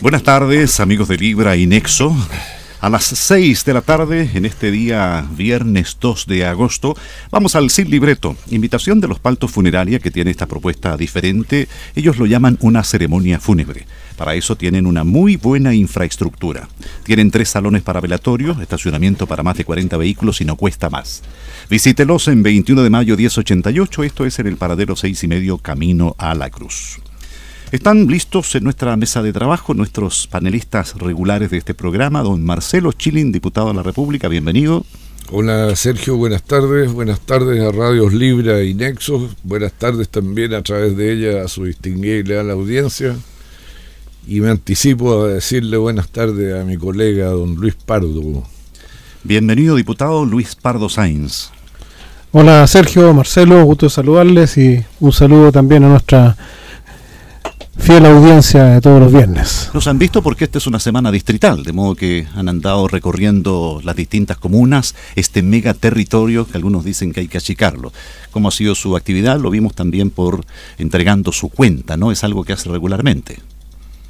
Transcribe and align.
Buenas 0.00 0.22
tardes, 0.22 0.80
amigos 0.80 1.08
de 1.08 1.18
Libra 1.18 1.56
y 1.56 1.66
Nexo. 1.66 2.16
A 2.80 2.88
las 2.88 3.04
6 3.04 3.66
de 3.66 3.74
la 3.74 3.82
tarde, 3.82 4.30
en 4.32 4.46
este 4.46 4.70
día 4.70 5.26
viernes 5.36 5.98
2 6.00 6.24
de 6.26 6.46
agosto, 6.46 6.96
vamos 7.30 7.54
al 7.54 7.68
Sin 7.68 7.90
Libreto, 7.90 8.36
invitación 8.48 9.00
de 9.00 9.08
los 9.08 9.18
Paltos 9.18 9.50
Funeraria 9.50 9.98
que 9.98 10.10
tiene 10.10 10.30
esta 10.30 10.46
propuesta 10.46 10.96
diferente. 10.96 11.68
Ellos 11.94 12.16
lo 12.16 12.24
llaman 12.24 12.56
una 12.62 12.82
ceremonia 12.82 13.38
fúnebre. 13.38 13.86
Para 14.16 14.34
eso 14.34 14.56
tienen 14.56 14.86
una 14.86 15.04
muy 15.04 15.36
buena 15.36 15.74
infraestructura. 15.74 16.70
Tienen 17.04 17.30
tres 17.30 17.50
salones 17.50 17.82
para 17.82 18.00
velatorio, 18.00 18.58
estacionamiento 18.62 19.26
para 19.26 19.42
más 19.42 19.58
de 19.58 19.66
40 19.66 19.98
vehículos 19.98 20.40
y 20.40 20.46
no 20.46 20.56
cuesta 20.56 20.88
más. 20.88 21.22
Visítelos 21.68 22.28
en 22.28 22.42
21 22.42 22.82
de 22.82 22.90
mayo 22.90 23.14
1088, 23.14 24.04
esto 24.04 24.24
es 24.24 24.38
en 24.38 24.46
el 24.46 24.56
paradero 24.56 24.96
6 24.96 25.22
y 25.22 25.28
medio 25.28 25.58
Camino 25.58 26.14
a 26.16 26.34
la 26.34 26.48
Cruz. 26.48 26.98
Están 27.72 28.08
listos 28.08 28.52
en 28.56 28.64
nuestra 28.64 28.96
mesa 28.96 29.22
de 29.22 29.32
trabajo 29.32 29.74
nuestros 29.74 30.26
panelistas 30.26 30.94
regulares 30.96 31.50
de 31.50 31.58
este 31.58 31.72
programa, 31.72 32.20
don 32.20 32.44
Marcelo 32.44 32.92
Chilin, 32.92 33.30
diputado 33.30 33.68
de 33.68 33.74
la 33.74 33.84
República, 33.84 34.26
bienvenido. 34.26 34.84
Hola 35.30 35.76
Sergio, 35.76 36.16
buenas 36.16 36.42
tardes, 36.42 36.92
buenas 36.92 37.20
tardes 37.20 37.62
a 37.62 37.70
Radios 37.70 38.12
Libra 38.12 38.64
y 38.64 38.74
Nexos, 38.74 39.36
buenas 39.44 39.72
tardes 39.72 40.08
también 40.08 40.52
a 40.52 40.62
través 40.62 40.96
de 40.96 41.12
ella 41.12 41.44
a 41.44 41.48
su 41.48 41.64
distinguida 41.64 42.16
y 42.16 42.24
leal 42.24 42.50
audiencia. 42.50 43.14
Y 44.26 44.40
me 44.40 44.50
anticipo 44.50 45.22
a 45.22 45.28
decirle 45.28 45.76
buenas 45.76 46.08
tardes 46.08 46.60
a 46.60 46.64
mi 46.64 46.76
colega 46.76 47.28
don 47.28 47.54
Luis 47.54 47.76
Pardo. 47.76 48.42
Bienvenido 49.22 49.76
diputado 49.76 50.24
Luis 50.24 50.56
Pardo 50.56 50.88
Sainz. 50.88 51.50
Hola 52.32 52.66
Sergio, 52.66 53.14
Marcelo, 53.14 53.62
gusto 53.62 53.88
saludarles 53.88 54.58
y 54.58 54.84
un 54.98 55.12
saludo 55.12 55.52
también 55.52 55.84
a 55.84 55.88
nuestra 55.88 56.36
fiel 57.80 58.04
audiencia 58.06 58.64
de 58.64 58.80
todos 58.80 59.00
los 59.00 59.12
viernes. 59.12 59.70
Nos 59.72 59.86
han 59.86 59.98
visto 59.98 60.22
porque 60.22 60.44
esta 60.44 60.58
es 60.58 60.66
una 60.66 60.78
semana 60.78 61.10
distrital, 61.10 61.62
de 61.62 61.72
modo 61.72 61.94
que 61.94 62.26
han 62.34 62.48
andado 62.48 62.88
recorriendo 62.88 63.80
las 63.82 63.96
distintas 63.96 64.38
comunas, 64.38 64.94
este 65.16 65.42
mega 65.42 65.74
territorio 65.74 66.46
que 66.46 66.56
algunos 66.56 66.84
dicen 66.84 67.12
que 67.12 67.20
hay 67.20 67.28
que 67.28 67.38
achicarlo. 67.38 67.92
¿Cómo 68.30 68.48
ha 68.48 68.52
sido 68.52 68.74
su 68.74 68.96
actividad? 68.96 69.40
Lo 69.40 69.50
vimos 69.50 69.74
también 69.74 70.10
por 70.10 70.44
entregando 70.78 71.32
su 71.32 71.48
cuenta, 71.48 71.96
¿no? 71.96 72.12
Es 72.12 72.22
algo 72.22 72.44
que 72.44 72.52
hace 72.52 72.68
regularmente. 72.68 73.38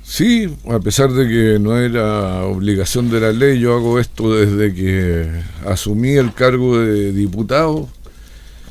Sí, 0.03 0.53
a 0.69 0.81
pesar 0.81 1.13
de 1.13 1.29
que 1.29 1.59
no 1.61 1.79
era 1.79 2.45
obligación 2.45 3.11
de 3.11 3.21
la 3.21 3.33
ley, 3.33 3.61
yo 3.61 3.75
hago 3.75 4.01
esto 4.01 4.35
desde 4.35 4.75
que 4.75 5.31
asumí 5.67 6.11
el 6.11 6.35
cargo 6.35 6.79
de 6.79 7.13
diputado 7.13 7.89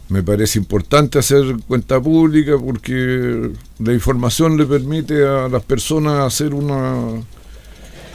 me 0.09 0.23
parece 0.23 0.57
importante 0.57 1.19
hacer 1.19 1.57
cuenta 1.67 2.01
pública 2.01 2.57
porque 2.57 3.51
la 3.77 3.93
información 3.93 4.57
le 4.57 4.65
permite 4.65 5.25
a 5.25 5.47
las 5.47 5.63
personas 5.63 6.25
hacer 6.25 6.53
una 6.53 7.21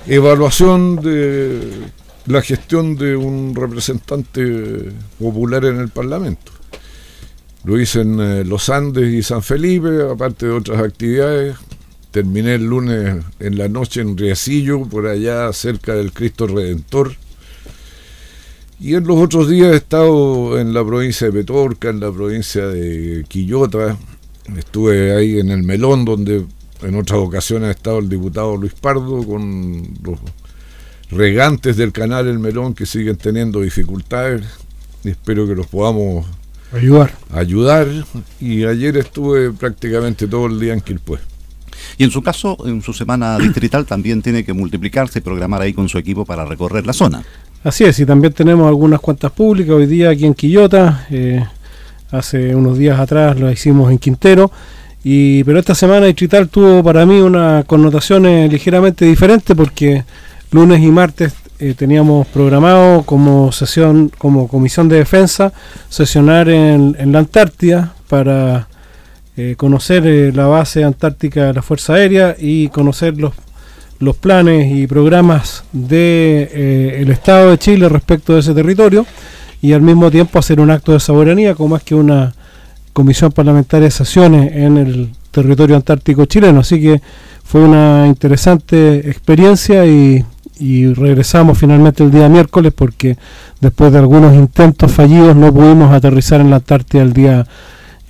evaluación 0.07 0.97
de 0.97 1.61
la 2.27 2.43
gestión 2.43 2.97
de 2.97 3.15
un 3.17 3.55
representante 3.55 4.93
popular 5.21 5.65
en 5.67 5.79
el 5.79 5.89
Parlamento. 5.89 6.51
Lo 7.63 7.81
hice 7.81 8.01
en 8.01 8.21
eh, 8.21 8.45
Los 8.45 8.69
Andes 8.69 9.13
y 9.13 9.23
San 9.23 9.43
Felipe, 9.43 10.03
aparte 10.11 10.47
de 10.47 10.53
otras 10.53 10.83
actividades. 10.83 11.57
Terminé 12.11 12.57
el 12.57 12.65
lunes 12.65 13.25
en 13.39 13.59
la 13.59 13.69
noche 13.69 14.01
en 14.01 14.19
Riecillo, 14.19 14.85
por 14.87 15.07
allá 15.07 15.53
cerca 15.53 15.95
del 15.95 16.13
Cristo 16.13 16.47
Redentor 16.47 17.17
y 18.81 18.95
en 18.95 19.07
los 19.07 19.17
otros 19.17 19.49
días 19.49 19.73
he 19.73 19.77
estado 19.77 20.59
en 20.59 20.75
la 20.75 20.85
provincia 20.85 21.27
de 21.29 21.33
Petorca, 21.33 21.91
en 21.91 22.01
la 22.01 22.13
provincia 22.13 22.67
de 22.67 23.25
Quillota, 23.29 23.97
estuve 24.57 25.17
ahí 25.17 25.39
en 25.39 25.51
el 25.51 25.63
Melón, 25.63 26.05
donde 26.05 26.45
en 26.83 26.95
otras 26.97 27.19
ocasiones 27.21 27.69
ha 27.69 27.73
estado 27.73 27.99
el 27.99 28.09
diputado 28.09 28.57
Luis 28.57 28.75
Pardo 28.75 29.25
con 29.25 29.83
los 30.03 30.19
regantes 31.11 31.77
del 31.77 31.93
canal 31.93 32.27
El 32.27 32.39
Melón 32.39 32.75
que 32.75 32.87
siguen 32.87 33.17
teniendo 33.17 33.61
dificultades 33.61 34.45
espero 35.11 35.47
que 35.47 35.55
los 35.55 35.67
podamos 35.67 36.27
ayudar. 36.73 37.15
ayudar. 37.31 37.89
Y 38.41 38.65
ayer 38.65 38.97
estuve 38.97 39.53
prácticamente 39.53 40.27
todo 40.27 40.47
el 40.47 40.59
día 40.59 40.73
en 40.73 40.81
Quilpué. 40.81 41.19
Y 41.99 42.05
en 42.05 42.11
su 42.11 42.23
caso, 42.23 42.57
en 42.67 42.83
su 42.83 42.93
semana 42.93 43.39
distrital 43.39 43.85
también 43.85 44.23
tiene 44.23 44.45
que 44.45 44.53
multiplicarse 44.53 45.19
y 45.19 45.23
programar 45.23 45.61
ahí 45.63 45.75
con 45.75 45.89
su 45.89 45.99
equipo 45.99 46.25
para 46.25 46.45
recorrer 46.45 46.87
la 46.87 46.93
zona. 46.93 47.23
Así 47.65 47.83
es, 47.85 47.99
y 47.99 48.07
también 48.07 48.33
tenemos 48.33 48.69
algunas 48.69 49.01
cuentas 49.01 49.33
públicas 49.33 49.75
hoy 49.75 49.87
día 49.87 50.11
aquí 50.11 50.27
en 50.27 50.35
Quillota. 50.35 51.07
Eh, 51.11 51.43
hace 52.11 52.55
unos 52.55 52.79
días 52.79 53.01
atrás 53.01 53.41
lo 53.41 53.51
hicimos 53.51 53.91
en 53.91 53.99
Quintero. 53.99 54.53
Y, 55.03 55.43
pero 55.45 55.59
esta 55.59 55.75
semana 55.75 56.07
distrital 56.07 56.49
tuvo 56.49 56.85
para 56.85 57.05
mí 57.07 57.21
una 57.21 57.65
connotación 57.67 58.27
eh, 58.27 58.49
ligeramente 58.49 59.07
diferente 59.07 59.57
porque 59.57 60.05
lunes 60.51 60.81
y 60.81 60.89
martes 60.91 61.33
eh, 61.59 61.75
teníamos 61.75 62.27
programado 62.29 63.03
como 63.03 63.51
sesión, 63.51 64.11
como 64.19 64.47
comisión 64.47 64.89
de 64.89 64.99
defensa, 64.99 65.53
sesionar 65.89 66.49
en 66.49 67.13
la 67.13 67.19
Antártida 67.19 67.95
para 68.09 68.69
eh, 69.37 69.57
conocer 69.57 70.07
eh, 70.07 70.31
la 70.33 70.47
base 70.47 70.85
antártica 70.85 71.47
de 71.47 71.55
la 71.55 71.63
Fuerza 71.63 71.95
Aérea 71.95 72.37
y 72.39 72.69
conocer 72.69 73.19
los, 73.19 73.33
los 73.99 74.17
planes 74.17 74.73
y 74.75 74.87
programas 74.87 75.65
del 75.73 75.89
de, 75.89 76.51
eh, 76.53 77.03
el 77.03 77.11
Estado 77.11 77.51
de 77.51 77.59
Chile 77.59 77.89
respecto 77.89 78.35
de 78.35 78.41
ese 78.41 78.55
territorio 78.55 79.07
y 79.63 79.73
al 79.73 79.83
mismo 79.83 80.11
tiempo 80.11 80.39
hacer 80.39 80.61
un 80.61 80.71
acto 80.71 80.93
de 80.93 81.01
soberanía 81.01 81.55
como 81.55 81.77
es 81.77 81.83
que 81.83 81.95
una 81.95 82.35
comisión 82.93 83.33
parlamentaria 83.33 83.91
sesiones 83.91 84.53
en 84.55 84.77
el 84.77 85.11
territorio 85.31 85.77
antártico 85.77 86.27
chileno. 86.27 86.61
Así 86.61 86.81
que 86.81 87.01
fue 87.43 87.63
una 87.63 88.07
interesante 88.07 89.09
experiencia 89.09 89.85
y, 89.87 90.25
y 90.59 90.93
regresamos 90.95 91.59
finalmente 91.59 92.05
el 92.05 92.11
día 92.11 92.29
miércoles 92.29 92.73
porque 92.75 93.17
después 93.61 93.93
de 93.93 93.99
algunos 93.99 94.35
intentos 94.35 94.93
fallidos 94.93 95.35
no 95.35 95.53
pudimos 95.53 95.93
aterrizar 95.93 96.41
en 96.41 96.51
la 96.51 96.57
Antártida 96.57 97.03
el 97.03 97.13
día 97.13 97.47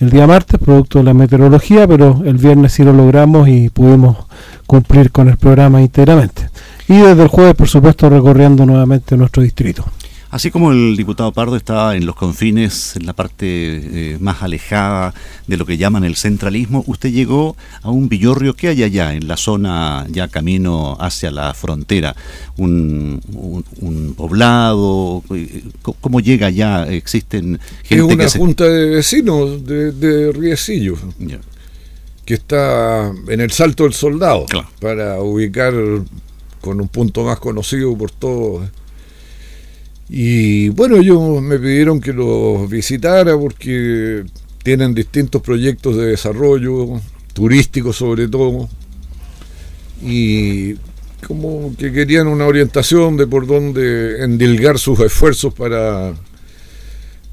el 0.04 0.10
día 0.10 0.26
martes, 0.26 0.60
producto 0.60 0.98
de 0.98 1.04
la 1.04 1.14
meteorología, 1.14 1.88
pero 1.88 2.22
el 2.24 2.36
viernes 2.36 2.72
sí 2.72 2.84
lo 2.84 2.92
logramos 2.92 3.48
y 3.48 3.70
pudimos 3.70 4.18
cumplir 4.66 5.10
con 5.10 5.28
el 5.28 5.38
programa 5.38 5.80
íntegramente. 5.80 6.50
Y 6.88 6.98
desde 6.98 7.22
el 7.22 7.28
jueves, 7.28 7.54
por 7.54 7.68
supuesto, 7.68 8.10
recorriendo 8.10 8.66
nuevamente 8.66 9.16
nuestro 9.16 9.42
distrito. 9.42 9.84
Así 10.34 10.50
como 10.50 10.72
el 10.72 10.96
diputado 10.96 11.30
Pardo 11.30 11.54
está 11.54 11.94
en 11.94 12.06
los 12.06 12.16
confines, 12.16 12.96
en 12.96 13.06
la 13.06 13.12
parte 13.12 13.46
eh, 13.46 14.16
más 14.18 14.42
alejada 14.42 15.14
de 15.46 15.56
lo 15.56 15.64
que 15.64 15.76
llaman 15.76 16.02
el 16.02 16.16
centralismo, 16.16 16.82
usted 16.88 17.12
llegó 17.12 17.56
a 17.82 17.90
un 17.90 18.08
villorrio 18.08 18.56
que 18.56 18.66
hay 18.66 18.82
allá, 18.82 19.14
en 19.14 19.28
la 19.28 19.36
zona 19.36 20.04
ya 20.10 20.26
camino 20.26 20.96
hacia 20.98 21.30
la 21.30 21.54
frontera, 21.54 22.16
un, 22.56 23.22
poblado, 24.16 25.22
¿cómo 26.00 26.18
llega 26.18 26.48
allá? 26.48 26.88
¿Existen 26.88 27.60
gente 27.84 28.04
es 28.04 28.34
una 28.34 28.44
junta 28.44 28.64
de 28.64 28.86
vecinos 28.90 29.64
de, 29.64 29.92
de 29.92 30.32
Riecillo. 30.32 30.96
que 32.24 32.34
está 32.34 33.12
en 33.28 33.40
el 33.40 33.52
Salto 33.52 33.84
del 33.84 33.94
Soldado, 33.94 34.46
para 34.80 35.20
ubicar 35.20 35.74
con 36.60 36.80
un 36.80 36.88
punto 36.88 37.22
más 37.22 37.38
conocido 37.38 37.96
por 37.96 38.10
todos 38.10 38.68
y 40.08 40.68
bueno, 40.70 40.96
ellos 40.96 41.40
me 41.40 41.58
pidieron 41.58 42.00
que 42.00 42.12
los 42.12 42.68
visitara 42.68 43.38
porque 43.38 44.24
tienen 44.62 44.94
distintos 44.94 45.40
proyectos 45.42 45.96
de 45.96 46.06
desarrollo, 46.06 47.00
turísticos 47.32 47.96
sobre 47.96 48.28
todo, 48.28 48.68
y 50.02 50.74
como 51.26 51.74
que 51.78 51.92
querían 51.92 52.26
una 52.26 52.46
orientación 52.46 53.16
de 53.16 53.26
por 53.26 53.46
dónde 53.46 54.22
endilgar 54.22 54.78
sus 54.78 55.00
esfuerzos 55.00 55.54
para 55.54 56.14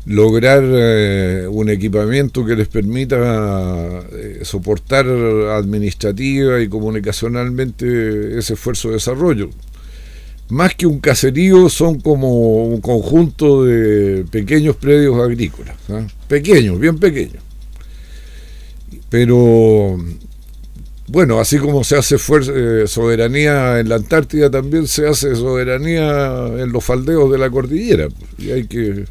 lograr 0.05 0.63
eh, 0.63 1.47
un 1.49 1.69
equipamiento 1.69 2.45
que 2.45 2.55
les 2.55 2.67
permita 2.67 4.01
eh, 4.13 4.39
soportar 4.43 5.05
administrativa 5.05 6.59
y 6.61 6.69
comunicacionalmente 6.69 8.39
ese 8.39 8.53
esfuerzo 8.53 8.87
de 8.87 8.95
desarrollo 8.95 9.49
más 10.51 10.75
que 10.75 10.85
un 10.85 10.99
caserío, 10.99 11.69
son 11.69 12.01
como 12.01 12.65
un 12.65 12.81
conjunto 12.81 13.63
de 13.63 14.25
pequeños 14.29 14.75
predios 14.75 15.17
agrícolas, 15.17 15.77
¿ah? 15.89 16.05
pequeños, 16.27 16.77
bien 16.77 16.97
pequeños. 16.97 17.41
Pero 19.09 19.97
bueno, 21.07 21.39
así 21.39 21.57
como 21.57 21.85
se 21.85 21.95
hace 21.97 22.15
eh, 22.17 22.83
soberanía 22.85 23.79
en 23.79 23.87
la 23.87 23.95
Antártida, 23.95 24.51
también 24.51 24.87
se 24.87 25.07
hace 25.07 25.35
soberanía 25.35 26.47
en 26.57 26.71
los 26.73 26.83
faldeos 26.83 27.31
de 27.31 27.37
la 27.37 27.49
cordillera. 27.49 28.09
Y 28.37 28.51
hay 28.51 28.67
que 28.67 29.05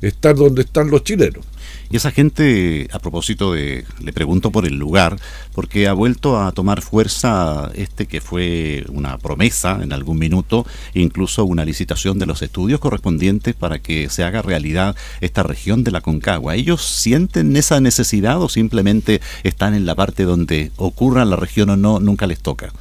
estar 0.00 0.34
donde 0.34 0.62
están 0.62 0.90
los 0.90 1.04
chilenos. 1.04 1.44
Y 1.90 1.96
esa 1.96 2.12
gente, 2.12 2.88
a 2.92 3.00
propósito 3.00 3.52
de, 3.52 3.84
le 4.00 4.12
pregunto 4.12 4.52
por 4.52 4.64
el 4.64 4.76
lugar, 4.76 5.16
porque 5.52 5.88
ha 5.88 5.92
vuelto 5.92 6.40
a 6.40 6.52
tomar 6.52 6.82
fuerza 6.82 7.70
este 7.74 8.06
que 8.06 8.20
fue 8.20 8.84
una 8.90 9.18
promesa 9.18 9.80
en 9.82 9.92
algún 9.92 10.18
minuto, 10.18 10.64
incluso 10.94 11.44
una 11.44 11.64
licitación 11.64 12.20
de 12.20 12.26
los 12.26 12.42
estudios 12.42 12.78
correspondientes 12.78 13.56
para 13.56 13.80
que 13.80 14.08
se 14.08 14.22
haga 14.22 14.40
realidad 14.40 14.94
esta 15.20 15.42
región 15.42 15.82
de 15.82 15.90
la 15.90 16.00
Concagua. 16.00 16.54
¿Ellos 16.54 16.84
sienten 16.84 17.56
esa 17.56 17.80
necesidad 17.80 18.40
o 18.40 18.48
simplemente 18.48 19.20
están 19.42 19.74
en 19.74 19.84
la 19.84 19.96
parte 19.96 20.22
donde 20.22 20.70
ocurra 20.76 21.24
la 21.24 21.36
región 21.36 21.70
o 21.70 21.76
no, 21.76 21.98
nunca 21.98 22.28
les 22.28 22.38
toca? 22.38 22.72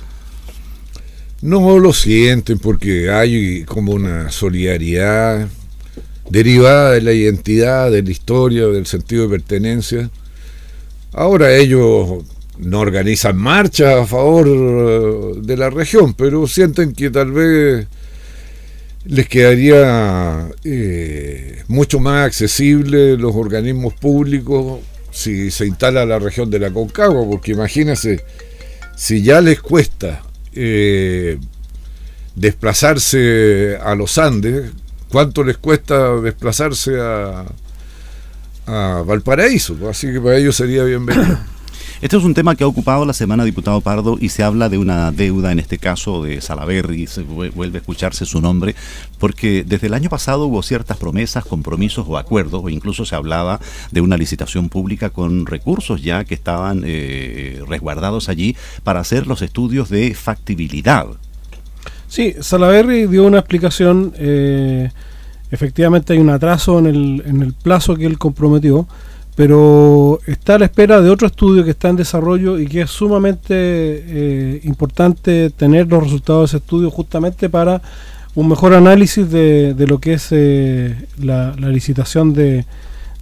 No 1.42 1.80
lo 1.80 1.94
sienten 1.94 2.60
porque 2.60 3.10
hay 3.10 3.63
como 3.63 3.94
una 3.94 4.30
solidaridad 4.30 5.48
derivada 6.30 6.92
de 6.92 7.01
la 7.01 7.13
identidad, 7.13 7.92
de 7.92 8.04
la 8.04 8.12
historia, 8.12 8.68
del 8.68 8.86
sentido 8.86 9.24
de 9.24 9.38
pertenencia. 9.38 10.10
Ahora 11.13 11.56
ellos 11.56 12.24
no 12.57 12.80
organizan 12.80 13.38
marchas 13.38 14.01
a 14.01 14.06
favor 14.06 14.48
eh, 14.48 15.39
de 15.42 15.57
la 15.57 15.69
región, 15.69 16.13
pero 16.13 16.45
sienten 16.48 16.94
que 16.94 17.10
tal 17.10 17.31
vez 17.31 17.88
les 19.06 19.27
quedaría 19.27 20.50
eh, 20.63 21.63
mucho 21.68 22.00
más 22.00 22.25
accesible 22.25 23.18
los 23.18 23.36
organismos 23.36 23.94
públicos 23.94 24.81
si 25.12 25.51
se 25.51 25.66
instala 25.66 26.06
la 26.06 26.19
región 26.19 26.50
de 26.50 26.60
la 26.60 26.71
Concagua, 26.71 27.27
porque 27.27 27.54
imagínense, 27.54 28.24
si 28.95 29.24
ya 29.24 29.42
les 29.42 29.60
cuesta 29.62 30.21
eh, 30.54 31.38
desplazarse 32.36 33.77
a 33.81 33.95
los 33.95 34.18
Andes, 34.18 34.71
¿cuánto 35.09 35.44
les 35.44 35.57
cuesta 35.57 36.19
desplazarse 36.21 37.00
a, 37.00 37.45
a 38.67 39.03
Valparaíso? 39.06 39.77
Así 39.89 40.11
que 40.11 40.21
para 40.21 40.38
ellos 40.38 40.56
sería 40.56 40.83
bienvenido. 40.83 41.38
Este 42.01 42.15
es 42.15 42.23
un 42.23 42.33
tema 42.33 42.56
que 42.56 42.63
ha 42.63 42.67
ocupado 42.67 43.06
la 43.06 43.11
semana 43.11 43.44
diputado 43.44 43.81
Pardo 43.81 44.17
y 44.21 44.29
se 44.29 44.41
habla 44.41 44.69
de 44.69 44.77
una 44.77 45.11
deuda, 45.11 45.51
en 45.51 45.59
este 45.59 45.77
caso 45.77 46.23
de 46.23 46.39
Salaverry, 46.39 47.07
se 47.07 47.23
vuelve 47.23 47.77
a 47.77 47.81
escucharse 47.81 48.25
su 48.25 48.39
nombre, 48.39 48.73
porque 49.17 49.65
desde 49.67 49.88
el 49.88 49.94
año 49.94 50.09
pasado 50.09 50.45
hubo 50.45 50.63
ciertas 50.63 50.95
promesas, 50.95 51.44
compromisos 51.44 52.06
o 52.07 52.17
acuerdos, 52.17 52.61
o 52.63 52.69
incluso 52.69 53.06
se 53.06 53.15
hablaba 53.15 53.59
de 53.91 54.00
una 54.00 54.15
licitación 54.15 54.69
pública 54.69 55.09
con 55.09 55.45
recursos 55.45 56.01
ya 56.01 56.23
que 56.23 56.35
estaban 56.35 56.83
eh, 56.85 57.61
resguardados 57.67 58.29
allí 58.29 58.56
para 58.83 59.01
hacer 59.01 59.27
los 59.27 59.41
estudios 59.41 59.89
de 59.89 60.15
factibilidad. 60.15 61.07
Sí, 62.09 62.35
Salaverry 62.39 63.06
dio 63.06 63.23
una 63.23 63.38
explicación, 63.38 64.13
eh, 64.17 64.89
efectivamente 65.51 66.13
hay 66.13 66.19
un 66.19 66.31
atraso 66.31 66.79
en 66.79 66.88
el, 66.88 67.23
en 67.23 67.44
el 67.44 67.53
plazo 67.53 67.95
que 67.95 68.07
él 68.07 68.17
comprometió, 68.17 68.88
pero 69.35 70.19
está 70.25 70.56
a 70.56 70.59
la 70.59 70.65
espera 70.65 71.01
de 71.01 71.11
otro 71.11 71.27
estudio 71.27 71.63
que 71.63 71.69
está 71.69 71.88
en 71.89 71.97
desarrollo 71.97 72.57
y 72.59 72.65
que 72.65 72.81
es 72.81 72.89
sumamente 72.89 73.53
eh, 73.53 74.59
importante 74.63 75.51
tener 75.51 75.88
los 75.88 76.03
resultados 76.03 76.41
de 76.41 76.45
ese 76.45 76.57
estudio 76.57 76.89
justamente 76.89 77.47
para 77.47 77.79
un 78.33 78.50
mejor 78.50 78.73
análisis 78.73 79.29
de, 79.29 79.75
de 79.75 79.88
lo 79.88 80.00
que 80.00 80.13
es 80.13 80.29
eh, 80.31 80.95
la, 81.21 81.51
licitación 81.51 82.33
de, 82.33 82.65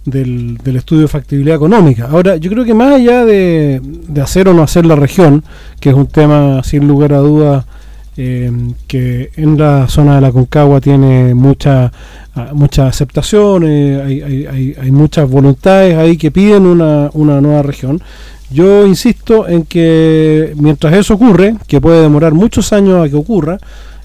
del, 0.06 0.58
estudio 0.64 1.02
de 1.02 1.08
factibilidad 1.08 1.56
económica. 1.56 2.08
Ahora, 2.10 2.36
yo 2.36 2.50
creo 2.50 2.64
que 2.64 2.74
más 2.74 2.94
allá 2.94 3.26
de, 3.26 3.82
de 3.82 4.20
hacer 4.22 4.48
o 4.48 4.54
no 4.54 4.62
hacer 4.62 4.86
la 4.86 4.96
región, 4.96 5.44
que 5.78 5.90
es 5.90 5.94
un 5.94 6.06
tema 6.06 6.62
sin 6.64 6.88
lugar 6.88 7.12
a 7.12 7.18
dudas 7.18 7.66
eh, 8.20 8.50
que 8.88 9.30
en 9.36 9.56
la 9.56 9.86
zona 9.86 10.16
de 10.16 10.20
la 10.20 10.32
Concagua 10.32 10.80
tiene 10.80 11.34
mucha 11.36 11.92
mucha 12.52 12.86
aceptación, 12.86 13.64
eh, 13.66 14.02
hay, 14.50 14.76
hay, 14.80 14.90
muchas 14.90 15.28
voluntades 15.28 15.96
ahí 15.96 16.16
que 16.16 16.30
piden 16.30 16.66
una, 16.66 17.10
una 17.12 17.40
nueva 17.40 17.62
región. 17.62 18.00
Yo 18.50 18.86
insisto 18.86 19.48
en 19.48 19.64
que 19.64 20.52
mientras 20.56 20.94
eso 20.94 21.14
ocurre, 21.14 21.56
que 21.66 21.80
puede 21.80 22.02
demorar 22.02 22.34
muchos 22.34 22.72
años 22.72 23.04
a 23.04 23.08
que 23.08 23.16
ocurra, 23.16 23.58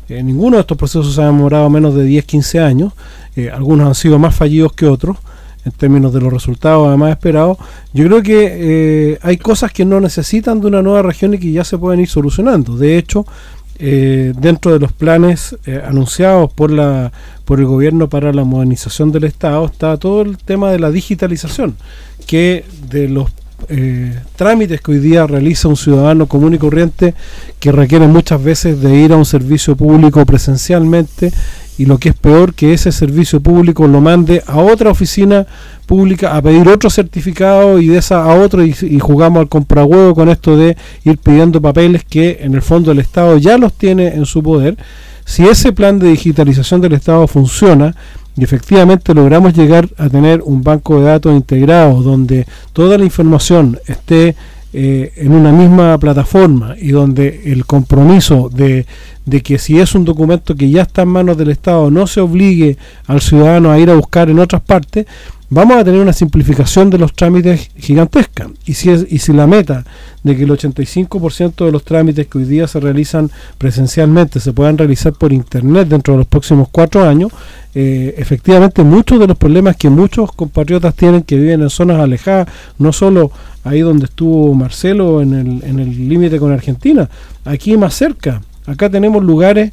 eh, 0.09 0.21
ninguno 0.21 0.57
de 0.57 0.61
estos 0.61 0.77
procesos 0.77 1.17
ha 1.19 1.25
demorado 1.25 1.69
menos 1.69 1.95
de 1.95 2.03
10, 2.03 2.25
15 2.25 2.59
años, 2.59 2.93
algunos 3.51 3.87
han 3.87 3.95
sido 3.95 4.19
más 4.19 4.35
fallidos 4.35 4.73
que 4.73 4.85
otros, 4.85 5.17
en 5.65 5.71
términos 5.71 6.13
de 6.13 6.21
los 6.21 6.33
resultados 6.33 6.87
además 6.87 7.11
esperados, 7.11 7.57
yo 7.93 8.05
creo 8.05 8.21
que 8.21 9.17
hay 9.21 9.37
cosas 9.37 9.71
que 9.71 9.85
no 9.85 9.99
necesitan 9.99 10.59
de 10.59 10.67
una 10.67 10.81
nueva 10.81 11.03
región 11.03 11.33
y 11.33 11.39
que 11.39 11.51
ya 11.51 11.63
se 11.63 11.77
pueden 11.77 11.99
ir 11.99 12.09
solucionando. 12.09 12.75
De 12.77 12.97
hecho, 12.97 13.25
eh, 13.79 14.33
dentro 14.37 14.71
de 14.71 14.79
los 14.79 14.91
planes 14.91 15.55
eh, 15.65 15.81
anunciados 15.83 16.51
por 16.53 16.71
la 16.71 17.11
por 17.45 17.59
el 17.59 17.65
gobierno 17.65 18.07
para 18.07 18.31
la 18.31 18.43
modernización 18.43 19.11
del 19.11 19.25
Estado 19.25 19.65
está 19.65 19.97
todo 19.97 20.21
el 20.21 20.37
tema 20.37 20.71
de 20.71 20.79
la 20.79 20.91
digitalización 20.91 21.75
que 22.27 22.65
de 22.89 23.09
los 23.09 23.29
eh, 23.69 24.17
trámites 24.35 24.81
que 24.81 24.91
hoy 24.91 24.99
día 24.99 25.25
realiza 25.25 25.67
un 25.67 25.77
ciudadano 25.77 26.27
común 26.27 26.53
y 26.53 26.57
corriente 26.57 27.13
que 27.59 27.71
requiere 27.71 28.07
muchas 28.07 28.43
veces 28.43 28.81
de 28.81 28.95
ir 28.95 29.13
a 29.13 29.17
un 29.17 29.25
servicio 29.25 29.75
público 29.75 30.25
presencialmente 30.25 31.31
y 31.77 31.85
lo 31.85 31.97
que 31.97 32.09
es 32.09 32.15
peor 32.15 32.53
que 32.53 32.73
ese 32.73 32.91
servicio 32.91 33.41
público 33.41 33.87
lo 33.87 34.01
mande 34.01 34.43
a 34.45 34.57
otra 34.57 34.91
oficina 34.91 35.47
pública 35.85 36.35
a 36.35 36.41
pedir 36.41 36.67
otro 36.67 36.89
certificado 36.89 37.79
y 37.79 37.87
de 37.87 37.97
esa 37.97 38.23
a 38.23 38.35
otro 38.35 38.63
y, 38.63 38.73
jugamos 38.99 39.41
al 39.41 39.49
comprahuevo 39.49 40.15
con 40.15 40.29
esto 40.29 40.57
de 40.57 40.77
ir 41.03 41.17
pidiendo 41.17 41.61
papeles 41.61 42.03
que 42.03 42.39
en 42.41 42.53
el 42.55 42.61
fondo 42.61 42.91
el 42.91 42.99
Estado 42.99 43.37
ya 43.37 43.57
los 43.57 43.73
tiene 43.73 44.07
en 44.07 44.25
su 44.25 44.41
poder. 44.41 44.77
Si 45.25 45.45
ese 45.45 45.71
plan 45.71 45.99
de 45.99 46.09
digitalización 46.09 46.81
del 46.81 46.93
Estado 46.93 47.27
funciona 47.27 47.95
y 48.35 48.43
efectivamente 48.43 49.13
logramos 49.13 49.53
llegar 49.53 49.87
a 49.97 50.09
tener 50.09 50.41
un 50.43 50.63
banco 50.63 50.99
de 50.99 51.05
datos 51.05 51.33
integrado 51.33 52.01
donde 52.01 52.47
toda 52.73 52.97
la 52.97 53.05
información 53.05 53.79
esté 53.85 54.35
eh, 54.75 55.13
en 55.17 55.33
una 55.33 55.51
misma 55.51 55.95
plataforma 55.99 56.75
y 56.81 56.89
donde 56.89 57.43
el 57.45 57.63
compromiso 57.67 58.49
de, 58.51 58.87
de, 59.23 59.43
que 59.43 59.59
si 59.59 59.79
es 59.79 59.93
un 59.93 60.03
documento 60.03 60.55
que 60.55 60.67
ya 60.67 60.81
está 60.81 61.03
en 61.03 61.09
manos 61.09 61.37
del 61.37 61.51
Estado 61.51 61.91
no 61.91 62.07
se 62.07 62.21
obligue 62.21 62.77
al 63.05 63.21
ciudadano 63.21 63.71
a 63.71 63.77
ir 63.77 63.91
a 63.91 63.95
buscar 63.95 64.31
en 64.31 64.39
otras 64.39 64.63
partes, 64.63 65.05
vamos 65.49 65.77
a 65.77 65.83
tener 65.83 65.99
una 65.99 66.13
simplificación 66.13 66.89
de 66.89 66.97
los 66.97 67.13
trámites 67.13 67.69
gigantesca. 67.75 68.49
Y 68.65 68.73
si, 68.73 68.89
es, 68.89 69.05
y 69.09 69.19
si 69.19 69.33
la 69.33 69.47
meta 69.47 69.83
de 70.23 70.35
que 70.35 70.43
el 70.43 70.49
85% 70.49 71.65
de 71.65 71.71
los 71.71 71.83
trámites 71.83 72.27
que 72.27 72.37
hoy 72.37 72.45
día 72.45 72.67
se 72.67 72.79
realizan 72.79 73.29
presencialmente 73.57 74.39
se 74.39 74.53
puedan 74.53 74.77
realizar 74.77 75.13
por 75.13 75.33
Internet 75.33 75.87
dentro 75.87 76.13
de 76.13 76.19
los 76.19 76.27
próximos 76.27 76.69
cuatro 76.71 77.07
años, 77.07 77.31
eh, 77.75 78.15
efectivamente 78.17 78.83
muchos 78.83 79.19
de 79.19 79.27
los 79.27 79.37
problemas 79.37 79.75
que 79.75 79.89
muchos 79.89 80.31
compatriotas 80.31 80.95
tienen 80.95 81.23
que 81.23 81.37
viven 81.37 81.61
en 81.61 81.69
zonas 81.69 81.99
alejadas, 81.99 82.47
no 82.77 82.93
solo 82.93 83.31
ahí 83.63 83.81
donde 83.81 84.05
estuvo 84.05 84.53
Marcelo 84.53 85.21
en 85.21 85.33
el 85.79 86.09
límite 86.09 86.39
con 86.39 86.51
Argentina, 86.51 87.09
aquí 87.45 87.77
más 87.77 87.93
cerca. 87.93 88.41
Acá 88.65 88.89
tenemos 88.89 89.23
lugares 89.23 89.71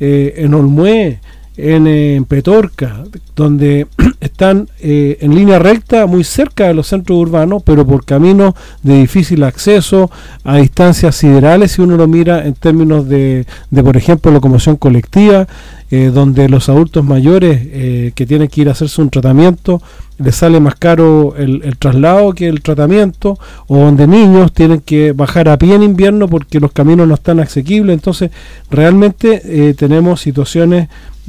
eh, 0.00 0.34
en 0.38 0.54
Olmué, 0.54 1.20
en, 1.56 2.24
Petorca, 2.24 3.04
donde 3.36 3.86
están 4.20 4.68
eh, 4.80 5.18
en 5.20 5.34
línea 5.34 5.58
recta, 5.58 6.06
muy 6.06 6.24
cerca 6.24 6.68
de 6.68 6.74
los 6.74 6.88
centros 6.88 7.18
urbanos, 7.18 7.62
pero 7.64 7.86
por 7.86 8.04
caminos 8.04 8.54
de 8.82 8.98
difícil 9.00 9.42
acceso, 9.42 10.10
a 10.44 10.56
distancias 10.56 11.16
siderales, 11.16 11.72
si 11.72 11.82
uno 11.82 11.96
lo 11.96 12.06
mira 12.06 12.46
en 12.46 12.54
términos 12.54 13.08
de, 13.08 13.46
de 13.70 13.82
por 13.82 13.96
ejemplo, 13.96 14.30
locomoción 14.30 14.76
colectiva, 14.76 15.46
eh, 15.90 16.10
donde 16.12 16.48
los 16.48 16.68
adultos 16.68 17.04
mayores 17.04 17.60
eh, 17.62 18.12
que 18.14 18.26
tienen 18.26 18.48
que 18.48 18.60
ir 18.62 18.68
a 18.68 18.72
hacerse 18.72 19.02
un 19.02 19.10
tratamiento 19.10 19.82
les 20.18 20.36
sale 20.36 20.60
más 20.60 20.74
caro 20.74 21.34
el, 21.36 21.76
traslado 21.78 22.34
que 22.34 22.46
el 22.46 22.60
tratamiento, 22.60 23.38
o 23.68 23.78
donde 23.78 24.06
niños 24.06 24.52
tienen 24.52 24.80
que 24.80 25.12
bajar 25.12 25.48
a 25.48 25.56
pie 25.56 25.74
en 25.74 25.82
invierno 25.82 26.28
porque 26.28 26.60
los 26.60 26.72
caminos 26.72 27.08
no 27.08 27.14
están 27.14 27.40
asequibles. 27.40 27.94
Entonces, 27.94 28.30
realmente 28.70 29.72
tenemos 29.78 30.20
situaciones 30.20 30.88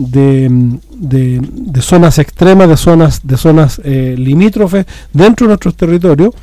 de, 0.10 0.80
de, 0.94 1.82
zonas 1.82 2.20
extremas, 2.20 2.70
de 2.70 2.78
zonas, 2.78 3.22
de 3.24 3.38
zonas 3.38 3.82
eh, 3.84 4.16
limítrofes 4.18 4.86
dentro 5.14 5.46
de 5.46 5.50
nuestros 5.50 5.76
territorios, 5.76 6.34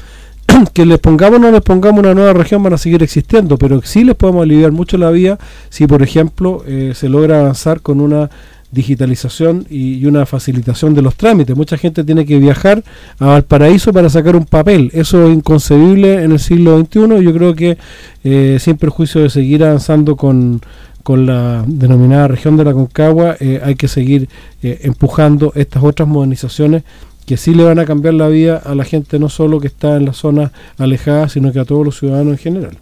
que 0.73 0.87
les 0.87 0.99
pongamos 0.99 1.39
o 1.39 1.43
no 1.43 1.51
les 1.51 1.63
pongamos 1.63 2.01
una 2.01 2.15
nueva 2.15 2.33
región 2.33 2.63
van 2.63 2.73
a 2.73 2.79
seguir 2.79 3.03
existiendo, 3.03 3.59
pero 3.59 3.81
sí 3.83 4.05
les 4.05 4.15
podemos 4.17 4.43
aliviar 4.43 4.73
mucho 4.73 4.99
la 4.99 5.11
vía 5.11 5.39
si, 5.69 5.87
por 5.87 6.03
ejemplo, 6.03 6.65
eh, 6.67 6.93
se 6.95 7.09
logra 7.09 7.41
avanzar 7.41 7.81
con 7.81 8.01
una 8.01 8.31
digitalización 8.71 9.67
y, 9.71 10.05
una 10.05 10.27
facilitación 10.27 10.95
de 10.95 11.03
los 11.03 11.15
trámites. 11.15 11.57
Mucha 11.57 11.79
gente 11.79 12.05
tiene 12.05 12.27
que 12.27 12.39
viajar 12.39 12.83
a 13.19 13.27
Valparaíso 13.27 13.93
para 13.93 14.11
sacar 14.11 14.37
un 14.37 14.45
papel. 14.45 14.91
Eso 14.93 15.27
es 15.27 15.35
inconcebible 15.35 16.23
en 16.23 16.33
el 16.33 16.39
siglo 16.39 16.79
XXI. 16.79 17.23
Yo 17.23 17.33
creo 17.33 17.55
que 17.55 17.79
eh, 18.25 18.59
sin 18.61 18.77
perjuicio 18.77 19.23
de 19.23 19.31
seguir 19.31 19.65
avanzando 19.65 20.17
con, 20.17 20.61
con 21.03 21.25
la 21.25 21.65
denominada 21.67 22.29
región 22.29 22.57
de 22.57 22.65
la 22.65 22.75
Concagua, 22.75 23.37
eh, 23.41 23.61
hay 23.65 23.77
que 23.77 23.89
seguir 23.89 24.29
eh, 24.63 24.81
empujando 24.83 25.53
estas 25.55 25.83
otras 25.83 26.07
modernizaciones 26.07 26.83
que 27.29 27.37
sí 27.37 27.53
le 27.53 27.63
van 27.63 27.79
a 27.79 27.85
cambiar 27.85 28.15
la 28.15 28.29
vida 28.29 28.57
a 28.57 28.75
la 28.75 28.87
gente 28.87 29.19
no 29.19 29.29
solo 29.29 29.61
que 29.61 29.67
está 29.67 29.97
en 29.97 30.07
las 30.07 30.17
zonas 30.17 30.51
alejadas, 30.79 31.33
sino 31.33 31.53
que 31.53 31.61
a 31.61 31.67
todos 31.67 31.85
los 31.85 31.99
ciudadanos 31.99 32.33
en 32.33 32.39
general. 32.39 32.79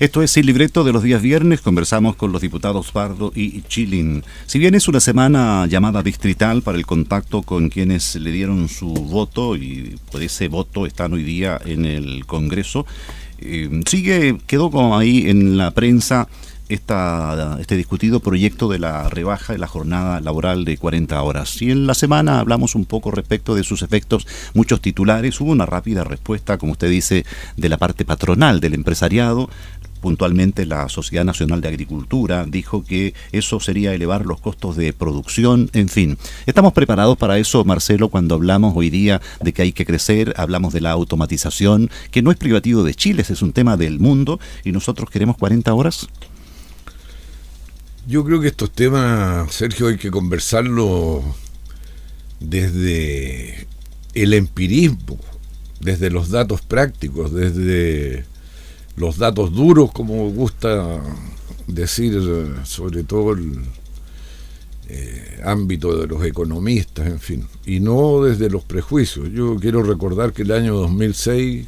Esto 0.00 0.20
es 0.20 0.36
el 0.36 0.46
libreto 0.46 0.82
de 0.82 0.92
los 0.92 1.04
días 1.04 1.22
viernes. 1.22 1.60
Conversamos 1.60 2.16
con 2.16 2.32
los 2.32 2.42
diputados 2.42 2.90
Pardo 2.90 3.30
y 3.36 3.62
Chilin. 3.62 4.24
Si 4.46 4.58
bien 4.58 4.74
es 4.74 4.88
una 4.88 4.98
semana 4.98 5.68
llamada 5.68 6.02
distrital 6.02 6.62
para 6.62 6.76
el 6.76 6.84
contacto 6.84 7.42
con 7.42 7.68
quienes 7.68 8.16
le 8.16 8.32
dieron 8.32 8.68
su 8.68 8.88
voto 8.88 9.54
y 9.54 9.96
por 10.10 10.20
ese 10.24 10.48
voto 10.48 10.86
están 10.86 11.12
hoy 11.12 11.22
día 11.22 11.60
en 11.64 11.84
el 11.84 12.26
Congreso, 12.26 12.86
eh, 13.38 13.70
sigue, 13.86 14.38
quedó 14.48 14.72
como 14.72 14.98
ahí 14.98 15.30
en 15.30 15.56
la 15.56 15.70
prensa 15.70 16.26
esta, 16.68 17.58
este 17.60 17.76
discutido 17.76 18.20
proyecto 18.20 18.68
de 18.68 18.78
la 18.78 19.08
rebaja 19.08 19.52
de 19.52 19.58
la 19.58 19.66
jornada 19.66 20.20
laboral 20.20 20.64
de 20.64 20.76
40 20.76 21.20
horas. 21.22 21.60
Y 21.62 21.70
en 21.70 21.86
la 21.86 21.94
semana 21.94 22.40
hablamos 22.40 22.74
un 22.74 22.84
poco 22.84 23.10
respecto 23.10 23.54
de 23.54 23.64
sus 23.64 23.82
efectos, 23.82 24.26
muchos 24.54 24.80
titulares, 24.80 25.40
hubo 25.40 25.52
una 25.52 25.66
rápida 25.66 26.04
respuesta, 26.04 26.58
como 26.58 26.72
usted 26.72 26.90
dice, 26.90 27.24
de 27.56 27.68
la 27.68 27.78
parte 27.78 28.04
patronal 28.04 28.60
del 28.60 28.74
empresariado, 28.74 29.48
puntualmente 30.04 30.66
la 30.66 30.90
Sociedad 30.90 31.24
Nacional 31.24 31.62
de 31.62 31.68
Agricultura 31.68 32.44
dijo 32.46 32.84
que 32.84 33.14
eso 33.32 33.58
sería 33.58 33.94
elevar 33.94 34.26
los 34.26 34.38
costos 34.38 34.76
de 34.76 34.92
producción, 34.92 35.70
en 35.72 35.88
fin. 35.88 36.18
¿Estamos 36.44 36.74
preparados 36.74 37.16
para 37.16 37.38
eso, 37.38 37.64
Marcelo, 37.64 38.10
cuando 38.10 38.34
hablamos 38.34 38.74
hoy 38.76 38.90
día 38.90 39.22
de 39.40 39.54
que 39.54 39.62
hay 39.62 39.72
que 39.72 39.86
crecer, 39.86 40.34
hablamos 40.36 40.74
de 40.74 40.82
la 40.82 40.90
automatización, 40.90 41.88
que 42.10 42.20
no 42.20 42.30
es 42.30 42.36
privativo 42.36 42.82
de 42.82 42.94
Chile, 42.94 43.24
es 43.26 43.40
un 43.40 43.54
tema 43.54 43.78
del 43.78 43.98
mundo 43.98 44.38
y 44.62 44.72
nosotros 44.72 45.08
queremos 45.08 45.38
40 45.38 45.72
horas? 45.72 46.06
Yo 48.06 48.22
creo 48.22 48.38
que 48.38 48.48
estos 48.48 48.70
temas, 48.70 49.50
Sergio, 49.54 49.86
hay 49.86 49.96
que 49.96 50.10
conversarlo 50.10 51.22
desde 52.38 53.66
el 54.12 54.34
empirismo, 54.34 55.18
desde 55.80 56.10
los 56.10 56.28
datos 56.28 56.60
prácticos, 56.60 57.32
desde 57.32 58.26
los 58.96 59.16
datos 59.16 59.54
duros, 59.54 59.90
como 59.92 60.28
gusta 60.30 61.00
decir, 61.66 62.12
sobre 62.64 63.04
todo 63.04 63.32
el 63.32 63.60
eh, 64.90 65.40
ámbito 65.42 65.96
de 65.96 66.06
los 66.06 66.22
economistas, 66.26 67.06
en 67.06 67.20
fin, 67.20 67.46
y 67.64 67.80
no 67.80 68.22
desde 68.22 68.50
los 68.50 68.64
prejuicios. 68.64 69.32
Yo 69.32 69.56
quiero 69.56 69.82
recordar 69.82 70.34
que 70.34 70.42
el 70.42 70.52
año 70.52 70.74
2006, 70.74 71.66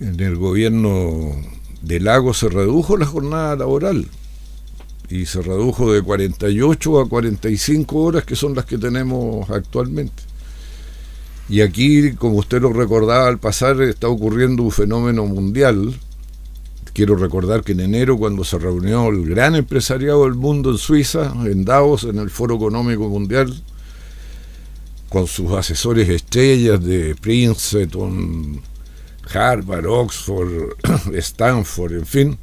en 0.00 0.18
el 0.18 0.34
gobierno 0.34 1.36
de 1.82 2.00
Lago, 2.00 2.34
se 2.34 2.48
redujo 2.48 2.96
la 2.96 3.06
jornada 3.06 3.54
laboral 3.54 4.08
y 5.08 5.26
se 5.26 5.42
redujo 5.42 5.92
de 5.92 6.02
48 6.02 7.00
a 7.00 7.08
45 7.08 7.96
horas, 7.98 8.24
que 8.24 8.36
son 8.36 8.54
las 8.54 8.64
que 8.64 8.78
tenemos 8.78 9.48
actualmente. 9.50 10.22
Y 11.48 11.60
aquí, 11.60 12.12
como 12.12 12.38
usted 12.38 12.62
lo 12.62 12.72
recordaba 12.72 13.28
al 13.28 13.38
pasar, 13.38 13.80
está 13.82 14.08
ocurriendo 14.08 14.62
un 14.62 14.70
fenómeno 14.70 15.26
mundial. 15.26 15.94
Quiero 16.94 17.16
recordar 17.16 17.62
que 17.62 17.72
en 17.72 17.80
enero, 17.80 18.16
cuando 18.16 18.44
se 18.44 18.58
reunió 18.58 19.08
el 19.08 19.26
gran 19.28 19.54
empresariado 19.54 20.24
del 20.24 20.34
mundo 20.34 20.70
en 20.70 20.78
Suiza, 20.78 21.34
en 21.44 21.64
Davos, 21.64 22.04
en 22.04 22.18
el 22.18 22.30
Foro 22.30 22.56
Económico 22.56 23.08
Mundial, 23.08 23.62
con 25.10 25.26
sus 25.26 25.52
asesores 25.52 26.08
estrellas 26.08 26.82
de 26.82 27.14
Princeton, 27.14 28.62
Harvard, 29.32 29.86
Oxford, 29.86 30.76
Stanford, 31.14 31.92
en 31.92 32.06
fin, 32.06 32.38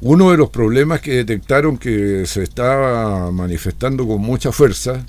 uno 0.00 0.30
de 0.30 0.36
los 0.36 0.50
problemas 0.50 1.00
que 1.00 1.12
detectaron 1.12 1.78
que 1.78 2.26
se 2.26 2.42
estaba 2.42 3.30
manifestando 3.32 4.06
con 4.06 4.20
mucha 4.20 4.52
fuerza 4.52 5.04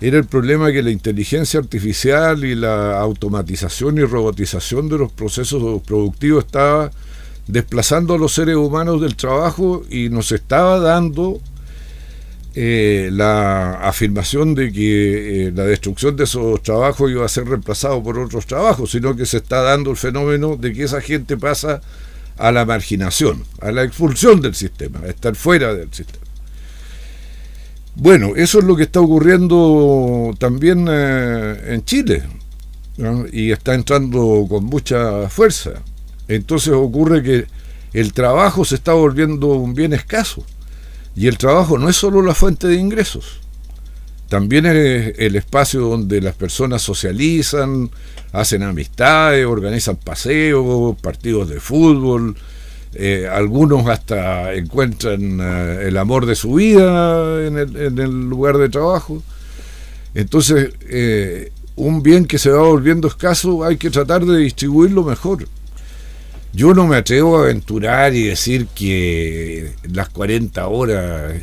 era 0.00 0.18
el 0.18 0.24
problema 0.24 0.72
que 0.72 0.82
la 0.82 0.90
inteligencia 0.90 1.60
artificial 1.60 2.44
y 2.44 2.54
la 2.54 2.98
automatización 3.00 3.98
y 3.98 4.02
robotización 4.02 4.88
de 4.88 4.98
los 4.98 5.12
procesos 5.12 5.80
productivos 5.82 6.44
estaba 6.44 6.90
desplazando 7.46 8.14
a 8.14 8.18
los 8.18 8.32
seres 8.32 8.56
humanos 8.56 9.00
del 9.00 9.16
trabajo 9.16 9.82
y 9.90 10.08
nos 10.08 10.32
estaba 10.32 10.80
dando 10.80 11.40
eh, 12.54 13.10
la 13.12 13.74
afirmación 13.88 14.54
de 14.54 14.72
que 14.72 15.46
eh, 15.46 15.52
la 15.52 15.64
destrucción 15.64 16.16
de 16.16 16.24
esos 16.24 16.62
trabajos 16.62 17.10
iba 17.10 17.24
a 17.24 17.28
ser 17.28 17.46
reemplazado 17.46 18.02
por 18.02 18.18
otros 18.18 18.46
trabajos, 18.46 18.90
sino 18.90 19.16
que 19.16 19.24
se 19.24 19.38
está 19.38 19.62
dando 19.62 19.90
el 19.90 19.96
fenómeno 19.96 20.56
de 20.56 20.72
que 20.72 20.82
esa 20.82 21.00
gente 21.00 21.36
pasa 21.36 21.80
a 22.42 22.50
la 22.50 22.64
marginación, 22.64 23.44
a 23.60 23.70
la 23.70 23.84
expulsión 23.84 24.40
del 24.40 24.56
sistema, 24.56 24.98
a 25.04 25.06
estar 25.06 25.36
fuera 25.36 25.74
del 25.74 25.94
sistema. 25.94 26.26
Bueno, 27.94 28.32
eso 28.34 28.58
es 28.58 28.64
lo 28.64 28.74
que 28.74 28.82
está 28.82 29.00
ocurriendo 29.00 30.34
también 30.40 30.88
eh, 30.90 31.74
en 31.74 31.84
Chile 31.84 32.24
y 33.30 33.52
está 33.52 33.74
entrando 33.74 34.44
con 34.48 34.64
mucha 34.64 35.28
fuerza. 35.28 35.82
Entonces 36.26 36.72
ocurre 36.72 37.22
que 37.22 37.46
el 37.92 38.12
trabajo 38.12 38.64
se 38.64 38.74
está 38.74 38.92
volviendo 38.92 39.46
un 39.46 39.74
bien 39.74 39.92
escaso 39.92 40.44
y 41.14 41.28
el 41.28 41.38
trabajo 41.38 41.78
no 41.78 41.88
es 41.88 41.94
solo 41.96 42.22
la 42.22 42.34
fuente 42.34 42.66
de 42.66 42.74
ingresos, 42.74 43.38
también 44.32 44.64
es 44.64 45.12
el 45.18 45.36
espacio 45.36 45.82
donde 45.82 46.22
las 46.22 46.34
personas 46.34 46.80
socializan, 46.80 47.90
hacen 48.32 48.62
amistades, 48.62 49.44
organizan 49.44 49.96
paseos, 49.96 50.96
partidos 51.02 51.50
de 51.50 51.60
fútbol, 51.60 52.34
eh, 52.94 53.28
algunos 53.30 53.86
hasta 53.88 54.54
encuentran 54.54 55.38
eh, 55.38 55.88
el 55.88 55.98
amor 55.98 56.24
de 56.24 56.34
su 56.34 56.54
vida 56.54 57.46
en 57.46 57.58
el, 57.58 58.30
lugar 58.30 58.56
de 58.56 58.70
trabajo. 58.70 59.22
Entonces, 60.14 60.70
eh, 60.88 61.52
un 61.76 62.02
bien 62.02 62.24
que 62.24 62.38
se 62.38 62.48
va 62.48 62.62
volviendo 62.62 63.08
escaso 63.08 63.64
hay 63.64 63.76
que 63.76 63.90
tratar 63.90 64.24
de 64.24 64.38
distribuirlo 64.38 65.04
mejor. 65.04 65.46
Yo 66.54 66.72
no 66.72 66.86
me 66.86 66.96
atrevo 66.96 67.36
a 67.36 67.42
aventurar 67.42 68.14
y 68.14 68.22
decir 68.22 68.66
que 68.74 69.74
las 69.92 70.08
40 70.08 70.66
horas 70.68 71.34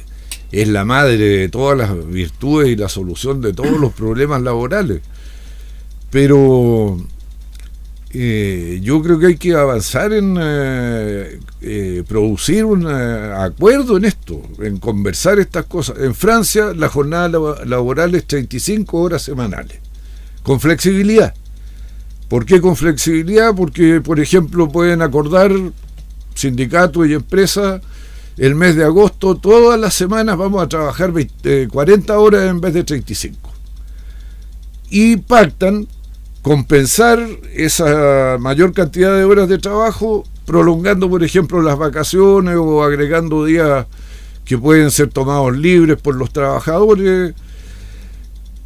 es 0.52 0.68
la 0.68 0.86
madre 0.86 1.18
de 1.18 1.50
todas 1.50 1.78
las 1.78 2.08
virtudes 2.08 2.70
y 2.70 2.76
la 2.76 2.90
solución 2.90 3.42
de 3.42 3.54
todos 3.54 3.80
los 3.80 3.94
problemas 3.94 4.42
laborales. 4.42 5.02
Pero 6.10 6.98
eh, 8.12 8.80
yo 8.82 9.04
creo 9.04 9.20
que 9.20 9.28
hay 9.28 9.38
que 9.38 9.54
avanzar 9.54 10.12
en 10.14 10.36
eh, 10.42 11.40
eh, 11.62 12.04
producir 12.08 12.66
un 12.66 12.88
acuerdo 12.88 13.98
en 13.98 14.06
esto, 14.06 14.42
en 14.60 14.78
conversar 14.78 15.38
estas 15.38 15.66
cosas. 15.66 15.98
En 16.00 16.16
Francia 16.16 16.74
la 16.74 16.90
jornada 16.90 17.30
laboral 17.66 18.16
es 18.16 18.26
35 18.26 18.98
horas 18.98 19.22
semanales, 19.22 19.80
con 20.42 20.60
flexibilidad. 20.60 21.36
¿Por 22.28 22.46
qué 22.46 22.62
con 22.62 22.76
flexibilidad? 22.76 23.54
Porque, 23.56 24.02
por 24.02 24.20
ejemplo, 24.20 24.70
pueden 24.70 25.02
acordar 25.02 25.52
sindicatos 26.34 27.08
y 27.08 27.14
empresas 27.14 27.82
el 28.40 28.56
mes 28.56 28.76
de 28.78 28.86
agosto, 28.86 29.36
todas 29.36 29.78
las 29.78 29.94
semanas 29.94 30.38
vamos 30.38 30.64
a 30.64 30.70
trabajar 30.70 31.12
40 31.70 32.20
horas 32.20 32.50
en 32.50 32.62
vez 32.62 32.74
de 32.74 32.86
35. 32.86 33.38
Y 34.90 35.18
pactan 35.18 35.88
compensar 36.42 37.20
esa 37.54 38.38
mayor 38.40 38.72
cantidad 38.74 39.16
de 39.16 39.26
horas 39.26 39.50
de 39.50 39.58
trabajo 39.58 40.24
prolongando, 40.46 41.10
por 41.10 41.22
ejemplo, 41.22 41.62
las 41.62 41.78
vacaciones 41.78 42.56
o 42.56 42.82
agregando 42.82 43.44
días 43.44 43.86
que 44.46 44.58
pueden 44.58 44.90
ser 44.90 45.10
tomados 45.10 45.58
libres 45.58 46.02
por 46.02 46.16
los 46.16 46.32
trabajadores, 46.32 47.36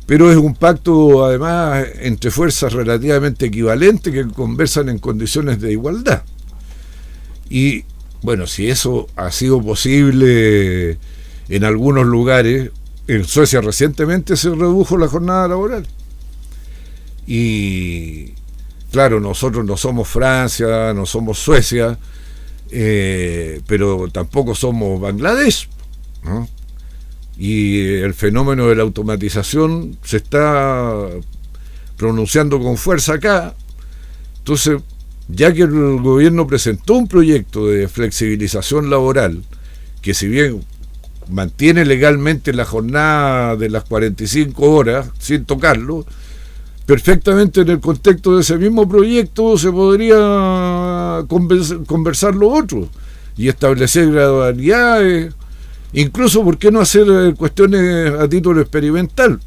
pero 0.06 0.32
es 0.32 0.38
un 0.38 0.54
pacto 0.54 1.26
además 1.26 1.84
entre 2.00 2.30
fuerzas 2.30 2.74
relativamente 2.74 3.48
equivalentes 3.48 4.14
que 4.14 4.28
conversan 4.28 4.90
en 4.90 5.00
condiciones 5.00 5.60
de 5.60 5.72
igualdad. 5.72 6.22
Y 7.50 7.86
bueno, 8.24 8.48
si 8.48 8.70
eso 8.70 9.08
ha 9.18 9.32
sido 9.32 9.62
posible 9.62 10.98
en 11.50 11.64
algunos 11.66 12.06
lugares, 12.06 12.72
en 13.08 13.26
Suecia 13.26 13.60
recientemente 13.60 14.38
se 14.38 14.50
redujo 14.50 14.98
la 14.98 15.10
jornada 15.10 15.50
laboral. 15.50 15.86
Y 17.28 18.34
claro, 18.92 19.20
nosotros 19.20 19.66
no 19.66 19.76
somos 19.76 20.08
Francia, 20.08 20.94
no 20.94 21.06
somos 21.06 21.38
Suecia, 21.38 22.00
eh, 22.72 23.62
pero 23.68 24.08
tampoco 24.10 24.56
somos 24.56 25.02
Bangladesh. 25.02 25.68
Y 27.38 27.96
el 27.96 28.14
fenómeno 28.14 28.68
de 28.68 28.76
la 28.76 28.84
automatización 28.84 29.98
se 30.02 30.18
está 30.18 31.10
pronunciando 31.98 32.58
con 32.60 32.78
fuerza 32.78 33.16
acá. 33.16 33.54
Entonces, 34.38 34.82
ya 35.28 35.54
que 35.54 35.64
el 35.64 36.02
gobierno 36.02 36.48
presentó 36.48 36.96
un 36.96 37.08
proyecto 37.08 37.68
de 37.68 37.88
flexibilización 37.88 38.90
laboral, 38.90 39.44
que 40.02 40.14
si 40.14 40.28
bien 40.28 40.64
mantiene 41.30 41.86
legalmente 41.86 42.54
la 42.54 42.66
jornada 42.66 43.56
de 43.56 43.70
las 43.70 43.84
45 43.86 44.70
horas 44.72 45.10
sin 45.20 45.46
tocarlo, 45.46 46.06
perfectamente 46.86 47.62
en 47.62 47.70
el 47.70 47.80
contexto 47.80 48.36
de 48.36 48.42
ese 48.42 48.58
mismo 48.58 48.88
proyecto 48.88 49.58
se 49.58 49.72
podría 49.72 51.24
conversar 51.28 52.36
lo 52.36 52.50
otro 52.50 52.90
y 53.38 53.48
establecer 53.48 54.12
gradualidades, 54.12 55.34
incluso, 55.94 56.44
¿por 56.44 56.58
qué 56.58 56.72
no 56.72 56.82
hacer 56.82 57.08
eh, 57.10 57.34
cuestiones 57.36 58.14
a 58.14 58.28
título 58.28 58.62
experimental? 58.62 59.40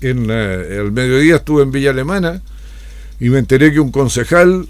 En 0.00 0.30
eh, 0.30 0.78
el 0.80 0.92
mediodía 0.92 1.36
estuve 1.36 1.62
en 1.62 1.72
Villa 1.72 1.90
Alemana, 1.90 2.42
y 3.22 3.30
me 3.30 3.38
enteré 3.38 3.72
que 3.72 3.78
un 3.78 3.92
concejal 3.92 4.66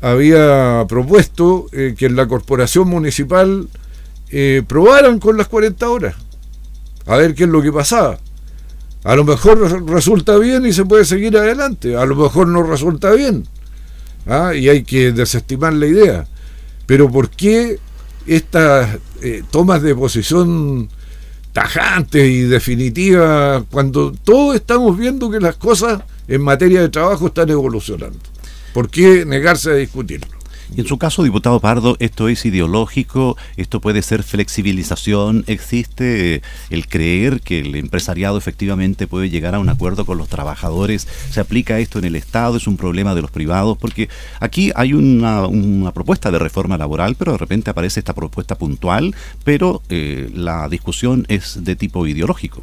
había 0.00 0.84
propuesto 0.88 1.66
eh, 1.70 1.94
que 1.96 2.06
en 2.06 2.16
la 2.16 2.26
corporación 2.26 2.88
municipal 2.88 3.68
eh, 4.30 4.64
probaran 4.66 5.20
con 5.20 5.36
las 5.36 5.46
40 5.46 5.88
horas, 5.88 6.16
a 7.06 7.16
ver 7.16 7.36
qué 7.36 7.44
es 7.44 7.48
lo 7.48 7.62
que 7.62 7.70
pasaba. 7.70 8.18
A 9.04 9.14
lo 9.14 9.22
mejor 9.22 9.88
resulta 9.88 10.36
bien 10.38 10.66
y 10.66 10.72
se 10.72 10.84
puede 10.84 11.04
seguir 11.04 11.36
adelante, 11.36 11.94
a 11.94 12.04
lo 12.04 12.16
mejor 12.16 12.48
no 12.48 12.64
resulta 12.64 13.12
bien, 13.12 13.46
¿ah? 14.26 14.52
y 14.56 14.68
hay 14.68 14.82
que 14.82 15.12
desestimar 15.12 15.72
la 15.72 15.86
idea. 15.86 16.26
Pero 16.84 17.08
¿por 17.08 17.30
qué 17.30 17.78
estas 18.26 18.98
eh, 19.22 19.44
tomas 19.52 19.82
de 19.82 19.94
posición 19.94 20.88
tajantes 21.52 22.28
y 22.28 22.40
definitivas 22.40 23.62
cuando 23.70 24.10
todos 24.24 24.56
estamos 24.56 24.98
viendo 24.98 25.30
que 25.30 25.38
las 25.38 25.54
cosas 25.54 26.02
en 26.28 26.42
materia 26.42 26.80
de 26.82 26.88
trabajo 26.88 27.26
están 27.26 27.50
evolucionando. 27.50 28.18
¿Por 28.72 28.90
qué 28.90 29.24
negarse 29.24 29.70
a 29.70 29.74
discutirlo? 29.74 30.38
En 30.76 30.86
su 30.86 30.98
caso, 30.98 31.22
diputado 31.22 31.60
Pardo, 31.60 31.96
¿esto 31.98 32.28
es 32.28 32.44
ideológico? 32.44 33.38
¿Esto 33.56 33.80
puede 33.80 34.02
ser 34.02 34.22
flexibilización? 34.22 35.44
¿Existe 35.46 36.42
el 36.68 36.86
creer 36.86 37.40
que 37.40 37.60
el 37.60 37.74
empresariado 37.74 38.36
efectivamente 38.36 39.06
puede 39.06 39.30
llegar 39.30 39.54
a 39.54 39.60
un 39.60 39.70
acuerdo 39.70 40.04
con 40.04 40.18
los 40.18 40.28
trabajadores? 40.28 41.08
¿Se 41.30 41.40
aplica 41.40 41.78
esto 41.78 41.98
en 41.98 42.04
el 42.04 42.16
Estado? 42.16 42.58
¿Es 42.58 42.66
un 42.66 42.76
problema 42.76 43.14
de 43.14 43.22
los 43.22 43.30
privados? 43.30 43.78
Porque 43.78 44.10
aquí 44.40 44.70
hay 44.74 44.92
una, 44.92 45.46
una 45.46 45.92
propuesta 45.92 46.30
de 46.30 46.38
reforma 46.38 46.76
laboral, 46.76 47.14
pero 47.14 47.32
de 47.32 47.38
repente 47.38 47.70
aparece 47.70 48.00
esta 48.00 48.14
propuesta 48.14 48.58
puntual, 48.58 49.14
pero 49.44 49.82
eh, 49.88 50.30
la 50.34 50.68
discusión 50.68 51.24
es 51.28 51.64
de 51.64 51.76
tipo 51.76 52.06
ideológico. 52.06 52.60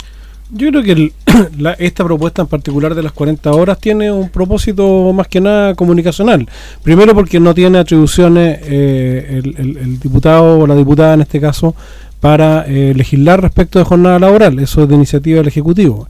Yo 0.51 0.69
creo 0.69 0.83
que 0.83 1.11
esta 1.79 2.03
propuesta 2.03 2.43
en 2.43 2.47
particular 2.47 2.93
de 2.93 3.01
las 3.01 3.11
40 3.11 3.51
horas 3.51 3.79
tiene 3.79 4.11
un 4.11 4.29
propósito 4.29 5.11
más 5.11 5.27
que 5.27 5.41
nada 5.41 5.73
comunicacional. 5.73 6.47
Primero 6.83 7.15
porque 7.15 7.39
no 7.39 7.53
tiene 7.53 7.79
atribuciones 7.79 8.59
eh, 8.63 9.41
el, 9.43 9.99
diputado 9.99 10.59
o 10.59 10.67
la 10.67 10.75
diputada 10.75 11.15
en 11.15 11.21
este 11.21 11.41
caso 11.41 11.75
para 12.19 12.65
eh, 12.67 12.93
legislar 12.95 13.41
respecto 13.41 13.79
de 13.79 13.85
jornada 13.85 14.19
laboral. 14.19 14.59
Eso 14.59 14.83
es 14.83 14.89
de 14.89 14.95
iniciativa 14.95 15.37
del 15.37 15.47
Ejecutivo. 15.47 16.07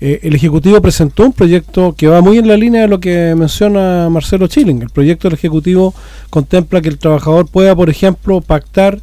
Eh, 0.00 0.20
el 0.22 0.34
Ejecutivo 0.34 0.80
presentó 0.80 1.24
un 1.24 1.32
proyecto 1.32 1.94
que 1.96 2.06
va 2.06 2.20
muy 2.20 2.38
en 2.38 2.48
la 2.48 2.56
línea 2.56 2.82
de 2.82 2.88
lo 2.88 3.00
que 3.00 3.34
menciona 3.36 4.08
Marcelo 4.10 4.46
Chilling. 4.46 4.82
El 4.82 4.90
proyecto 4.90 5.28
del 5.28 5.38
Ejecutivo 5.38 5.92
contempla 6.30 6.80
que 6.80 6.88
el 6.88 6.98
trabajador 6.98 7.48
pueda, 7.48 7.74
por 7.74 7.90
ejemplo, 7.90 8.40
pactar 8.40 9.00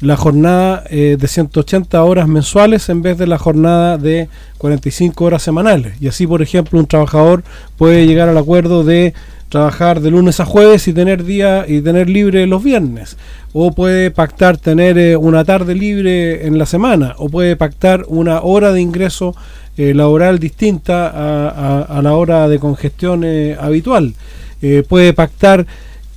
la 0.00 0.16
jornada 0.16 0.82
eh, 0.88 1.16
de 1.18 1.28
180 1.28 2.02
horas 2.02 2.26
mensuales 2.26 2.88
en 2.88 3.02
vez 3.02 3.18
de 3.18 3.26
la 3.26 3.38
jornada 3.38 3.98
de 3.98 4.28
45 4.58 5.24
horas 5.24 5.42
semanales. 5.42 5.94
Y 6.00 6.08
así, 6.08 6.26
por 6.26 6.42
ejemplo, 6.42 6.78
un 6.78 6.86
trabajador 6.86 7.42
puede 7.76 8.06
llegar 8.06 8.28
al 8.28 8.38
acuerdo 8.38 8.82
de 8.82 9.12
trabajar 9.50 10.00
de 10.00 10.10
lunes 10.10 10.40
a 10.40 10.46
jueves 10.46 10.86
y 10.88 10.92
tener 10.92 11.24
día 11.24 11.66
y 11.68 11.80
tener 11.82 12.08
libre 12.08 12.46
los 12.46 12.62
viernes. 12.62 13.18
O 13.52 13.72
puede 13.72 14.10
pactar 14.10 14.56
tener 14.56 14.96
eh, 14.96 15.16
una 15.16 15.44
tarde 15.44 15.74
libre 15.74 16.46
en 16.46 16.56
la 16.56 16.66
semana. 16.66 17.14
O 17.18 17.28
puede 17.28 17.56
pactar 17.56 18.04
una 18.08 18.40
hora 18.40 18.72
de 18.72 18.80
ingreso 18.80 19.34
eh, 19.76 19.92
laboral 19.92 20.38
distinta 20.38 21.08
a, 21.08 22.00
la 22.02 22.14
hora 22.14 22.48
de 22.48 22.58
congestión 22.58 23.24
habitual. 23.58 24.14
Puede 24.88 25.14
pactar 25.14 25.66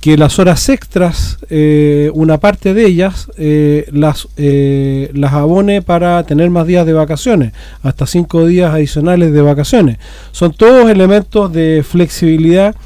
que 0.04 0.18
las 0.18 0.38
horas 0.38 0.68
extras, 0.68 1.38
eh, 1.48 2.10
una 2.12 2.36
parte 2.38 2.74
de 2.74 2.84
ellas, 2.84 3.30
eh, 3.38 3.88
las, 3.90 4.28
eh, 4.36 5.10
las 5.14 5.32
abone 5.32 5.80
para 5.80 6.22
tener 6.24 6.50
más 6.50 6.66
días 6.66 6.84
de 6.84 6.92
vacaciones, 6.92 7.54
hasta 7.82 8.06
cinco 8.06 8.44
días 8.44 8.74
adicionales 8.74 9.32
de 9.32 9.40
vacaciones. 9.40 9.96
Son 10.30 10.52
todos 10.52 10.90
elementos 10.90 11.50
de 11.54 11.82
flexibilidad 11.88 12.76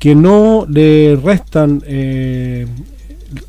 que 0.00 0.16
no 0.16 0.66
le 0.68 1.16
restan 1.22 1.80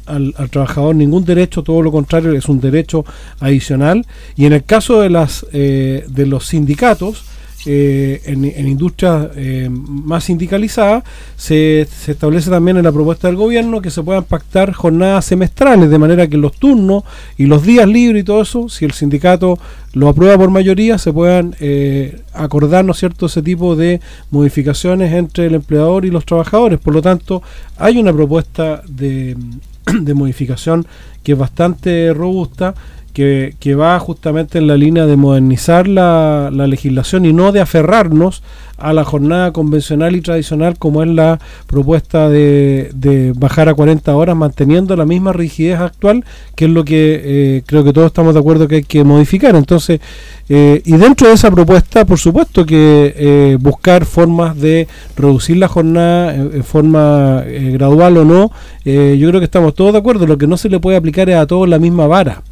al, 0.05 0.35
al, 0.37 0.49
trabajador 0.51 0.95
ningún 0.95 1.25
derecho, 1.25 1.63
todo 1.63 1.81
lo 1.81 1.91
contrario, 1.91 2.31
es 2.33 2.47
un 2.47 2.61
derecho 2.61 3.05
adicional. 3.39 4.05
Y 4.35 4.45
en 4.45 4.53
el 4.53 4.63
caso 4.65 5.01
de, 5.01 5.09
las, 5.09 5.47
de 5.51 6.25
los 6.27 6.45
sindicatos, 6.45 7.25
eh, 7.67 8.21
en, 8.25 8.45
industrias 8.45 9.29
eh, 9.35 9.69
más 9.71 10.25
sindicalizadas, 10.25 11.03
se, 11.35 11.81
establece 11.81 12.49
también 12.49 12.77
en 12.77 12.83
la 12.83 12.91
propuesta 12.91 13.27
del 13.27 13.37
gobierno 13.37 13.81
que 13.81 13.89
se 13.89 14.03
puedan 14.03 14.23
pactar 14.23 14.71
jornadas 14.71 15.25
semestrales, 15.25 15.89
de 15.89 15.97
manera 15.97 16.27
que 16.27 16.37
los 16.37 16.53
turnos 16.53 17.03
y 17.37 17.47
los 17.47 17.63
días 17.63 17.87
libres 17.87 18.21
y 18.21 18.23
todo 18.23 18.41
eso, 18.43 18.69
si 18.69 18.85
el 18.85 18.91
sindicato 18.91 19.57
lo 19.93 20.09
aprueba 20.09 20.37
por 20.37 20.51
mayoría, 20.51 20.97
se 20.97 21.11
puedan 21.11 21.55
eh, 21.59 22.21
acordar, 22.33 22.85
¿no 22.85 22.91
es 22.91 22.99
cierto?, 22.99 23.25
ese 23.25 23.41
tipo 23.41 23.75
de 23.75 23.99
modificaciones 24.29 25.11
entre 25.13 25.47
el 25.47 25.55
empleador 25.55 26.05
y 26.05 26.11
los 26.11 26.25
trabajadores. 26.25 26.79
Por 26.79 26.93
lo 26.93 27.01
tanto, 27.01 27.41
hay 27.77 27.97
una 27.97 28.13
propuesta 28.13 28.83
de, 28.87 29.35
de 30.01 30.13
modificación 30.13 30.85
que 31.23 31.31
es 31.31 31.37
bastante 31.37 32.13
robusta 32.13 32.75
que, 33.15 33.75
va 33.75 33.97
justamente 33.97 34.57
en 34.57 34.67
la 34.67 34.75
línea 34.75 35.05
de 35.05 35.15
modernizar 35.15 35.87
la, 35.87 36.51
legislación 36.51 37.25
y 37.25 37.31
no 37.31 37.53
de 37.53 37.61
aferrarnos 37.61 38.43
a 38.77 38.91
la 38.91 39.05
jornada 39.05 39.53
convencional 39.53 40.17
y 40.17 40.21
tradicional 40.21 40.77
como 40.77 41.01
es 41.01 41.07
la 41.07 41.39
propuesta 41.65 42.27
de, 42.27 43.33
bajar 43.37 43.69
a 43.69 43.73
40 43.73 44.13
horas 44.13 44.35
manteniendo 44.35 44.97
la 44.97 45.05
misma 45.05 45.31
rigidez 45.31 45.79
actual 45.79 46.25
que 46.55 46.65
es 46.65 46.71
lo 46.71 46.83
que 46.83 47.21
eh, 47.23 47.63
creo 47.65 47.85
que 47.85 47.93
todos 47.93 48.07
estamos 48.07 48.33
de 48.33 48.41
acuerdo 48.41 48.67
que 48.67 48.75
hay 48.75 48.83
que 48.83 49.05
modificar. 49.05 49.55
Entonces 49.55 50.01
eh, 50.49 50.81
y 50.83 50.97
dentro 50.97 51.29
de 51.29 51.35
esa 51.35 51.49
propuesta 51.49 52.03
por 52.03 52.19
supuesto 52.19 52.65
que 52.65 53.13
eh, 53.15 53.57
buscar 53.61 54.03
formas 54.03 54.59
de 54.59 54.89
reducir 55.15 55.55
la 55.55 55.69
jornada 55.69 56.35
en, 56.35 56.63
forma 56.65 57.43
gradual 57.45 58.17
o 58.17 58.25
no 58.25 58.51
yo 58.83 59.29
creo 59.29 59.39
que 59.39 59.45
estamos 59.45 59.73
todos 59.73 59.93
de 59.93 59.99
acuerdo. 59.99 60.27
Lo 60.27 60.37
que 60.37 60.47
no 60.47 60.57
se 60.57 60.67
le 60.67 60.81
puede 60.81 60.97
aplicar 60.97 61.29
es 61.29 61.37
a 61.37 61.47
todos 61.47 61.69
la 61.69 61.79
misma 61.79 62.07
vara 62.07 62.43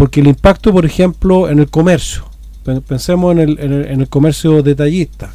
porque 0.00 0.22
el 0.22 0.28
impacto, 0.28 0.72
por 0.72 0.86
ejemplo, 0.86 1.50
en 1.50 1.58
el 1.58 1.68
comercio, 1.68 2.24
pensemos 2.88 3.32
en 3.32 3.38
el, 3.38 3.58
en 3.60 4.00
el, 4.00 4.08
comercio 4.08 4.62
detallista, 4.62 5.30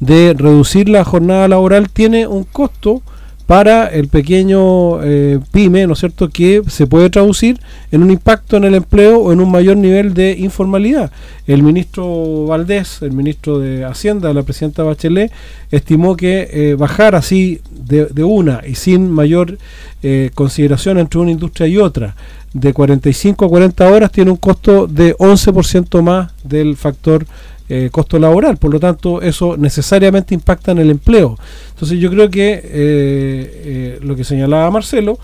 de 0.00 0.34
reducir 0.34 0.88
la 0.88 1.04
jornada 1.04 1.48
laboral 1.48 1.90
tiene 1.90 2.26
un 2.26 2.44
costo 2.44 3.02
para 3.46 3.86
el 3.86 4.08
pequeño 4.08 5.02
eh, 5.04 5.38
pyme, 5.52 5.86
¿no 5.86 5.92
es 5.92 6.00
cierto?, 6.00 6.28
que 6.30 6.62
se 6.68 6.88
puede 6.88 7.10
traducir 7.10 7.60
en 7.92 8.02
un 8.02 8.10
impacto 8.10 8.56
en 8.56 8.64
el 8.64 8.74
empleo 8.74 9.20
o 9.20 9.32
en 9.32 9.40
un 9.40 9.50
mayor 9.50 9.76
nivel 9.76 10.14
de 10.14 10.32
informalidad. 10.32 11.12
El 11.46 11.62
ministro 11.62 12.46
Valdés, 12.46 13.02
el 13.02 13.12
ministro 13.12 13.60
de 13.60 13.84
Hacienda, 13.84 14.34
la 14.34 14.42
presidenta 14.42 14.82
Bachelet, 14.82 15.30
estimó 15.70 16.16
que 16.16 16.48
eh, 16.50 16.74
bajar 16.74 17.14
así 17.14 17.60
de, 17.70 18.06
de, 18.06 18.24
una 18.24 18.62
y 18.66 18.74
sin 18.74 19.12
mayor 19.12 19.58
eh, 20.02 20.30
consideración 20.34 20.98
entre 20.98 21.20
una 21.20 21.30
industria 21.30 21.68
y 21.68 21.78
otra, 21.78 22.16
de 22.52 22.72
45 22.72 23.44
a 23.44 23.48
40 23.48 23.90
horas 23.90 24.10
tiene 24.10 24.30
un 24.30 24.38
costo 24.38 24.86
de 24.86 25.14
11% 25.16 26.02
más 26.02 26.32
del 26.42 26.76
factor 26.76 27.26
eh, 27.68 27.88
costo 27.90 28.18
laboral, 28.18 28.56
por 28.58 28.72
lo 28.72 28.78
tanto 28.78 29.20
eso 29.22 29.56
necesariamente 29.56 30.34
impacta 30.34 30.72
en 30.72 30.78
el 30.78 30.90
empleo. 30.90 31.36
Entonces 31.70 31.98
yo 31.98 32.10
creo 32.10 32.30
que 32.30 32.52
eh, 32.52 32.60
eh, 32.64 33.98
lo 34.02 34.14
que 34.14 34.22
señalaba 34.22 34.70
Marcelo, 34.70 35.18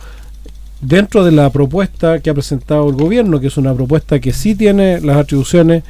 dentro 0.81 1.25
de 1.25 1.31
la 1.31 1.51
propuesta 1.51 2.19
que 2.19 2.31
ha 2.31 2.35
presentado 2.35 2.89
el 2.89 2.97
gobierno, 2.97 3.39
que 3.39 3.47
es 3.47 3.57
una 3.57 3.75
propuesta 3.75 4.19
que 4.19 4.33
sí 4.33 4.55
tiene 4.57 5.01
las 5.01 5.19
atribuciones 5.19 5.85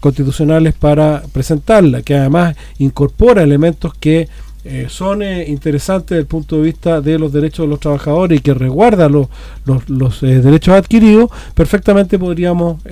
constitucionales 0.00 0.74
para 0.74 1.22
presentarla, 1.32 2.02
que 2.02 2.14
además 2.14 2.56
incorpora 2.78 3.42
elementos 3.42 3.92
que 3.94 4.28
eh, 4.70 4.88
son 4.90 5.22
eh, 5.22 5.46
interesantes 5.48 6.10
desde 6.10 6.20
el 6.20 6.26
punto 6.26 6.56
de 6.56 6.62
vista 6.62 7.00
de 7.00 7.18
los 7.18 7.32
derechos 7.32 7.64
de 7.64 7.70
los 7.70 7.80
trabajadores 7.80 8.38
y 8.38 8.42
que 8.42 8.52
resguarda 8.52 9.08
los, 9.08 9.28
los, 9.64 10.22
eh, 10.22 10.42
derechos 10.42 10.74
adquiridos, 10.74 11.30
perfectamente 11.54 12.18
podríamos 12.18 12.82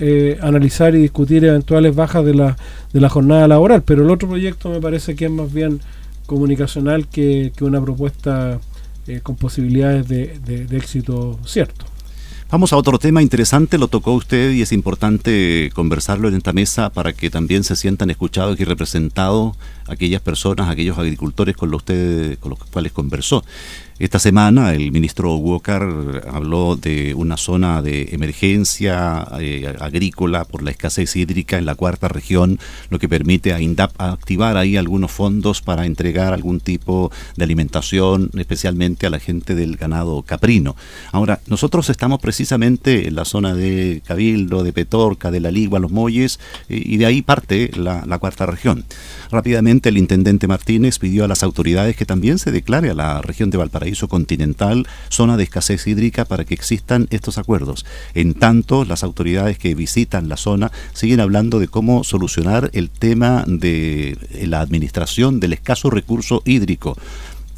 analizar 0.41 0.95
y 0.95 1.03
discutir 1.03 1.45
eventuales 1.45 1.95
bajas 1.95 2.25
de 2.25 2.35
la, 2.35 2.57
de 2.95 3.01
la 3.03 3.11
jornada 3.11 3.47
laboral. 3.47 3.83
Pero 3.83 4.05
el 4.05 4.11
otro 4.11 4.27
proyecto 4.27 4.71
me 4.71 4.81
parece 4.81 5.15
que 5.17 5.27
es 5.27 5.31
más 5.31 5.53
bien 5.53 5.81
comunicacional 6.25 7.09
que, 7.09 7.53
una 7.61 7.83
propuesta 7.83 8.59
con 9.23 9.37
posibilidades 9.37 10.09
de, 10.09 10.39
de 10.39 10.77
éxito 10.79 11.39
cierto. 11.45 11.85
Vamos 12.51 12.73
a 12.73 12.77
otro 12.77 12.99
tema 12.99 13.21
interesante, 13.21 13.77
lo 13.77 13.89
tocó 13.89 14.15
usted 14.15 14.53
y 14.53 14.63
es 14.63 14.73
importante 14.73 15.71
conversarlo 15.75 16.29
en 16.29 16.37
esta 16.37 16.55
mesa 16.55 16.89
para 16.89 17.13
que 17.13 17.29
también 17.29 17.65
se 17.65 17.77
sientan 17.77 18.09
escuchados 18.09 18.59
y 18.61 18.65
representados 18.65 19.57
aquellas 19.89 20.21
personas, 20.21 20.69
aquellos 20.69 20.99
agricultores 20.99 21.57
con 21.57 21.71
los, 21.71 21.83
con 21.83 22.51
los 22.51 22.59
cuales 22.71 22.93
conversó. 22.93 23.45
Esta 23.99 24.19
semana 24.19 24.75
el 24.75 24.93
ministro 24.93 25.37
Walker 25.37 26.23
habló 26.31 26.77
de 26.77 27.15
una 27.15 27.39
zona 27.39 27.81
de 27.81 28.11
emergencia 28.13 29.27
eh, 29.41 29.75
agrícola 29.81 30.45
por 30.45 30.63
la 30.63 30.71
escasez 30.71 31.17
hídrica 31.17 31.57
en 31.57 31.65
la 31.65 31.77
cuarta 31.77 32.07
región, 32.07 32.59
lo 32.91 32.99
que 32.99 33.09
permite 33.09 33.55
a 33.55 33.61
INDAP 33.61 33.99
activar 33.99 34.59
ahí 34.59 34.77
algunos 34.77 35.13
fondos 35.13 35.63
para 35.63 35.87
entregar 35.87 36.35
algún 36.35 36.61
tipo 36.61 37.11
de 37.37 37.45
alimentación, 37.45 38.31
especialmente 38.37 39.07
a 39.07 39.11
la 39.11 39.19
gente 39.19 39.55
del 39.55 39.77
ganado 39.77 40.21
caprino. 40.21 40.77
Ahora, 41.13 41.41
nosotros 41.47 41.89
estamos 41.89 42.21
precisamente 42.21 43.09
en 43.09 43.15
la 43.15 43.25
zona 43.25 43.55
de 43.55 44.03
Cabildo, 44.05 44.63
de 44.63 44.75
Petorca, 44.75 45.31
de 45.31 45.41
La 45.41 45.51
Ligua, 45.51 45.79
Los 45.79 45.91
Molles, 45.91 46.39
eh, 46.69 46.83
y 46.85 46.99
de 46.99 47.07
ahí 47.07 47.23
parte 47.23 47.71
la, 47.75 48.05
la 48.05 48.19
cuarta 48.19 48.45
región. 48.45 48.85
Rápidamente 49.31 49.76
el 49.85 49.99
intendente 49.99 50.49
Martínez 50.49 50.99
pidió 50.99 51.25
a 51.25 51.29
las 51.29 51.43
autoridades 51.43 51.97
que 51.97 52.07
también 52.07 52.39
se 52.39 52.53
declare 52.53 52.91
a 52.91 52.95
la 52.95 53.23
región 53.23 53.51
de 53.51 53.59
Valparaíso 53.59 54.09
continental 54.09 54.87
zona 55.09 55.37
de 55.37 55.45
escasez 55.45 55.87
hídrica 55.87 56.25
para 56.25 56.45
que 56.45 56.55
existan 56.55 57.07
estos 57.11 57.39
acuerdos. 57.39 57.85
En 58.15 58.35
tanto, 58.35 58.85
las 58.85 59.03
autoridades 59.03 59.59
que 59.59 59.75
visitan 59.75 60.29
la 60.29 60.37
zona 60.37 60.73
siguen 60.93 61.21
hablando 61.21 61.59
de 61.59 61.69
cómo 61.69 62.05
solucionar 62.05 62.71
el 62.73 62.91
tema 62.91 63.45
de 63.47 64.19
la 64.47 64.61
administración 64.61 65.41
del 65.41 65.53
escaso 65.53 65.91
recurso 65.91 66.43
hídrico. 66.45 66.97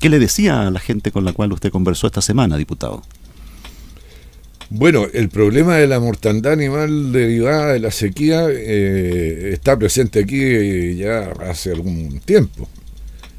¿Qué 0.00 0.08
le 0.08 0.18
decía 0.18 0.66
a 0.66 0.70
la 0.70 0.80
gente 0.80 1.10
con 1.10 1.24
la 1.24 1.32
cual 1.32 1.52
usted 1.52 1.72
conversó 1.72 2.06
esta 2.06 2.22
semana, 2.22 2.56
diputado? 2.56 3.02
Bueno, 4.70 5.06
el 5.14 5.30
problema 5.30 5.76
de 5.76 5.86
la 5.86 5.98
mortandad 5.98 6.52
animal 6.52 7.10
derivada 7.10 7.72
de 7.72 7.80
la 7.80 7.90
sequía 7.90 8.48
eh, 8.50 9.50
está 9.54 9.78
presente 9.78 10.20
aquí 10.20 10.94
ya 10.96 11.30
hace 11.40 11.72
algún 11.72 12.20
tiempo. 12.20 12.68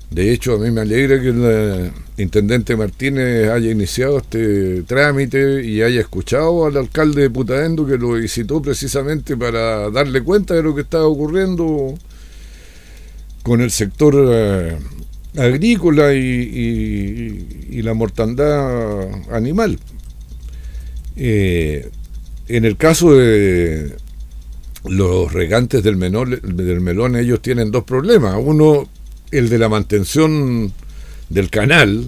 De 0.10 0.32
hecho, 0.32 0.56
a 0.56 0.58
mí 0.58 0.72
me 0.72 0.82
alegra 0.82 1.22
que 1.22 1.30
el 1.30 1.92
intendente 2.18 2.76
Martínez 2.76 3.48
haya 3.50 3.70
iniciado 3.70 4.18
este 4.18 4.82
trámite 4.84 5.64
y 5.64 5.84
haya 5.84 6.02
escuchado 6.02 6.66
al 6.66 6.78
alcalde 6.78 7.22
de 7.24 7.30
Putaendo 7.30 7.86
que 7.86 7.98
lo 7.98 8.14
visitó 8.14 8.60
precisamente 8.60 9.38
para 9.38 9.92
darle 9.92 10.24
cuenta 10.24 10.56
de 10.56 10.64
lo 10.64 10.74
que 10.74 10.82
estaba 10.82 11.06
ocurriendo 11.06 11.94
con 13.44 13.62
el 13.62 13.70
sector 13.70 14.16
eh, 14.32 14.78
agrícola 15.38 16.14
y, 16.16 17.82
la 17.84 17.94
mortandad 17.94 19.08
animal. 19.32 19.80
Eh, 21.22 21.90
en 22.48 22.64
el 22.64 22.78
caso 22.78 23.14
de 23.14 23.94
los 24.86 25.34
regantes 25.34 25.84
del, 25.84 25.98
melón, 25.98 27.16
ellos 27.18 27.42
tienen 27.42 27.72
dos 27.72 27.84
problemas. 27.84 28.38
Uno, 28.42 28.88
el 29.30 29.50
de 29.50 29.60
la 29.60 29.68
mantención 29.68 30.72
del 31.30 31.50
canal, 31.50 32.08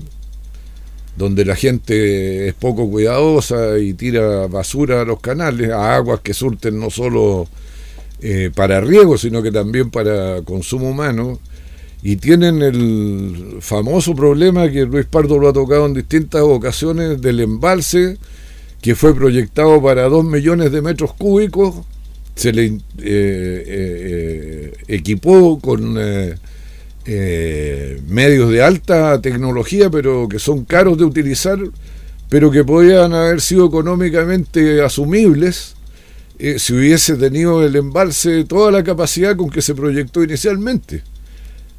donde 1.18 1.44
la 1.44 1.58
gente 1.58 2.48
es 2.48 2.54
poco 2.54 2.90
cuidadosa 2.90 3.78
y 3.80 3.94
tira 3.94 4.48
basura 4.48 5.02
a 5.02 5.06
los 5.06 5.20
canales, 5.20 5.72
a 5.72 5.96
aguas 5.96 6.22
que 6.22 6.34
surten 6.34 6.80
no 6.80 6.90
solo 6.90 7.50
eh, 8.22 8.50
para 8.56 8.80
riego, 8.80 9.18
sino 9.18 9.44
que 9.44 9.52
también 9.52 9.92
para 9.92 10.42
consumo 10.44 10.90
humano. 10.90 11.38
Y 12.02 12.16
tienen 12.16 12.62
el 12.62 13.58
famoso 13.60 14.16
problema 14.16 14.72
que 14.72 14.86
Luis 14.86 15.06
Pardo 15.06 15.38
lo 15.38 15.50
ha 15.50 15.54
tocado 15.54 15.86
en 15.86 15.94
distintas 15.94 16.42
ocasiones 16.42 17.22
del 17.22 17.42
embalse 17.42 18.18
que 18.82 18.96
fue 18.96 19.16
proyectado 19.16 19.82
para 19.82 20.04
2 20.10 20.26
millones 20.26 20.72
de 20.72 20.82
metros 20.82 21.14
cúbicos, 21.14 21.76
se 22.36 22.52
le 22.52 22.66
eh, 22.66 22.80
eh, 22.98 24.74
equipó 24.88 25.60
con 25.60 25.96
eh, 27.06 28.02
medios 28.08 28.52
de 28.52 28.64
alta 28.64 29.22
tecnología, 29.22 29.90
pero 29.90 30.28
que 30.30 30.40
son 30.40 30.66
caros 30.66 30.98
de 30.98 31.06
utilizar, 31.06 31.60
pero 32.30 32.52
que 32.52 32.64
podían 32.64 33.14
haber 33.14 33.42
sido 33.42 33.68
económicamente 33.68 34.82
asumibles 34.82 35.76
eh, 36.44 36.58
si 36.58 36.74
hubiese 36.74 37.18
tenido 37.18 37.64
el 37.64 37.76
embalse 37.76 38.46
toda 38.46 38.72
la 38.72 38.84
capacidad 38.84 39.36
con 39.36 39.52
que 39.52 39.62
se 39.62 39.76
proyectó 39.76 40.24
inicialmente. 40.24 41.04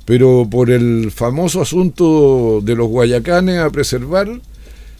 Pero 0.04 0.46
por 0.48 0.70
el 0.70 1.10
famoso 1.10 1.60
asunto 1.60 2.60
de 2.62 2.76
los 2.76 2.86
guayacanes 2.86 3.58
a 3.58 3.70
preservar, 3.70 4.40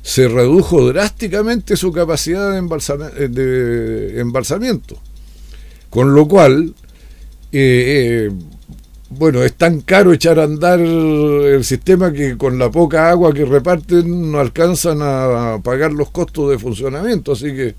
se 0.02 0.28
redujo 0.28 0.86
drásticamente 0.88 1.76
su 1.76 1.92
capacidad 1.92 2.50
de, 2.50 3.28
de 3.28 4.20
embalsamiento. 4.20 4.98
Con 5.88 6.14
lo 6.14 6.26
cual, 6.26 6.74
eh, 7.52 8.30
bueno, 9.10 9.42
es 9.42 9.52
tan 9.54 9.82
caro 9.82 10.12
echar 10.12 10.40
a 10.40 10.44
andar 10.44 10.80
el 10.80 11.62
sistema 11.64 12.12
que 12.12 12.36
con 12.36 12.58
la 12.58 12.70
poca 12.70 13.10
agua 13.10 13.32
que 13.32 13.44
reparten 13.44 14.32
no 14.32 14.40
alcanzan 14.40 14.98
a 15.02 15.60
pagar 15.62 15.92
los 15.92 16.10
costos 16.10 16.50
de 16.50 16.58
funcionamiento. 16.58 17.32
Así 17.32 17.54
que 17.54 17.74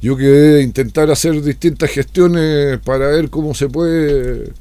yo 0.00 0.16
quedé 0.16 0.62
intentar 0.62 1.10
hacer 1.10 1.42
distintas 1.42 1.90
gestiones 1.90 2.78
para 2.80 3.08
ver 3.08 3.30
cómo 3.30 3.54
se 3.54 3.68
puede 3.68 4.52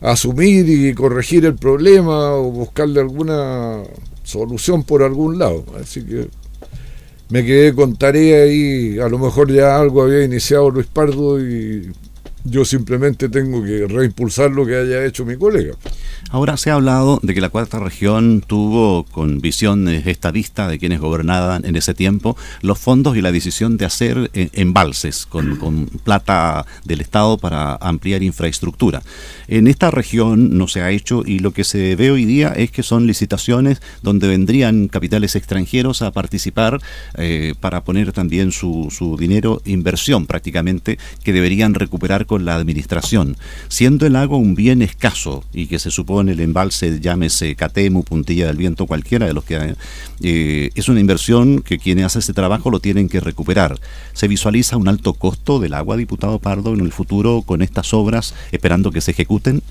asumir 0.00 0.68
y 0.68 0.94
corregir 0.94 1.44
el 1.44 1.54
problema 1.54 2.32
o 2.32 2.50
buscarle 2.50 3.00
alguna 3.00 3.82
solución 4.22 4.82
por 4.84 5.02
algún 5.02 5.38
lado. 5.38 5.64
Así 5.80 6.04
que 6.04 6.28
me 7.28 7.44
quedé 7.44 7.74
con 7.74 7.96
tarea 7.96 8.46
y 8.46 8.98
a 8.98 9.08
lo 9.08 9.18
mejor 9.18 9.52
ya 9.52 9.80
algo 9.80 10.02
había 10.02 10.24
iniciado 10.24 10.70
Luis 10.70 10.86
Pardo 10.86 11.40
y 11.40 11.92
yo 12.44 12.64
simplemente 12.64 13.28
tengo 13.28 13.62
que 13.62 13.86
reimpulsar 13.86 14.50
lo 14.50 14.66
que 14.66 14.76
haya 14.76 15.04
hecho 15.04 15.24
mi 15.24 15.36
colega. 15.36 15.74
Ahora 16.30 16.56
se 16.56 16.70
ha 16.70 16.74
hablado 16.74 17.20
de 17.22 17.34
que 17.34 17.40
la 17.40 17.50
cuarta 17.50 17.78
región 17.78 18.42
tuvo, 18.46 19.04
con 19.04 19.40
visión 19.40 19.88
estadista 19.88 20.68
de 20.68 20.78
quienes 20.78 21.00
gobernaban 21.00 21.64
en 21.64 21.76
ese 21.76 21.94
tiempo, 21.94 22.36
los 22.62 22.78
fondos 22.78 23.16
y 23.16 23.22
la 23.22 23.32
decisión 23.32 23.76
de 23.76 23.84
hacer 23.84 24.30
eh, 24.32 24.48
embalses 24.54 25.26
con, 25.26 25.56
con 25.56 25.86
plata 25.86 26.64
del 26.84 27.00
Estado 27.00 27.38
para 27.38 27.76
ampliar 27.76 28.22
infraestructura. 28.22 29.02
En 29.48 29.66
esta 29.66 29.90
región 29.90 30.56
no 30.56 30.68
se 30.68 30.80
ha 30.82 30.90
hecho 30.90 31.22
y 31.26 31.40
lo 31.40 31.52
que 31.52 31.64
se 31.64 31.96
ve 31.96 32.10
hoy 32.10 32.24
día 32.24 32.48
es 32.56 32.70
que 32.70 32.82
son 32.82 33.06
licitaciones 33.06 33.82
donde 34.02 34.28
vendrían 34.28 34.88
capitales 34.88 35.36
extranjeros 35.36 36.02
a 36.02 36.12
participar 36.12 36.80
eh, 37.16 37.54
para 37.60 37.84
poner 37.84 38.12
también 38.12 38.52
su, 38.52 38.88
su 38.90 39.16
dinero, 39.16 39.60
inversión 39.64 40.26
prácticamente, 40.26 40.98
que 41.22 41.32
deberían 41.32 41.74
recuperar 41.74 42.26
con 42.32 42.46
la 42.46 42.54
administración, 42.54 43.36
siendo 43.68 44.06
el 44.06 44.16
agua 44.16 44.38
un 44.38 44.54
bien 44.54 44.80
escaso 44.80 45.44
y 45.52 45.66
que 45.66 45.78
se 45.78 45.90
supone 45.90 46.32
el 46.32 46.40
embalse, 46.40 46.98
llámese 46.98 47.54
Catemu, 47.56 48.04
Puntilla 48.04 48.46
del 48.46 48.56
Viento, 48.56 48.86
cualquiera 48.86 49.26
de 49.26 49.34
los 49.34 49.44
que 49.44 49.74
eh, 50.22 50.70
es 50.74 50.88
una 50.88 50.98
inversión 50.98 51.60
que 51.60 51.78
quienes 51.78 52.06
hacen 52.06 52.20
ese 52.20 52.32
trabajo 52.32 52.70
lo 52.70 52.80
tienen 52.80 53.10
que 53.10 53.20
recuperar. 53.20 53.78
Se 54.14 54.28
visualiza 54.28 54.78
un 54.78 54.88
alto 54.88 55.12
costo 55.12 55.60
del 55.60 55.74
agua, 55.74 55.98
diputado 55.98 56.38
Pardo, 56.38 56.72
en 56.72 56.80
el 56.80 56.90
futuro 56.90 57.42
con 57.44 57.60
estas 57.60 57.92
obras, 57.92 58.34
esperando 58.50 58.90
que 58.90 59.02
se 59.02 59.10
ejecuten. 59.10 59.62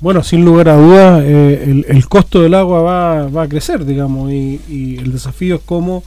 Bueno, 0.00 0.22
sin 0.22 0.44
lugar 0.44 0.68
a 0.68 0.76
dudas, 0.76 1.24
eh, 1.26 1.82
el, 1.88 2.08
costo 2.08 2.42
del 2.42 2.54
agua 2.54 2.80
va, 2.80 3.28
va 3.28 3.42
a 3.42 3.48
crecer, 3.48 3.84
digamos, 3.84 4.30
y, 4.30 4.98
el 5.00 5.10
desafío 5.10 5.56
es 5.56 5.62
cómo 5.62 6.04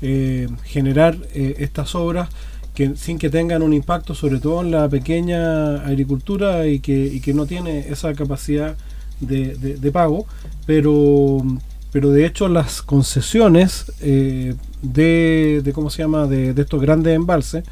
eh, 0.00 0.46
generar 0.62 1.16
estas 1.34 1.96
obras 1.96 2.28
que 2.74 2.96
sin 2.96 3.18
que 3.18 3.30
tengan 3.30 3.62
un 3.62 3.72
impacto 3.72 4.14
sobre 4.14 4.38
todo 4.38 4.62
en 4.62 4.70
la 4.70 4.88
pequeña 4.88 5.76
agricultura 5.86 6.66
y 6.66 6.80
que, 6.80 7.06
y 7.06 7.20
que 7.20 7.34
no 7.34 7.46
tiene 7.46 7.88
esa 7.90 8.14
capacidad 8.14 8.76
de, 9.20 9.54
de, 9.56 9.92
pago, 9.92 10.26
pero, 10.66 11.38
pero 11.92 12.10
de 12.10 12.26
hecho 12.26 12.48
las 12.48 12.82
concesiones 12.82 13.92
eh, 14.00 14.54
de, 14.80 15.60
de, 15.62 15.72
¿cómo 15.72 15.90
se 15.90 16.02
llama?, 16.02 16.26
de, 16.26 16.50
estos 16.60 16.80
grandes 16.80 17.14
embalses 17.14 17.64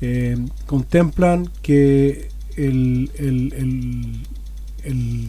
eh, 0.00 0.38
contemplan 0.66 1.50
que 1.60 2.30
el, 2.56 3.10
el, 3.18 4.22
el 4.84 5.28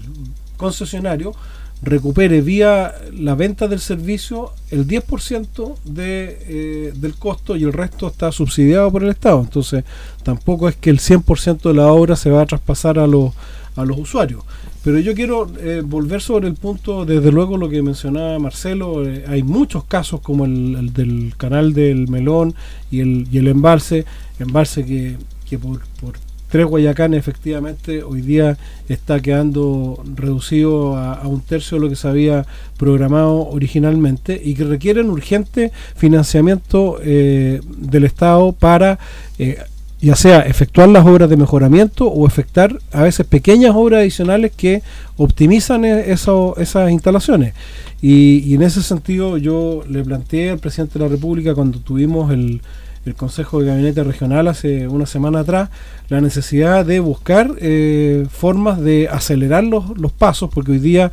concesionario 0.56 1.34
recupere 1.82 2.42
vía 2.42 2.94
la 3.13 3.36
venta 3.36 3.68
del 3.68 3.80
servicio 3.80 4.52
el 4.72 4.88
10% 4.88 5.76
de, 5.86 6.38
eh, 6.48 6.94
del 6.96 7.16
costo 7.16 7.56
y 7.56 7.63
el 7.63 7.74
resto 7.74 8.08
está 8.08 8.32
subsidiado 8.32 8.92
por 8.92 9.04
el 9.04 9.10
Estado. 9.10 9.40
Entonces, 9.42 9.84
tampoco 10.24 10.68
es 10.70 10.76
que 10.76 10.90
el 10.90 11.00
100% 11.00 11.70
de 11.70 11.74
la 11.74 11.88
obra 11.88 12.16
se 12.16 12.30
va 12.30 12.42
a 12.42 12.46
traspasar 12.46 12.98
a 13.00 13.08
los, 13.08 13.34
a 13.76 13.86
los 13.86 13.98
usuarios. 13.98 14.44
Pero 14.84 15.00
yo 15.00 15.13
quiero 15.13 15.52
eh, 15.60 15.82
volver 15.86 16.22
sobre 16.22 16.48
el 16.48 16.56
punto, 16.56 17.06
desde 17.06 17.32
luego 17.32 17.58
lo 17.58 17.70
que 17.70 17.82
mencionaba 17.82 18.40
Marcelo, 18.40 19.06
eh, 19.06 19.26
hay 19.28 19.44
muchos 19.44 19.84
casos 19.84 20.22
como 20.22 20.46
el, 20.46 20.94
del 20.94 21.34
canal 21.38 21.74
del 21.74 22.08
Melón 22.08 22.56
y 22.90 23.02
el, 23.02 23.28
y 23.32 23.38
el 23.38 23.48
embalse, 23.48 24.06
embalse 24.40 24.86
que, 24.86 25.18
que 25.48 25.60
por, 25.60 25.82
por 26.00 26.13
Tres 26.49 26.65
Guayacanes 26.65 27.19
efectivamente 27.19 28.03
hoy 28.03 28.21
día 28.21 28.57
está 28.88 29.19
quedando 29.19 30.01
reducido 30.15 30.95
a, 30.95 31.27
un 31.27 31.41
tercio 31.41 31.77
de 31.77 31.83
lo 31.83 31.89
que 31.89 31.97
se 31.97 32.07
había 32.07 32.45
programado 32.77 33.49
originalmente 33.49 34.39
y 34.41 34.53
que 34.53 34.63
requieren 34.63 35.10
urgente 35.10 35.73
financiamiento 35.95 36.99
eh, 37.03 37.60
del 37.77 38.05
Estado 38.05 38.53
para 38.53 38.97
eh, 39.39 39.57
ya 39.99 40.15
sea 40.15 40.41
efectuar 40.41 40.88
las 40.88 41.05
obras 41.05 41.29
de 41.29 41.36
mejoramiento 41.36 42.07
o 42.07 42.25
efectuar 42.25 42.79
a 42.93 43.03
veces 43.03 43.25
pequeñas 43.25 43.73
obras 43.75 43.99
adicionales 44.01 44.53
que 44.55 44.83
optimizan 45.17 45.83
e, 45.83 46.12
esas 46.12 46.91
instalaciones. 46.91 47.55
Y 47.99 48.53
en 48.53 48.62
ese 48.62 48.83
sentido 48.83 49.38
yo 49.38 49.83
le 49.89 50.03
planteé 50.03 50.51
al 50.51 50.60
presidente 50.60 50.99
de 50.99 51.05
la 51.05 51.12
República 51.12 51.55
cuando 51.55 51.79
tuvimos 51.79 52.31
el, 52.31 52.62
el 53.08 53.15
Consejo 53.15 53.60
de 53.62 53.67
Gabinete 53.67 54.04
Regional 54.04 54.48
hace 54.48 54.88
una 54.88 55.06
semana 55.06 55.39
atrás 55.39 55.70
la 56.10 56.22
necesidad 56.22 56.86
de 56.86 57.00
buscar 57.00 57.52
eh, 57.60 58.28
formas 58.30 58.82
de 58.82 59.08
acelerar 59.10 59.63
los, 59.63 59.98
los 59.98 60.12
pasos, 60.12 60.50
porque 60.54 60.74
hoy 60.74 60.80
día 60.80 61.12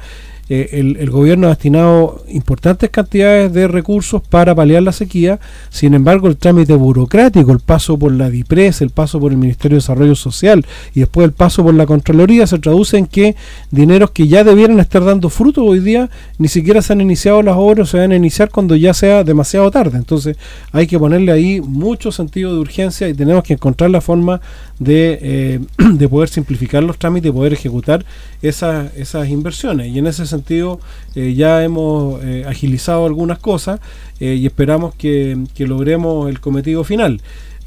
eh, 0.49 0.69
el, 0.73 1.11
gobierno 1.11 1.47
ha 1.47 1.51
destinado 1.51 2.23
importantes 2.29 2.91
cantidades 2.91 3.53
de 3.53 3.67
recursos 3.67 4.21
para 4.21 4.55
paliar 4.55 4.83
la 4.83 4.93
sequía, 4.93 5.41
sin 5.71 5.95
embargo 5.95 6.29
el 6.29 6.37
trámite 6.37 6.75
burocrático, 6.75 7.51
el 7.51 7.61
paso 7.61 7.99
por 7.99 8.13
la 8.13 8.29
DIPRES, 8.29 8.83
el 8.83 8.91
paso 8.91 9.19
por 9.19 9.33
el 9.33 9.39
Ministerio 9.39 9.77
de 9.77 9.81
Desarrollo 9.81 10.15
Social 10.15 10.67
y 10.95 11.01
después 11.01 11.25
el 11.25 11.33
paso 11.33 11.63
por 11.63 11.73
la 11.73 11.87
Contraloría 11.87 12.47
se 12.47 12.59
traduce 12.59 12.99
en 12.99 13.07
que 13.07 13.37
dineros 13.71 14.11
que 14.11 14.29
ya 14.29 14.45
debieran 14.45 14.81
estar 14.81 15.03
dando 15.03 15.31
fruto 15.31 15.65
hoy 15.65 15.81
día 15.81 16.11
ni 16.39 16.49
siquiera 16.49 16.83
se 16.83 16.93
han 16.93 17.01
iniciado 17.01 17.43
las 17.43 17.57
obras, 17.57 17.89
se 17.89 17.99
van 17.99 18.13
a 18.13 18.17
iniciar 18.17 18.51
cuando 18.51 18.77
ya 18.77 18.93
sea 18.93 19.25
demasiado 19.25 19.71
tarde. 19.71 19.97
Entonces 19.97 20.37
hay 20.73 20.87
que 20.87 20.99
ponerle 20.99 21.33
ahí 21.33 21.61
mucho 21.63 22.13
sentido 22.13 22.53
de 22.53 22.61
urgencia 22.61 23.09
y 23.09 23.15
tenemos 23.15 23.45
que 23.45 23.55
encontrar 23.55 23.91
la 23.91 24.03
forma 24.03 24.43
de, 24.79 25.19
eh, 25.23 25.61
de 25.95 26.09
poder 26.09 26.29
simplificar 26.29 26.83
los 26.83 26.99
trámites 26.99 27.31
y 27.31 27.33
poder 27.33 27.55
ejecutar 27.55 28.05
esas, 28.43 28.95
esas 28.97 29.29
inversiones. 29.29 29.89
Y 29.89 29.99
en 29.99 30.07
eh, 31.15 31.35
ya 31.35 31.63
hemos 31.63 32.23
eh, 32.25 32.45
agilizado 32.47 33.07
algunas 33.07 33.39
cosas 33.39 33.81
y 34.21 34.47
esperamos 34.47 34.95
que, 34.95 35.37
logremos 35.59 36.31
el 36.31 36.41
cometido 36.41 36.83
final. 36.83 37.21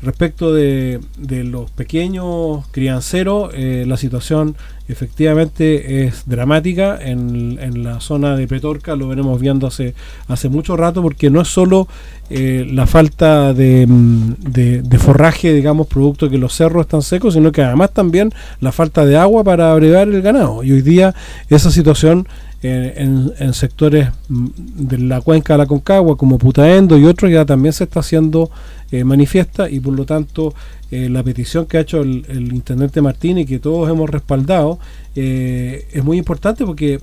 Respecto 0.03 0.53
de, 0.53 0.99
los 1.17 1.71
pequeños 1.71 2.67
crianceros, 2.69 3.49
eh, 3.56 3.84
la 3.88 3.97
situación 3.97 4.56
efectivamente 4.88 6.06
es 6.06 6.23
dramática 6.27 6.99
en, 7.01 7.58
en, 7.60 7.84
la 7.84 7.99
zona 7.99 8.36
de 8.36 8.47
Petorca, 8.47 8.95
lo 8.95 9.08
venimos 9.08 9.41
viendo 9.41 9.65
hace, 9.65 9.95
hace 10.27 10.49
mucho 10.49 10.77
rato, 10.77 11.01
porque 11.01 11.32
no 11.32 11.41
es 11.41 11.47
solo 11.47 11.88
eh, 12.30 12.67
la 12.71 12.86
falta 12.86 13.56
de, 13.56 13.88
de, 13.88 14.99
forraje, 14.99 15.51
digamos, 15.51 15.88
producto 15.88 16.30
que 16.30 16.38
los 16.38 16.53
cerros 16.53 16.82
están 16.82 17.01
secos, 17.01 17.34
sino 17.34 17.51
que 17.51 17.63
además 17.63 17.91
también 17.91 18.32
la 18.62 18.71
falta 18.71 19.03
de 19.03 19.17
agua 19.17 19.43
para 19.43 19.71
abrevar 19.71 20.10
el 20.10 20.21
ganado. 20.21 20.63
Y 20.63 20.73
hoy 20.73 20.84
día 20.84 21.15
esa 21.49 21.71
situación 21.71 22.27
en, 22.62 23.54
sectores 23.54 24.10
mm, 24.30 24.48
de 24.56 24.98
la 24.98 25.22
cuenca 25.22 25.54
de 25.54 25.60
la 25.60 25.65
Concagua, 25.65 26.17
como 26.17 26.38
Putaendo 26.38 26.98
y 26.98 27.06
otros, 27.06 27.32
ya 27.32 27.46
también 27.46 27.74
se 27.74 27.84
está 27.84 28.00
haciendo 28.00 28.50
eh, 28.91 29.04
manifiesta 29.04 29.70
y 29.70 29.80
por 29.80 29.93
lo 29.93 30.06
tanto 30.06 30.54
eh, 30.91 31.10
la 31.10 31.22
petición 31.22 31.65
que 31.65 31.78
ha 31.78 31.82
hecho 31.82 32.02
el, 32.02 32.52
intendente 32.54 33.02
Martínez 33.02 33.43
y 33.43 33.48
que 33.48 33.60
todos 33.60 33.89
hemos 33.89 34.10
respaldado 34.10 34.80
eh, 35.15 35.88
es 35.91 36.04
muy 36.04 36.17
importante 36.17 36.65
porque 36.65 37.00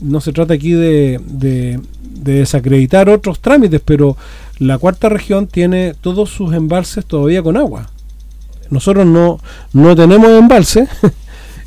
no 0.00 0.20
se 0.20 0.32
trata 0.32 0.54
aquí 0.54 0.72
de, 0.72 1.20
de, 1.26 1.80
desacreditar 2.00 3.08
otros 3.08 3.40
trámites, 3.40 3.80
pero 3.84 4.16
la 4.58 4.78
cuarta 4.78 5.08
región 5.08 5.46
tiene 5.46 5.94
todos 6.00 6.30
sus 6.30 6.54
embalses 6.54 7.04
todavía 7.04 7.42
con 7.42 7.56
agua. 7.56 7.90
Nosotros 8.70 9.06
no, 9.06 9.38
no 9.72 9.94
tenemos 9.94 10.30
embalse 10.30 10.88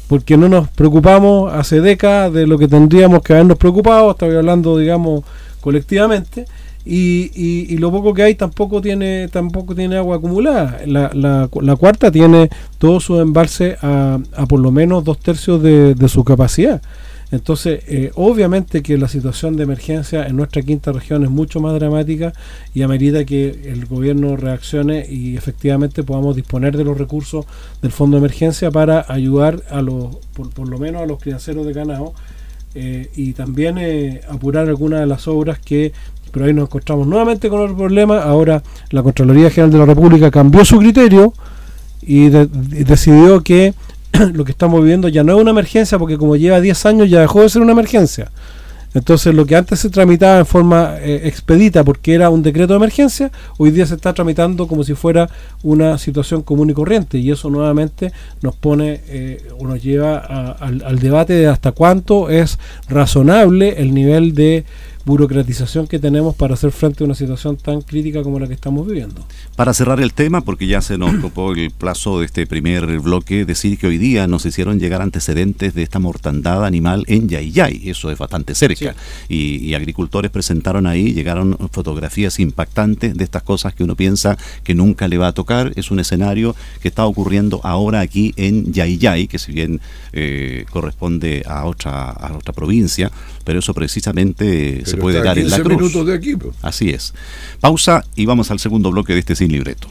porque 0.07 0.37
no 0.37 0.49
nos 0.49 0.69
preocupamos 0.69 1.53
hace 1.53 1.81
décadas 1.81 2.33
de 2.33 2.47
lo 2.47 2.57
que 2.57 2.67
tendríamos 2.67 3.21
que 3.21 3.33
habernos 3.33 3.57
preocupado, 3.57 4.11
estoy 4.11 4.35
hablando, 4.35 4.77
digamos, 4.77 5.23
colectivamente, 5.61 6.45
y, 6.87 7.31
y, 7.33 7.77
lo 7.77 7.89
poco 7.89 8.13
que 8.13 8.21
hay 8.21 8.35
tampoco 8.35 8.79
tiene 8.79 9.27
tampoco 9.29 9.73
tiene 9.73 9.97
agua 9.97 10.17
acumulada. 10.17 10.81
La, 10.85 11.09
la, 11.15 11.49
la 11.51 11.75
cuarta 11.77 12.11
tiene 12.11 12.51
todo 12.77 12.99
su 12.99 13.19
embalse 13.19 13.75
a, 13.81 14.19
a, 14.35 14.45
por 14.45 14.59
lo 14.59 14.69
menos 14.69 15.03
dos 15.03 15.17
tercios 15.17 15.63
de, 15.63 15.95
de 15.95 16.09
su 16.09 16.23
capacidad. 16.23 16.83
Entonces, 17.31 17.83
eh, 17.87 18.11
obviamente 18.15 18.83
que 18.83 18.97
la 18.97 19.07
situación 19.07 19.57
de 19.57 19.63
emergencia 19.63 20.27
en 20.27 20.35
nuestra 20.35 20.61
quinta 20.61 20.91
región 20.91 21.23
es 21.23 21.29
mucho 21.29 21.59
más 21.59 21.73
dramática 21.73 22.33
y 22.73 22.83
a 22.83 22.87
medida 22.87 23.25
que 23.25 23.49
el 23.65 23.85
gobierno 23.85 24.37
reaccione 24.37 25.05
y 25.09 25.35
efectivamente 25.35 26.03
podamos 26.03 26.35
disponer 26.35 26.77
de 26.77 26.83
los 26.83 26.97
recursos 26.97 27.45
del 27.81 27.91
fondo 27.91 28.17
de 28.17 28.19
emergencia 28.19 28.69
para 28.69 29.05
ayudar 29.07 29.63
a 29.69 29.81
los, 29.81 30.17
por, 30.33 30.67
lo 30.67 30.77
menos 30.77 31.01
a 31.01 31.05
los 31.05 31.19
crianceros 31.19 31.65
de 31.65 31.73
ganado 31.73 32.13
eh, 32.75 33.09
y 33.15 33.33
también 33.33 33.77
eh, 33.79 34.21
apurar 34.29 34.67
algunas 34.67 34.99
de 34.99 35.07
las 35.07 35.27
obras 35.27 35.59
que 35.59 35.93
pero 36.31 36.47
ahí 36.47 36.53
nos 36.53 36.65
encontramos 36.65 37.07
nuevamente 37.07 37.47
con 37.47 37.61
el 37.61 37.73
problema. 37.77 38.21
Ahora 38.21 38.61
la 38.89 39.01
Contraloría 39.01 39.49
General 39.49 39.71
de 39.71 39.77
la 39.77 39.85
República 39.85 40.29
cambió 40.29 40.65
su 40.65 40.79
criterio 40.79 41.33
y 42.01 42.27
decidió 42.27 43.41
que 43.41 43.73
lo 44.33 44.45
que 44.45 44.51
estamos 44.51 44.81
viviendo 44.81 45.07
ya 45.07 45.23
no 45.23 45.35
es 45.35 45.41
una 45.41 45.51
emergencia 45.51 45.99
porque 45.99 46.17
como 46.17 46.35
lleva 46.35 46.61
10 46.61 46.85
años 46.85 47.09
ya 47.09 47.21
dejó 47.21 47.41
de 47.41 47.49
ser 47.49 47.61
una 47.61 47.71
emergencia. 47.71 48.31
Entonces 48.93 49.35
lo 49.35 49.45
que 49.45 49.57
antes 49.57 49.79
se 49.79 49.89
tramitaba 49.89 50.39
en 50.39 50.45
forma 50.45 50.95
eh, 51.01 51.23
expedita 51.25 51.83
porque 51.83 52.13
era 52.13 52.29
un 52.29 52.41
decreto 52.41 52.71
de 52.71 52.77
emergencia, 52.77 53.29
hoy 53.57 53.71
día 53.71 53.85
se 53.85 53.95
está 53.95 54.13
tramitando 54.13 54.69
como 54.69 54.85
si 54.85 54.93
fuera 54.93 55.29
una 55.63 55.97
situación 55.97 56.43
común 56.43 56.69
y 56.69 56.73
corriente 56.73 57.17
y 57.17 57.29
eso 57.29 57.49
nuevamente 57.49 58.13
nos 58.41 58.55
pone 58.55 59.01
eh, 59.07 59.49
o 59.59 59.67
nos 59.67 59.83
lleva 59.83 60.17
al, 60.17 60.81
al 60.85 60.99
debate 60.99 61.33
de 61.33 61.47
hasta 61.47 61.73
cuánto 61.73 62.29
es 62.29 62.57
razonable 62.87 63.81
el 63.81 63.93
nivel 63.93 64.33
de 64.33 64.63
burocratización 65.05 65.87
que 65.87 65.99
tenemos 65.99 66.35
para 66.35 66.55
hacer 66.55 66.71
frente 66.71 67.03
a 67.03 67.05
una 67.05 67.15
situación 67.15 67.57
tan 67.57 67.81
crítica 67.81 68.23
como 68.23 68.39
la 68.39 68.47
que 68.47 68.55
estamos 68.55 68.87
viviendo. 68.87 69.25
Para 69.55 69.73
cerrar 69.73 69.99
el 70.01 70.13
tema, 70.13 70.41
porque 70.41 70.65
ya 70.65 70.81
se 70.81 70.97
nos 70.97 71.21
topó 71.21 71.53
el 71.53 71.71
plazo 71.71 72.19
de 72.19 72.25
este 72.25 72.47
primer 72.47 72.99
bloque, 72.99 73.45
decir 73.45 73.77
que 73.77 73.87
hoy 73.87 73.97
día 73.97 74.27
nos 74.27 74.45
hicieron 74.45 74.79
llegar 74.79 75.01
antecedentes 75.01 75.75
de 75.75 75.83
esta 75.83 75.99
mortandad 75.99 76.65
animal 76.65 77.03
en 77.07 77.29
Yayay, 77.29 77.89
eso 77.89 78.09
es 78.11 78.17
bastante 78.17 78.55
cerca, 78.55 78.95
y, 79.29 79.73
agricultores 79.75 80.31
presentaron 80.31 80.87
ahí, 80.87 81.13
llegaron 81.13 81.57
fotografías 81.69 82.39
impactantes 82.39 83.15
de 83.15 83.23
estas 83.25 83.43
cosas 83.43 83.73
que 83.73 83.83
uno 83.83 83.95
piensa 83.95 84.37
que 84.63 84.73
nunca 84.73 85.09
le 85.09 85.17
va 85.17 85.27
a 85.27 85.33
tocar, 85.33 85.73
es 85.75 85.91
un 85.91 85.99
escenario 85.99 86.55
que 86.81 86.87
está 86.87 87.05
ocurriendo 87.05 87.59
ahora 87.63 87.99
aquí 87.99 88.33
en 88.37 88.71
Yayay, 88.71 89.27
que 89.27 89.37
si 89.37 89.51
bien 89.51 89.81
eh, 90.13 90.65
corresponde 90.71 91.43
a 91.45 91.65
otra, 91.65 92.09
a 92.09 92.37
otra 92.37 92.53
provincia, 92.53 93.11
pero 93.45 93.59
eso 93.59 93.73
precisamente 93.73 94.83
se 94.85 94.97
puede 94.97 95.23
dar 95.23 95.39
en 95.39 95.49
la 95.49 95.59
cruz. 95.59 95.77
minutos 95.77 96.05
de 96.05 96.13
aquí. 96.13 96.35
Así 96.61 96.89
es. 96.89 97.13
Pausa 97.61 98.03
y 98.15 98.25
vamos 98.25 98.51
al 98.51 98.59
segundo 98.59 98.91
bloque 98.91 99.13
de 99.13 99.19
este 99.19 99.35
Sin 99.35 99.51
Libreto. 99.51 99.87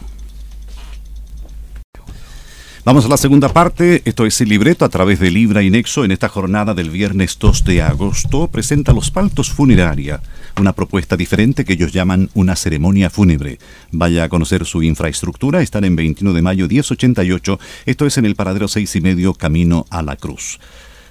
Vamos 2.84 3.06
a 3.06 3.08
la 3.08 3.16
segunda 3.16 3.48
parte, 3.48 4.02
esto 4.04 4.26
es 4.26 4.34
Sin 4.34 4.50
Libreto 4.50 4.84
a 4.84 4.90
través 4.90 5.18
de 5.18 5.30
Libra 5.30 5.62
y 5.62 5.70
Nexo 5.70 6.04
en 6.04 6.10
esta 6.10 6.28
jornada 6.28 6.74
del 6.74 6.90
viernes 6.90 7.38
2 7.38 7.64
de 7.64 7.80
agosto 7.80 8.48
presenta 8.48 8.92
Los 8.92 9.10
Paltos 9.10 9.50
Funeraria, 9.50 10.20
una 10.60 10.74
propuesta 10.74 11.16
diferente 11.16 11.64
que 11.64 11.72
ellos 11.72 11.92
llaman 11.92 12.28
una 12.34 12.56
ceremonia 12.56 13.08
fúnebre. 13.08 13.58
Vaya 13.90 14.24
a 14.24 14.28
conocer 14.28 14.66
su 14.66 14.82
infraestructura, 14.82 15.62
están 15.62 15.84
en 15.84 15.96
21 15.96 16.34
de 16.34 16.42
mayo 16.42 16.68
1088, 16.68 17.58
esto 17.86 18.04
es 18.04 18.18
en 18.18 18.26
el 18.26 18.34
paradero 18.34 18.68
6 18.68 18.96
y 18.96 19.00
medio 19.00 19.32
Camino 19.32 19.86
a 19.88 20.02
la 20.02 20.16
Cruz. 20.16 20.58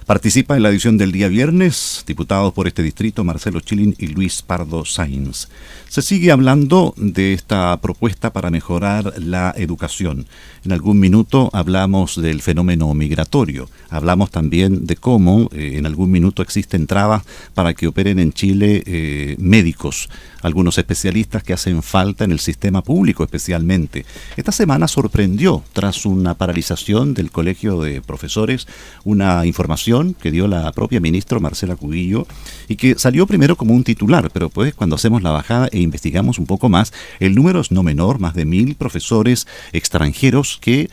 Participa 0.06 0.54
en 0.54 0.62
la 0.62 0.68
edición 0.68 0.98
del 0.98 1.12
día 1.12 1.28
viernes 1.28 2.04
diputados 2.06 2.52
por 2.52 2.66
este 2.66 2.82
distrito 2.82 3.24
Marcelo 3.24 3.60
Chilin 3.60 3.94
y 3.98 4.08
Luis 4.08 4.42
Pardo 4.42 4.84
Sainz. 4.84 5.48
Se 5.88 6.02
sigue 6.02 6.30
hablando 6.30 6.92
de 6.98 7.32
esta 7.32 7.74
propuesta 7.80 8.30
para 8.30 8.50
mejorar 8.50 9.14
la 9.16 9.54
educación. 9.56 10.26
En 10.64 10.72
algún 10.72 10.98
minuto 10.98 11.50
hablamos 11.52 12.16
del 12.16 12.40
fenómeno 12.40 12.94
migratorio. 12.94 13.68
Hablamos 13.90 14.30
también 14.30 14.86
de 14.86 14.96
cómo 14.96 15.50
eh, 15.52 15.74
en 15.76 15.84
algún 15.84 16.10
minuto 16.10 16.40
existen 16.40 16.86
trabas 16.86 17.22
para 17.52 17.74
que 17.74 17.86
operen 17.86 18.18
en 18.18 18.32
Chile 18.32 18.82
eh, 18.86 19.36
médicos, 19.38 20.08
algunos 20.40 20.78
especialistas 20.78 21.42
que 21.42 21.52
hacen 21.52 21.82
falta 21.82 22.24
en 22.24 22.32
el 22.32 22.40
sistema 22.40 22.80
público 22.80 23.24
especialmente. 23.24 24.06
Esta 24.38 24.52
semana 24.52 24.88
sorprendió, 24.88 25.62
tras 25.74 26.06
una 26.06 26.32
paralización 26.32 27.12
del 27.12 27.30
Colegio 27.30 27.82
de 27.82 28.00
Profesores, 28.00 28.66
una 29.04 29.44
información 29.44 30.14
que 30.14 30.30
dio 30.30 30.48
la 30.48 30.72
propia 30.72 30.98
ministra 30.98 31.40
Marcela 31.40 31.76
Cubillo 31.76 32.26
y 32.68 32.76
que 32.76 32.98
salió 32.98 33.26
primero 33.26 33.56
como 33.56 33.74
un 33.74 33.84
titular, 33.84 34.30
pero 34.32 34.48
pues 34.48 34.72
cuando 34.72 34.96
hacemos 34.96 35.22
la 35.22 35.30
bajada 35.30 35.68
e 35.72 35.80
investigamos 35.80 36.38
un 36.38 36.46
poco 36.46 36.70
más, 36.70 36.94
el 37.20 37.34
número 37.34 37.60
es 37.60 37.70
no 37.70 37.82
menor, 37.82 38.18
más 38.18 38.34
de 38.34 38.46
mil 38.46 38.76
profesores 38.76 39.46
extranjeros 39.74 40.53
que, 40.58 40.90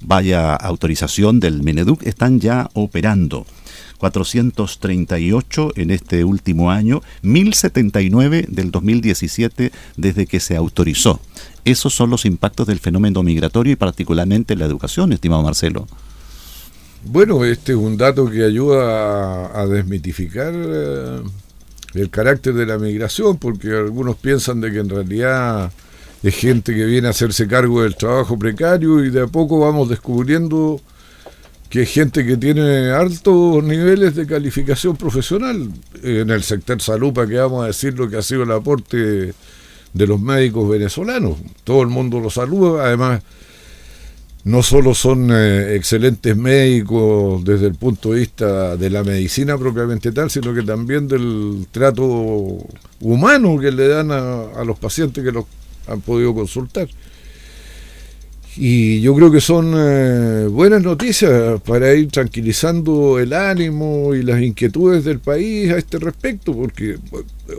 vaya 0.00 0.54
autorización 0.54 1.40
del 1.40 1.62
Meneduc, 1.62 2.02
están 2.04 2.40
ya 2.40 2.70
operando. 2.74 3.46
438 3.98 5.74
en 5.76 5.92
este 5.92 6.24
último 6.24 6.72
año, 6.72 7.02
1079 7.22 8.46
del 8.48 8.72
2017 8.72 9.70
desde 9.96 10.26
que 10.26 10.40
se 10.40 10.56
autorizó. 10.56 11.20
Esos 11.64 11.94
son 11.94 12.10
los 12.10 12.24
impactos 12.24 12.66
del 12.66 12.80
fenómeno 12.80 13.22
migratorio 13.22 13.74
y 13.74 13.76
particularmente 13.76 14.56
la 14.56 14.64
educación, 14.64 15.12
estimado 15.12 15.44
Marcelo. 15.44 15.86
Bueno, 17.04 17.44
este 17.44 17.72
es 17.72 17.78
un 17.78 17.96
dato 17.96 18.28
que 18.28 18.44
ayuda 18.44 19.60
a, 19.60 19.66
desmitificar 19.66 20.52
eh, 20.54 21.20
el 21.94 22.10
carácter 22.10 22.54
de 22.54 22.66
la 22.66 22.78
migración, 22.78 23.38
porque 23.38 23.68
algunos 23.68 24.16
piensan 24.16 24.60
de 24.60 24.72
que 24.72 24.78
en 24.78 24.88
realidad 24.88 25.72
es 26.22 26.34
gente 26.34 26.74
que 26.74 26.84
viene 26.84 27.08
a 27.08 27.10
hacerse 27.10 27.48
cargo 27.48 27.82
del 27.82 27.96
trabajo 27.96 28.38
precario 28.38 29.04
y 29.04 29.10
de 29.10 29.22
a 29.22 29.26
poco 29.26 29.60
vamos 29.60 29.88
descubriendo 29.88 30.80
que 31.68 31.82
es 31.82 31.90
gente 31.90 32.26
que 32.26 32.36
tiene 32.36 32.90
altos 32.90 33.64
niveles 33.64 34.14
de 34.14 34.26
calificación 34.26 34.96
profesional 34.96 35.70
en 36.02 36.30
el 36.30 36.42
sector 36.42 36.82
salud, 36.82 37.14
para 37.14 37.26
que 37.26 37.36
vamos 37.36 37.64
a 37.64 37.68
decir 37.68 37.98
lo 37.98 38.10
que 38.10 38.18
ha 38.18 38.22
sido 38.22 38.42
el 38.42 38.52
aporte 38.52 39.32
de 39.94 40.06
los 40.06 40.20
médicos 40.20 40.68
venezolanos. 40.68 41.38
Todo 41.64 41.82
el 41.82 41.88
mundo 41.88 42.20
lo 42.20 42.28
saluda, 42.28 42.84
además 42.84 43.22
no 44.44 44.62
solo 44.62 44.94
son 44.94 45.30
eh, 45.30 45.76
excelentes 45.76 46.36
médicos 46.36 47.44
desde 47.44 47.68
el 47.68 47.76
punto 47.76 48.12
de 48.12 48.20
vista 48.20 48.76
de 48.76 48.90
la 48.90 49.04
medicina 49.04 49.56
propiamente 49.56 50.10
tal, 50.10 50.30
sino 50.30 50.52
que 50.52 50.62
también 50.62 51.06
del 51.06 51.66
trato 51.70 52.04
humano 53.00 53.58
que 53.58 53.70
le 53.70 53.86
dan 53.88 54.10
a, 54.10 54.64
los 54.64 54.78
pacientes 54.78 55.22
que 55.22 55.30
los 55.30 55.44
han 55.86 56.00
podido 56.00 56.34
consultar. 56.34 56.88
Y 58.56 59.00
yo 59.00 59.14
creo 59.14 59.30
que 59.32 59.40
son 59.40 59.72
eh, 59.74 60.46
buenas 60.46 60.82
noticias 60.82 61.60
para 61.62 61.94
ir 61.94 62.08
tranquilizando 62.10 63.18
el 63.18 63.32
ánimo 63.32 64.14
y 64.14 64.22
las 64.22 64.42
inquietudes 64.42 65.04
del 65.04 65.20
país 65.20 65.70
a 65.70 65.78
este 65.78 65.98
respecto, 65.98 66.52
porque 66.54 66.98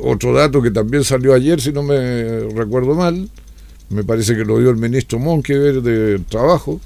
otro 0.04 0.34
dato 0.34 0.62
que 0.62 0.70
también 0.70 1.04
salió 1.04 1.34
ayer, 1.34 1.60
si 1.60 1.72
no 1.72 1.82
me 1.82 2.42
recuerdo 2.50 2.94
mal, 2.94 3.28
me 3.90 4.04
parece 4.04 4.36
que 4.36 4.46
lo 4.46 4.60
dio 4.60 4.70
el 4.70 4.78
ministro 4.78 5.18
Monkever 5.18 5.82
de 5.82 6.20
Trabajo, 6.30 6.80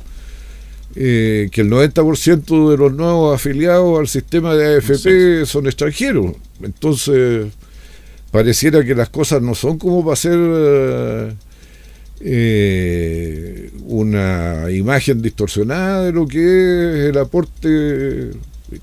eh, 0.95 1.49
que 1.51 1.61
el 1.61 1.69
90% 1.69 2.71
de 2.71 2.77
los 2.77 2.93
nuevos 2.93 3.35
afiliados 3.35 3.99
al 3.99 4.07
sistema 4.07 4.55
de 4.55 4.77
AFP 4.77 5.45
son 5.45 5.65
extranjeros. 5.65 6.33
Entonces, 6.63 7.47
pareciera 8.31 8.83
que 8.83 8.95
las 8.95 9.09
cosas 9.09 9.41
no 9.41 9.55
son 9.55 9.77
como 9.77 10.03
para 10.03 10.15
ser 10.15 10.37
eh, 12.19 13.71
una 13.85 14.71
imagen 14.71 15.21
distorsionada 15.21 16.05
de 16.05 16.11
lo 16.11 16.27
que 16.27 16.39
es 16.39 17.09
el 17.09 17.17
aporte 17.17 18.31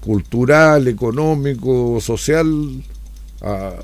cultural, 0.01 0.89
económico, 0.89 2.01
social 2.01 2.47
a, 3.43 3.75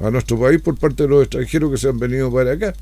a 0.00 0.10
nuestro 0.10 0.38
país 0.38 0.60
por 0.60 0.76
parte 0.76 1.04
de 1.04 1.08
los 1.08 1.22
extranjeros 1.22 1.72
que 1.72 1.78
se 1.78 1.88
han 1.88 1.98
venido 1.98 2.32
para 2.32 2.52
acá. 2.52 2.74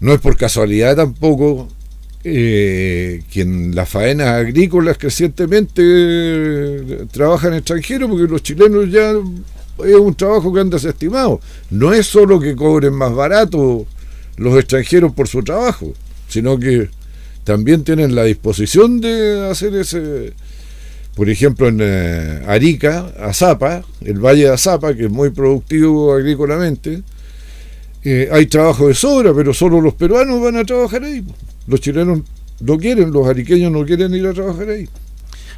No 0.00 0.12
es 0.12 0.20
por 0.20 0.36
casualidad 0.36 0.96
tampoco 0.96 1.68
eh, 2.28 3.22
que 3.30 3.42
en 3.42 3.74
las 3.74 3.88
faenas 3.88 4.26
agrícolas 4.26 4.98
crecientemente 4.98 5.80
eh, 5.84 7.06
trabajan 7.12 7.54
extranjeros, 7.54 8.10
porque 8.10 8.26
los 8.26 8.42
chilenos 8.42 8.90
ya 8.90 9.12
es 9.84 9.94
un 9.94 10.14
trabajo 10.14 10.52
que 10.52 10.60
han 10.60 10.70
desestimado. 10.70 11.40
No 11.70 11.92
es 11.92 12.06
solo 12.06 12.40
que 12.40 12.56
cobren 12.56 12.94
más 12.94 13.14
barato 13.14 13.86
los 14.36 14.58
extranjeros 14.58 15.12
por 15.12 15.28
su 15.28 15.42
trabajo, 15.42 15.92
sino 16.28 16.58
que 16.58 16.88
también 17.44 17.84
tienen 17.84 18.14
la 18.14 18.24
disposición 18.24 19.00
de 19.00 19.48
hacer 19.48 19.74
ese, 19.76 20.32
por 21.14 21.30
ejemplo, 21.30 21.68
en 21.68 21.78
eh, 21.80 22.42
Arica, 22.46 23.12
Azapa, 23.20 23.84
el 24.00 24.18
Valle 24.18 24.44
de 24.44 24.50
Azapa, 24.50 24.94
que 24.94 25.04
es 25.04 25.10
muy 25.10 25.30
productivo 25.30 26.12
agrícolamente, 26.12 27.02
eh, 28.02 28.28
hay 28.30 28.46
trabajo 28.46 28.88
de 28.88 28.94
sobra, 28.94 29.32
pero 29.34 29.54
solo 29.54 29.80
los 29.80 29.94
peruanos 29.94 30.40
van 30.40 30.56
a 30.56 30.64
trabajar 30.64 31.04
ahí. 31.04 31.24
Los 31.66 31.80
chilenos 31.80 32.20
no 32.60 32.78
quieren, 32.78 33.12
los 33.12 33.26
ariqueños 33.26 33.72
no 33.72 33.84
quieren 33.84 34.14
ir 34.14 34.26
a 34.26 34.32
trabajar 34.32 34.68
ahí. 34.68 34.88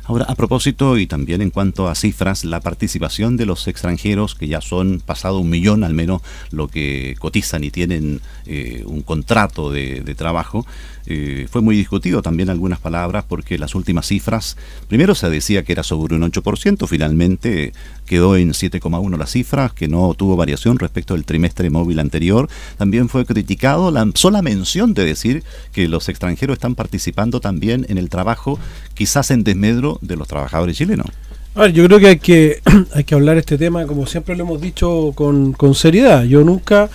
Ahora, 0.08 0.24
a 0.26 0.34
propósito 0.36 0.96
y 0.96 1.06
también 1.06 1.42
en 1.42 1.50
cuanto 1.50 1.86
a 1.86 1.94
cifras, 1.94 2.46
la 2.46 2.60
participación 2.60 3.36
de 3.36 3.44
los 3.44 3.68
extranjeros, 3.68 4.34
que 4.34 4.48
ya 4.48 4.62
son 4.62 5.02
pasado 5.04 5.38
un 5.38 5.50
millón 5.50 5.84
al 5.84 5.92
menos 5.92 6.22
lo 6.50 6.68
que 6.68 7.14
cotizan 7.18 7.62
y 7.62 7.70
tienen 7.70 8.22
eh, 8.50 8.82
un 8.86 9.02
contrato 9.02 9.70
de, 9.70 10.14
trabajo, 10.16 10.66
eh, 11.06 11.46
fue 11.50 11.60
muy 11.60 11.76
discutido 11.76 12.22
también 12.22 12.48
algunas 12.48 12.78
palabras 12.78 13.24
porque 13.28 13.58
las 13.58 13.74
últimas 13.74 14.06
cifras, 14.06 14.56
primero 14.88 15.14
se 15.14 15.28
decía 15.28 15.62
que 15.64 15.72
era 15.72 15.82
sobre 15.82 16.16
un 16.16 16.22
8%, 16.22 16.86
finalmente 16.86 17.74
quedó 18.06 18.36
en 18.36 18.52
7,1 18.52 19.18
la 19.18 19.26
cifra, 19.26 19.70
que 19.74 19.86
no 19.86 20.14
tuvo 20.14 20.34
variación 20.36 20.78
respecto 20.78 21.12
del 21.12 21.26
trimestre 21.26 21.68
móvil 21.68 21.98
anterior. 21.98 22.48
También 22.78 23.10
fue 23.10 23.26
criticado 23.26 23.90
la 23.90 24.10
sola 24.14 24.40
mención 24.40 24.94
de 24.94 25.04
decir 25.04 25.44
que 25.72 25.86
los 25.86 26.08
extranjeros 26.08 26.54
están 26.54 26.74
participando 26.74 27.40
también 27.40 27.84
en 27.90 27.98
el 27.98 28.08
trabajo, 28.08 28.58
quizás 28.94 29.30
en 29.30 29.44
desmedro 29.44 29.98
de 30.00 30.16
los 30.16 30.26
trabajadores 30.26 30.76
chilenos. 30.78 31.06
A 31.54 31.62
ver, 31.62 31.72
yo 31.72 31.84
creo 31.84 31.98
que 31.98 32.06
hay 32.06 32.18
que, 32.18 32.62
hay 32.94 33.04
que 33.04 33.14
hablar 33.14 33.36
este 33.36 33.58
tema, 33.58 33.86
como 33.86 34.06
siempre 34.06 34.36
lo 34.36 34.44
hemos 34.44 34.60
dicho, 34.60 35.12
con, 35.14 35.52
con 35.52 35.74
seriedad. 35.74 36.24
Yo 36.24 36.44
nunca 36.44 36.88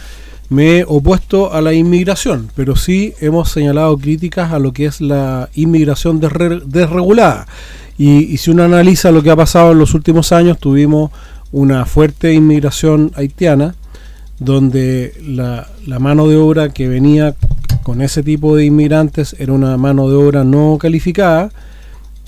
me 0.50 0.80
he 0.80 0.86
opuesto 0.88 1.54
a 1.54 1.62
la 1.62 1.74
inmigración, 1.74 2.50
pero 2.56 2.76
sí 2.76 3.14
hemos 3.22 3.50
señalado 3.50 3.98
críticas 3.98 4.52
a 4.52 4.60
lo 4.60 4.74
que 4.74 4.86
es 4.86 5.02
la 5.02 5.50
inmigración 5.56 6.20
desregulada. 6.20 7.48
Y, 7.98 8.38
si 8.38 8.52
uno 8.52 8.64
analiza 8.64 9.12
lo 9.12 9.22
que 9.22 9.32
ha 9.32 9.36
pasado 9.36 9.72
en 9.72 9.80
los 9.80 9.94
últimos 9.94 10.32
años, 10.32 10.58
tuvimos 10.60 11.12
una 11.52 11.86
fuerte 11.86 12.34
inmigración 12.34 13.12
haitiana, 13.16 13.76
donde 14.40 15.14
la, 15.26 15.68
mano 16.00 16.28
de 16.28 16.38
obra 16.38 16.70
que 16.70 16.88
venía 16.88 17.36
con 17.84 18.02
ese 18.02 18.24
tipo 18.24 18.56
de 18.56 18.66
inmigrantes 18.66 19.36
era 19.40 19.54
una 19.54 19.78
mano 19.78 20.10
de 20.10 20.16
obra 20.16 20.44
no 20.44 20.78
calificada, 20.80 21.52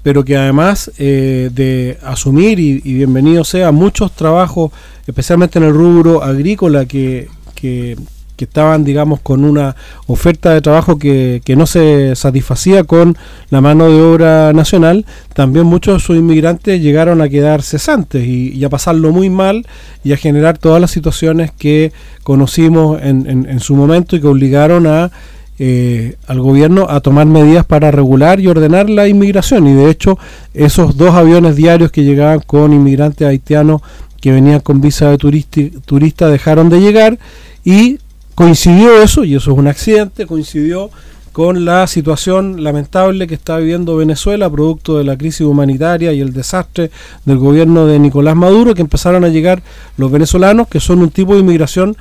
pero 0.03 0.23
que 0.23 0.37
además 0.37 0.91
eh, 0.99 1.49
de 1.51 1.97
asumir 2.03 2.59
y, 2.59 2.79
bienvenido 2.81 3.43
sea 3.43 3.71
muchos 3.71 4.11
trabajos, 4.11 4.71
especialmente 5.07 5.57
en 5.57 5.65
el 5.65 5.73
rubro 5.73 6.23
agrícola, 6.23 6.85
que, 6.85 7.27
que, 7.55 7.97
estaban, 8.37 8.83
digamos, 8.83 9.21
con 9.21 9.45
una 9.45 9.77
oferta 10.07 10.53
de 10.53 10.61
trabajo 10.61 10.99
que, 10.99 11.41
que, 11.45 11.55
no 11.55 11.65
se 11.65 12.15
satisfacía 12.17 12.83
con 12.83 13.17
la 13.49 13.61
mano 13.61 13.89
de 13.89 14.01
obra 14.01 14.51
nacional, 14.51 15.05
también 15.33 15.65
muchos 15.65 15.95
de 15.95 15.99
sus 16.05 16.17
inmigrantes 16.17 16.81
llegaron 16.81 17.21
a 17.21 17.29
quedar 17.29 17.61
cesantes 17.61 18.25
y, 18.27 18.63
a 18.63 18.69
pasarlo 18.69 19.11
muy 19.11 19.29
mal 19.29 19.65
y 20.03 20.11
a 20.11 20.17
generar 20.17 20.57
todas 20.57 20.81
las 20.81 20.91
situaciones 20.91 21.51
que 21.51 21.93
conocimos 22.23 23.01
en, 23.01 23.25
en, 23.49 23.59
su 23.61 23.73
momento 23.73 24.15
y 24.17 24.21
que 24.21 24.27
obligaron 24.27 24.85
a 24.85 25.11
eh, 25.57 26.17
al 26.27 26.41
gobierno 26.41 26.87
a 26.89 26.99
tomar 26.99 27.27
medidas 27.27 27.63
para 27.63 27.89
regular 27.89 28.41
y 28.41 28.47
ordenar 28.47 28.89
la 28.89 29.07
inmigración. 29.07 29.67
Y 29.67 29.73
de 29.73 29.89
hecho, 29.89 30.19
esos 30.53 30.97
dos 30.97 31.15
aviones 31.15 31.55
diarios 31.55 31.91
que 31.91 32.03
llegaban 32.03 32.41
con 32.41 32.73
inmigrantes 32.73 33.25
haitianos 33.25 33.81
que 34.21 34.31
venían 34.31 34.59
con 34.59 34.81
visa 34.81 35.09
de 35.09 35.17
turista 35.17 36.29
dejaron 36.29 36.69
de 36.69 36.79
llegar 36.79 37.19
y 37.63 37.99
coincidió 38.35 39.01
eso, 39.01 39.23
y 39.23 39.35
eso 39.35 39.51
es 39.51 39.57
un 39.57 39.67
accidente, 39.67 40.25
coincidió 40.25 40.89
con 41.31 41.65
la 41.65 41.85
situación 41.87 42.63
lamentable 42.63 43.27
que 43.27 43.35
está 43.35 43.57
viviendo 43.57 43.97
Venezuela, 43.97 44.49
producto 44.49 44.97
de 44.97 45.03
la 45.03 45.17
crisis 45.17 45.41
humanitaria 45.41 46.13
y 46.13 46.21
el 46.21 46.31
desastre 46.31 46.91
del 47.25 47.39
gobierno 47.39 47.87
de 47.87 47.99
Nicolás 47.99 48.37
Maduro, 48.37 48.73
que 48.73 48.81
empezaron 48.81 49.25
a 49.25 49.27
llegar 49.27 49.61
los 49.97 50.11
venezolanos, 50.11 50.69
que 50.69 50.79
son 50.79 50.99
un 50.99 51.09
tipo 51.09 51.33
de 51.33 51.41
inmigración 51.41 51.97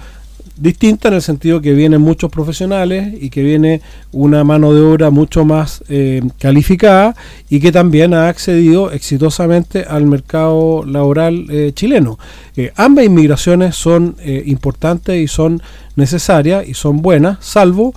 distinta 0.56 1.08
en 1.08 1.14
el 1.14 1.22
sentido 1.22 1.60
que 1.60 1.72
vienen 1.72 2.00
muchos 2.00 2.30
profesionales 2.30 3.14
y 3.20 3.30
que 3.30 3.42
viene 3.42 3.80
una 4.12 4.44
mano 4.44 4.72
de 4.72 4.80
obra 4.80 5.10
mucho 5.10 5.44
más 5.44 5.82
eh, 5.88 6.22
calificada 6.38 7.16
y 7.48 7.60
que 7.60 7.72
también 7.72 8.14
ha 8.14 8.28
accedido 8.28 8.92
exitosamente 8.92 9.84
al 9.84 10.06
mercado 10.06 10.84
laboral 10.84 11.46
eh, 11.50 11.72
chileno. 11.74 12.18
Eh, 12.56 12.72
ambas 12.76 13.04
inmigraciones 13.04 13.74
son 13.74 14.16
importantes 14.24 15.16
y 15.16 15.26
son 15.26 15.60
necesarias 15.96 16.68
y 16.68 16.74
son 16.74 17.02
buenas, 17.02 17.38
salvo 17.44 17.94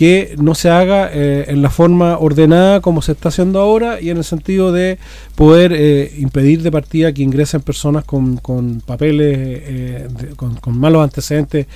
que 0.00 0.34
no 0.38 0.54
se 0.54 0.70
haga 0.70 1.10
en 1.12 1.60
la 1.60 1.68
forma 1.68 2.16
ordenada 2.16 2.80
como 2.80 3.02
se 3.02 3.12
está 3.12 3.28
haciendo 3.28 3.60
ahora 3.60 4.00
y 4.00 4.08
en 4.08 4.16
el 4.16 4.24
sentido 4.24 4.72
de 4.72 4.96
poder 5.34 5.72
impedir 6.16 6.62
de 6.62 6.72
partida 6.72 7.12
que 7.12 7.20
ingresen 7.20 7.60
personas 7.60 8.04
con, 8.04 8.38
con 8.38 8.80
papeles, 8.80 10.08
con, 10.36 10.54
con, 10.54 10.78
malos 10.78 11.04
antecedentes 11.04 11.66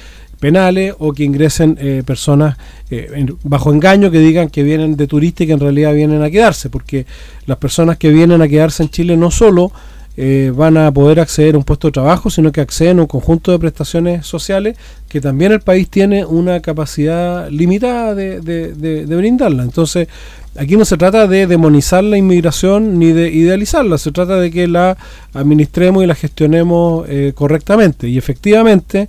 penales 0.45 0.95
o 0.99 1.13
que 1.13 1.25
ingresen 1.25 1.79
eh, 1.81 2.03
personas 2.05 2.59
eh, 2.91 3.27
bajo 3.45 3.73
engaño 3.73 4.11
que 4.11 4.19
digan 4.19 4.51
que 4.51 4.63
vienen 4.63 4.95
de 4.95 5.07
turista 5.07 5.43
y 5.43 5.47
que 5.47 5.55
en 5.55 5.61
realidad 5.61 5.95
vienen 5.95 6.23
a 6.23 6.31
quedarse, 6.31 6.69
porque 6.69 7.07
las 7.47 7.57
personas 7.57 7.97
que 7.97 8.11
vienen 8.11 8.43
a 8.43 8.49
quedarse 8.49 8.83
en 8.83 8.91
Chile 8.91 9.17
no 9.17 9.31
solo 9.31 9.73
eh, 10.17 10.53
van 10.55 10.77
a 10.77 10.93
poder 10.93 11.21
acceder 11.21 11.55
a 11.55 11.59
un 11.59 11.65
puesto 11.65 11.89
de 11.89 11.93
trabajo, 11.93 12.31
sino 12.31 12.53
que 12.53 12.61
acceden 12.61 12.99
a 12.99 13.03
un 13.03 13.09
conjunto 13.09 13.53
de 13.53 13.59
prestaciones 13.59 14.27
sociales 14.27 14.77
que 15.09 15.21
también 15.21 15.53
el 15.53 15.61
país 15.61 15.89
tiene 15.89 16.25
una 16.25 16.61
capacidad 16.61 17.49
limitada 17.51 18.15
de, 18.15 18.41
de 18.41 19.17
brindarla. 19.17 19.63
Entonces, 19.63 20.09
aquí 20.57 20.77
no 20.77 20.85
se 20.85 20.97
trata 20.97 21.27
de 21.27 21.47
demonizar 21.47 22.03
la 22.03 22.17
inmigración 22.17 22.99
ni 22.99 23.13
de 23.13 23.31
idealizarla, 23.31 23.99
se 23.99 24.13
trata 24.13 24.39
de 24.39 24.51
que 24.51 24.67
la 24.67 24.97
administremos 25.33 26.03
y 26.03 26.07
la 26.07 26.15
gestionemos 26.15 27.07
correctamente. 27.35 28.09
Y 28.09 28.19
efectivamente, 28.19 29.09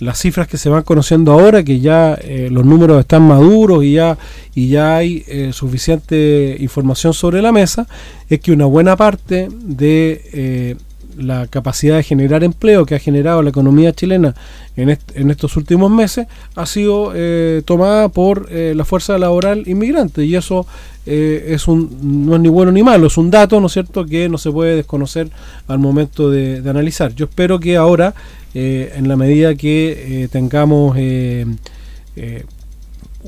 las 0.00 0.18
cifras 0.18 0.46
que 0.46 0.56
se 0.56 0.68
van 0.68 0.82
conociendo 0.82 1.32
ahora, 1.32 1.62
que 1.62 1.80
ya 1.80 2.14
eh, 2.14 2.48
los 2.50 2.64
números 2.64 3.00
están 3.00 3.22
maduros 3.22 3.84
y 3.84 3.94
ya, 3.94 4.16
y 4.54 4.68
ya 4.68 4.96
hay 4.96 5.24
eh, 5.26 5.50
suficiente 5.52 6.56
información 6.60 7.12
sobre 7.14 7.42
la 7.42 7.52
mesa, 7.52 7.86
es 8.28 8.40
que 8.40 8.52
una 8.52 8.66
buena 8.66 8.96
parte 8.96 9.48
de 9.50 10.22
eh, 10.32 10.76
la 11.16 11.48
capacidad 11.48 11.96
de 11.96 12.04
generar 12.04 12.44
empleo 12.44 12.86
que 12.86 12.94
ha 12.94 13.00
generado 13.00 13.42
la 13.42 13.50
economía 13.50 13.92
chilena 13.92 14.36
en, 14.76 14.96
en 15.14 15.30
estos 15.32 15.56
últimos 15.56 15.90
meses 15.90 16.28
ha 16.54 16.64
sido 16.64 17.12
tomada 17.64 18.08
por 18.08 18.48
la 18.52 18.84
fuerza 18.84 19.18
laboral 19.18 19.64
inmigrante 19.66 20.24
y 20.24 20.36
eso 20.36 20.64
es 21.04 21.66
un, 21.66 22.26
no 22.26 22.36
es 22.36 22.40
ni 22.40 22.48
bueno 22.48 22.70
ni 22.70 22.84
malo, 22.84 23.08
es 23.08 23.18
un 23.18 23.32
dato, 23.32 23.58
¿no 23.58 23.66
es 23.66 23.72
cierto?, 23.72 24.06
que 24.06 24.28
no 24.28 24.38
se 24.38 24.52
puede 24.52 24.76
desconocer 24.76 25.28
al 25.66 25.80
momento 25.80 26.30
de, 26.30 26.62
de 26.62 26.70
analizar. 26.70 27.12
Yo 27.12 27.24
espero 27.24 27.58
que 27.58 27.76
ahora 27.76 28.14
eh, 28.60 28.92
en 28.96 29.06
la 29.06 29.14
medida 29.14 29.54
que 29.54 30.24
eh, 30.24 30.28
tengamos 30.32 30.96
eh, 30.98 31.46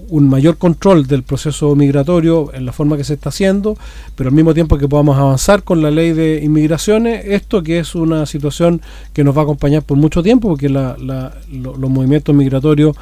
un 0.09 0.29
mayor 0.29 0.59
control 0.59 1.07
del 1.07 1.23
proceso 1.23 1.77
migratorio 1.77 2.53
en 2.53 2.66
la 2.66 2.73
forma 2.73 2.97
que 2.97 3.05
se 3.05 3.14
está 3.14 3.29
haciendo, 3.29 3.77
pero 4.16 4.31
al 4.31 4.35
mismo 4.35 4.55
tiempo 4.55 4.77
que 4.77 4.88
podamos 4.88 5.16
avanzar 5.16 5.62
con 5.62 5.83
la 5.83 5.93
ley 5.93 6.14
de 6.14 6.40
inmigraciones, 6.43 7.27
esto 7.27 7.63
que 7.63 7.79
es 7.79 7.94
una 7.94 8.27
situación 8.27 8.83
que 9.13 9.23
nos 9.23 9.37
va 9.37 9.42
a 9.42 9.44
acompañar 9.44 9.85
por 9.85 9.96
mucho 9.96 10.21
tiempo, 10.21 10.48
porque 10.48 10.69
los 10.69 11.90
movimientos 11.90 12.35
migratorios 12.35 12.96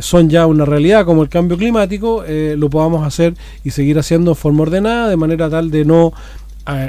son 0.00 0.28
ya 0.30 0.46
una 0.46 0.64
realidad 0.64 1.04
como 1.04 1.22
el 1.22 1.28
cambio 1.28 1.56
climático, 1.56 2.24
lo 2.56 2.70
podamos 2.70 3.06
hacer 3.06 3.34
y 3.62 3.70
seguir 3.70 4.00
haciendo 4.00 4.32
de 4.32 4.34
forma 4.34 4.62
ordenada, 4.62 5.08
de 5.08 5.16
manera 5.16 5.48
tal 5.48 5.70
de 5.70 5.84
no, 5.84 6.12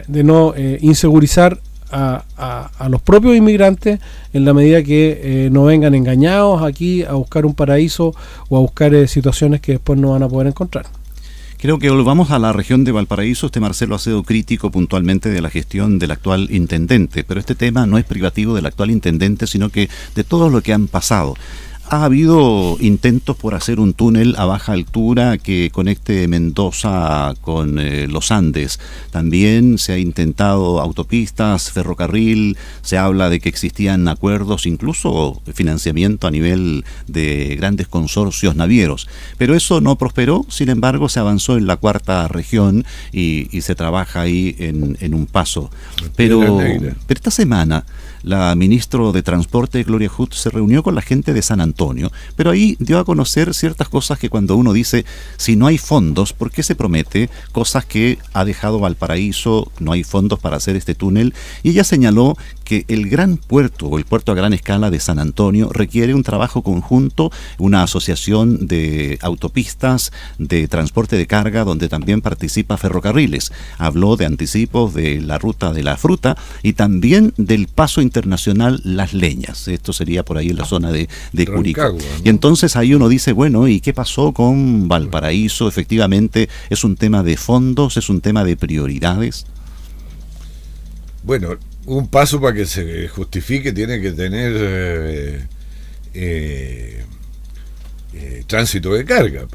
de 0.07 0.23
no 0.23 0.55
insegurizar 0.79 1.59
a, 1.91 2.23
a, 2.77 2.89
los 2.89 3.01
propios 3.01 3.35
inmigrantes 3.35 3.99
en 4.33 4.45
la 4.45 4.53
medida 4.53 4.83
que 4.83 5.45
eh, 5.45 5.49
no 5.51 5.63
vengan 5.65 5.95
engañados 5.95 6.63
aquí 6.63 7.03
a 7.03 7.13
buscar 7.13 7.45
un 7.45 7.53
paraíso 7.53 8.13
o 8.49 8.57
a 8.57 8.59
buscar 8.61 8.93
eh, 8.93 9.07
situaciones 9.07 9.61
que 9.61 9.73
después 9.73 9.99
no 9.99 10.11
van 10.11 10.23
a 10.23 10.29
poder 10.29 10.47
encontrar. 10.47 10.85
Creo 11.63 11.79
que 11.79 11.89
volvamos 11.89 12.31
a 12.31 12.39
la 12.39 12.51
región 12.51 12.83
de 12.83 12.91
Valparaíso. 12.91 13.45
Este 13.45 13.61
Marcelo 13.61 13.95
ha 13.95 13.99
sido 13.99 14.23
crítico 14.23 14.69
puntualmente 14.69 15.29
de 15.29 15.39
la 15.39 15.49
gestión 15.49 15.97
del 15.97 16.11
actual 16.11 16.49
intendente, 16.51 17.23
pero 17.23 17.39
este 17.39 17.55
tema 17.55 17.85
no 17.85 17.97
es 17.97 18.03
privativo 18.03 18.53
del 18.53 18.65
actual 18.65 18.91
intendente, 18.91 19.47
sino 19.47 19.69
que 19.69 19.89
de 20.13 20.25
todo 20.25 20.49
lo 20.49 20.61
que 20.61 20.73
han 20.73 20.87
pasado. 20.87 21.35
Ha 21.89 22.05
habido 22.05 22.77
intentos 22.79 23.35
por 23.35 23.55
hacer 23.55 23.79
un 23.79 23.93
túnel 23.93 24.35
a 24.37 24.45
baja 24.45 24.71
altura 24.71 25.37
que 25.37 25.69
conecte 25.71 26.27
Mendoza 26.27 27.33
con 27.41 27.77
eh, 27.77 28.07
los 28.07 28.31
Andes. 28.31 28.79
También 29.11 29.77
se 29.77 29.93
ha 29.93 29.97
intentado 29.97 30.79
autopistas, 30.79 31.71
ferrocarril, 31.71 32.57
se 32.81 32.97
habla 32.97 33.29
de 33.29 33.39
que 33.39 33.49
existían 33.49 34.07
acuerdos, 34.07 34.65
incluso 34.65 35.41
financiamiento 35.53 36.25
a 36.25 36.31
nivel 36.31 36.85
de 37.07 37.55
grandes 37.57 37.87
consorcios 37.87 38.55
navieros. 38.55 39.07
Pero 39.37 39.53
eso 39.53 39.81
no 39.81 39.97
prosperó, 39.97 40.45
sin 40.49 40.69
embargo 40.69 41.09
se 41.09 41.19
avanzó 41.19 41.57
en 41.57 41.67
la 41.67 41.75
cuarta 41.75 42.27
región 42.27 42.85
y, 43.11 43.49
se 43.63 43.75
trabaja 43.75 44.21
ahí 44.21 44.55
en, 44.59 45.13
un 45.13 45.25
paso. 45.25 45.69
Pero, 46.17 46.57
pero 46.57 47.17
esta 47.17 47.31
semana 47.31 47.85
la 48.23 48.55
ministra 48.55 48.93
de 49.11 49.21
Transporte, 49.21 49.83
Gloria 49.83 50.09
Hood, 50.09 50.31
se 50.31 50.49
reunió 50.49 50.81
con 50.81 50.95
la 50.95 51.01
gente 51.01 51.33
de 51.33 51.41
San 51.41 51.61
Antonio, 51.61 52.11
pero 52.35 52.51
ahí 52.51 52.75
dio 52.79 52.99
a 52.99 53.05
conocer 53.05 53.53
ciertas 53.53 53.89
cosas 53.89 54.17
que 54.17 54.29
cuando 54.29 54.55
uno 54.55 54.73
dice, 54.73 55.05
si 55.37 55.55
no 55.55 55.67
hay 55.67 55.77
fondos, 55.77 56.33
¿por 56.33 56.51
qué 56.51 56.63
se 56.63 56.75
promete 56.75 57.29
cosas 57.51 57.85
que 57.85 58.17
ha 58.33 58.45
dejado 58.45 58.79
Valparaíso, 58.79 59.71
no 59.79 59.91
hay 59.91 60.03
fondos 60.03 60.39
para 60.39 60.57
hacer 60.57 60.75
este 60.75 60.95
túnel? 60.95 61.33
Y 61.63 61.71
ella 61.71 61.83
señaló 61.83 62.37
que 62.73 62.85
el 62.87 63.07
gran 63.07 63.37
puerto 63.37 63.85
o 63.85 63.99
el 63.99 64.05
puerto 64.05 64.31
a 64.31 64.35
gran 64.35 64.51
escala 64.51 64.89
de 64.89 64.99
San 64.99 65.19
Antonio 65.19 65.69
requiere 65.71 66.15
un 66.15 66.23
trabajo 66.23 66.63
conjunto, 66.63 67.31
una 67.59 67.83
asociación 67.83 68.65
de 68.65 69.19
autopistas, 69.21 70.11
de 70.39 70.67
transporte 70.67 71.15
de 71.15 71.27
carga, 71.27 71.65
donde 71.65 71.87
también 71.87 72.21
participa 72.21 72.77
ferrocarriles. 72.77 73.51
Habló 73.77 74.15
de 74.15 74.25
anticipos 74.25 74.95
de 74.95 75.21
la 75.21 75.37
ruta 75.37 75.71
de 75.71 75.83
la 75.83 75.97
fruta 75.97 76.35
y 76.63 76.73
también 76.73 77.33
del 77.37 77.67
paso 77.67 78.01
internacional 78.01 78.81
Las 78.83 79.13
Leñas. 79.13 79.67
Esto 79.67 79.93
sería 79.93 80.23
por 80.25 80.39
ahí 80.39 80.49
en 80.49 80.57
la 80.57 80.65
zona 80.65 80.91
de, 80.91 81.09
de 81.31 81.45
Curicó. 81.45 81.95
Y 82.23 82.29
entonces 82.29 82.75
ahí 82.75 82.95
uno 82.95 83.07
dice, 83.07 83.33
bueno, 83.33 83.67
¿y 83.67 83.81
qué 83.81 83.93
pasó 83.93 84.31
con 84.31 84.87
Valparaíso? 84.87 85.67
Efectivamente, 85.67 86.49
¿es 86.71 86.83
un 86.83 86.95
tema 86.95 87.21
de 87.21 87.37
fondos? 87.37 87.97
¿Es 87.97 88.09
un 88.09 88.21
tema 88.21 88.43
de 88.43 88.57
prioridades? 88.57 89.45
Bueno, 91.23 91.57
un 91.85 92.07
paso 92.07 92.39
para 92.39 92.53
que 92.53 92.65
se 92.65 93.07
justifique 93.07 93.73
tiene 93.73 94.01
que 94.01 94.11
tener 94.11 94.53
eh, 94.55 95.47
eh, 96.13 97.03
eh, 98.13 98.43
tránsito 98.47 98.93
de 98.93 99.05
carga. 99.05 99.47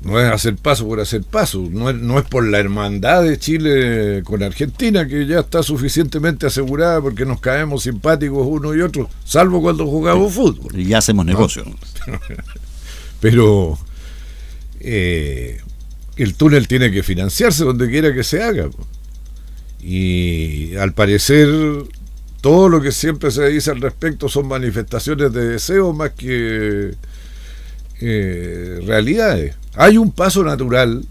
No 0.00 0.20
es 0.20 0.30
hacer 0.30 0.54
paso 0.54 0.86
por 0.86 1.00
hacer 1.00 1.24
paso, 1.24 1.66
no 1.70 1.90
es, 1.90 1.96
no 1.96 2.20
es 2.20 2.24
por 2.24 2.46
la 2.46 2.60
hermandad 2.60 3.24
de 3.24 3.36
Chile 3.36 4.22
con 4.24 4.44
Argentina, 4.44 5.08
que 5.08 5.26
ya 5.26 5.40
está 5.40 5.64
suficientemente 5.64 6.46
asegurada 6.46 7.00
porque 7.00 7.24
nos 7.24 7.40
caemos 7.40 7.82
simpáticos 7.82 8.46
uno 8.46 8.76
y 8.76 8.80
otro, 8.80 9.10
salvo 9.24 9.60
cuando 9.60 9.86
jugamos 9.86 10.32
fútbol. 10.32 10.78
Y 10.78 10.84
ya 10.86 10.98
hacemos 10.98 11.26
negocio. 11.26 11.64
Pero 13.20 13.76
eh, 14.78 15.60
el 16.16 16.34
túnel 16.34 16.68
tiene 16.68 16.90
que 16.90 17.02
financiarse 17.02 17.64
donde 17.64 17.88
quiera 17.88 18.14
que 18.14 18.24
se 18.24 18.42
haga. 18.42 18.70
Y 19.80 20.76
al 20.76 20.92
parecer 20.92 21.48
todo 22.40 22.68
lo 22.68 22.80
que 22.80 22.92
siempre 22.92 23.30
se 23.30 23.48
dice 23.48 23.70
al 23.70 23.80
respecto 23.80 24.28
son 24.28 24.48
manifestaciones 24.48 25.32
de 25.32 25.48
deseo 25.48 25.92
más 25.92 26.10
que 26.10 26.94
eh, 28.00 28.80
realidades. 28.86 29.56
Hay 29.74 29.98
un 29.98 30.12
paso 30.12 30.44
natural 30.44 31.04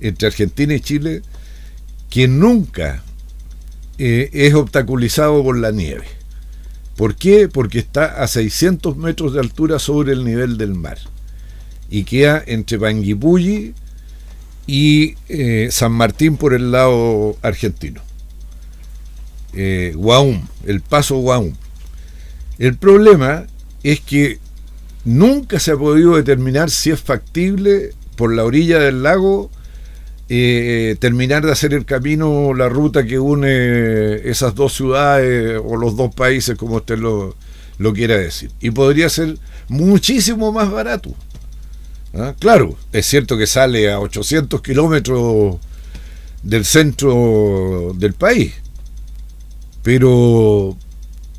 entre 0.00 0.28
Argentina 0.28 0.74
y 0.74 0.80
Chile 0.80 1.22
que 2.10 2.28
nunca 2.28 3.02
eh, 3.98 4.30
es 4.32 4.54
obstaculizado 4.54 5.42
por 5.42 5.58
la 5.58 5.70
nieve. 5.70 6.06
¿Por 6.96 7.14
qué? 7.16 7.48
Porque 7.48 7.78
está 7.78 8.22
a 8.22 8.26
600 8.26 8.96
metros 8.96 9.32
de 9.32 9.40
altura 9.40 9.78
sobre 9.78 10.12
el 10.12 10.24
nivel 10.24 10.58
del 10.58 10.74
mar 10.74 10.98
y 11.90 12.04
queda 12.04 12.42
entre 12.46 12.78
Panguipulli 12.78 13.74
y 14.66 15.16
eh, 15.28 15.68
San 15.70 15.92
Martín 15.92 16.36
por 16.36 16.54
el 16.54 16.72
lado 16.72 17.36
argentino. 17.42 18.00
Eh, 19.54 19.94
el 20.66 20.80
paso 20.80 21.16
Guaum. 21.16 21.54
El 22.58 22.76
problema 22.76 23.46
es 23.82 24.00
que 24.00 24.38
Nunca 25.04 25.58
se 25.58 25.72
ha 25.72 25.76
podido 25.76 26.16
determinar 26.16 26.70
si 26.70 26.90
es 26.90 27.00
factible 27.00 27.92
por 28.16 28.32
la 28.32 28.44
orilla 28.44 28.78
del 28.78 29.02
lago 29.02 29.50
eh, 30.28 30.96
terminar 31.00 31.44
de 31.44 31.50
hacer 31.50 31.74
el 31.74 31.84
camino, 31.84 32.54
la 32.54 32.68
ruta 32.68 33.04
que 33.04 33.18
une 33.18 34.14
esas 34.30 34.54
dos 34.54 34.72
ciudades 34.74 35.60
o 35.62 35.76
los 35.76 35.96
dos 35.96 36.14
países, 36.14 36.56
como 36.56 36.76
usted 36.76 36.98
lo, 36.98 37.34
lo 37.78 37.92
quiera 37.92 38.16
decir. 38.16 38.50
Y 38.60 38.70
podría 38.70 39.08
ser 39.08 39.36
muchísimo 39.68 40.52
más 40.52 40.70
barato. 40.70 41.12
¿Ah? 42.14 42.34
Claro, 42.38 42.76
es 42.92 43.06
cierto 43.06 43.38
que 43.38 43.46
sale 43.46 43.90
a 43.90 43.98
800 43.98 44.60
kilómetros 44.60 45.56
del 46.42 46.64
centro 46.64 47.92
del 47.94 48.12
país, 48.12 48.52
pero 49.82 50.76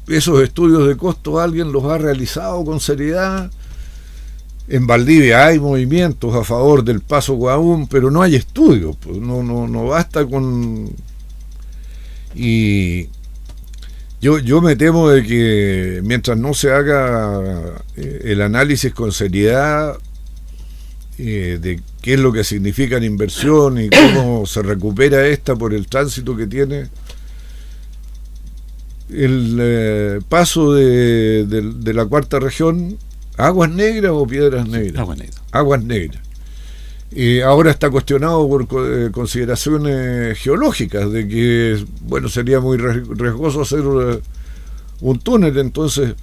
esos 0.07 0.41
estudios 0.41 0.87
de 0.87 0.97
costo 0.97 1.39
alguien 1.39 1.71
los 1.71 1.83
ha 1.85 1.97
realizado 1.97 2.63
con 2.65 2.79
seriedad. 2.79 3.51
En 4.67 4.87
Valdivia 4.87 5.45
hay 5.45 5.59
movimientos 5.59 6.33
a 6.35 6.43
favor 6.43 6.83
del 6.83 7.01
paso 7.01 7.35
Guaún, 7.35 7.87
pero 7.87 8.09
no 8.09 8.21
hay 8.21 8.35
estudios, 8.35 8.95
pues 8.95 9.17
no, 9.17 9.43
no, 9.43 9.67
no 9.67 9.85
basta 9.85 10.25
con... 10.25 10.89
Y 12.33 13.09
yo, 14.21 14.39
yo 14.39 14.61
me 14.61 14.75
temo 14.75 15.09
de 15.09 15.23
que 15.23 16.01
mientras 16.03 16.37
no 16.37 16.55
se 16.55 16.71
haga 16.71 17.83
eh, 17.95 18.21
el 18.23 18.41
análisis 18.41 18.91
con 18.93 19.11
seriedad 19.11 19.97
eh, 21.17 21.59
de 21.61 21.79
qué 22.01 22.15
es 22.15 22.19
lo 22.19 22.31
que 22.33 22.43
significa 22.43 22.99
la 22.99 23.05
inversión 23.05 23.79
y 23.79 23.89
cómo 23.89 24.45
se 24.47 24.61
recupera 24.61 25.27
esta 25.27 25.55
por 25.55 25.73
el 25.73 25.87
tránsito 25.87 26.35
que 26.35 26.47
tiene, 26.47 26.89
el 29.09 29.57
eh, 29.59 30.19
paso 30.27 30.73
de, 30.73 31.93
la 31.93 32.05
cuarta 32.05 32.39
región, 32.39 32.97
aguas 33.37 33.69
negras 33.69 34.11
o 34.13 34.25
piedras 34.25 34.67
negras. 34.67 35.01
Aguas 35.01 35.17
negras. 35.17 35.41
Aguas 35.51 35.83
negras. 35.83 36.21
Y 37.11 37.41
ahora 37.41 37.69
está 37.69 37.91
cuestionado 37.91 38.47
por 38.47 38.67
eh, 38.87 39.11
consideraciones 39.11 40.37
geológicas 40.39 41.11
de 41.11 41.27
que 41.27 41.85
bueno 42.01 42.27
sería 42.27 42.59
muy 42.59 42.77
riesgoso 42.77 43.61
hacer 43.61 43.81
eh, 43.81 44.19
un 45.01 45.19
túnel 45.19 45.55
entonces 45.59 46.15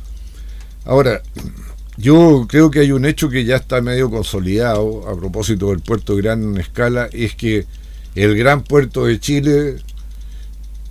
ahora 0.84 1.22
yo 1.96 2.46
creo 2.48 2.70
que 2.70 2.80
hay 2.80 2.92
un 2.92 3.04
hecho 3.04 3.28
que 3.28 3.44
ya 3.44 3.56
está 3.56 3.80
medio 3.80 4.10
consolidado 4.10 5.08
a 5.08 5.16
propósito 5.16 5.68
del 5.68 5.80
puerto 5.80 6.16
de 6.16 6.22
gran 6.22 6.56
escala 6.56 7.08
es 7.12 7.34
que 7.34 7.66
el 8.14 8.36
gran 8.36 8.62
puerto 8.62 9.04
de 9.04 9.20
Chile 9.20 9.76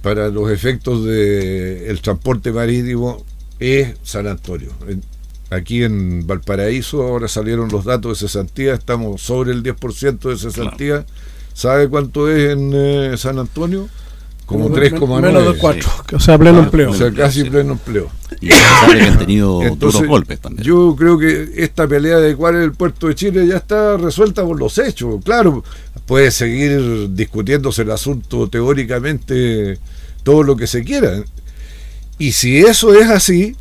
para 0.01 0.29
los 0.29 0.51
efectos 0.51 1.05
del 1.05 1.99
transporte 2.01 2.51
marítimo 2.51 3.23
es 3.59 3.95
San 4.03 4.27
Antonio. 4.27 4.71
Aquí 5.49 5.83
en 5.83 6.25
Valparaíso 6.27 7.01
ahora 7.01 7.27
salieron 7.27 7.69
los 7.69 7.85
datos 7.85 8.19
de 8.19 8.27
cesantía, 8.27 8.75
estamos 8.75 9.21
sobre 9.21 9.51
el 9.51 9.63
10% 9.63 10.19
de 10.19 10.37
cesantía. 10.37 11.05
¿Sabe 11.53 11.89
cuánto 11.89 12.31
es 12.31 12.51
en 12.51 12.71
eh, 12.73 13.17
San 13.17 13.39
Antonio? 13.39 13.89
Como 14.49 14.71
3,9. 14.71 15.21
Menos 15.21 15.53
de 15.53 15.59
4, 15.59 15.89
o 16.13 16.19
sea, 16.19 16.35
pleno 16.39 16.61
ah, 16.61 16.63
empleo. 16.63 16.89
O 16.89 16.93
sea, 16.95 17.13
casi 17.13 17.43
pleno 17.43 17.73
empleo. 17.73 18.09
Y 18.41 18.47
que 18.47 18.55
han 18.55 19.19
tenido 19.19 19.61
duros 19.77 20.03
golpes 20.07 20.39
también. 20.39 20.65
Yo 20.65 20.95
creo 20.97 21.19
que 21.19 21.51
esta 21.57 21.87
pelea 21.87 22.17
de 22.17 22.35
cuál 22.35 22.55
es 22.55 22.63
el 22.63 22.71
puerto 22.71 23.07
de 23.07 23.13
Chile 23.13 23.45
ya 23.45 23.57
está 23.57 23.95
resuelta 23.97 24.43
por 24.43 24.57
los 24.57 24.79
hechos. 24.79 25.23
Claro, 25.23 25.63
puede 26.07 26.31
seguir 26.31 27.13
discutiéndose 27.13 27.83
el 27.83 27.91
asunto 27.91 28.49
teóricamente 28.49 29.77
todo 30.23 30.41
lo 30.41 30.55
que 30.55 30.65
se 30.65 30.83
quiera. 30.83 31.23
Y 32.17 32.31
si 32.31 32.57
eso 32.57 32.95
es 32.95 33.07
así, 33.07 33.55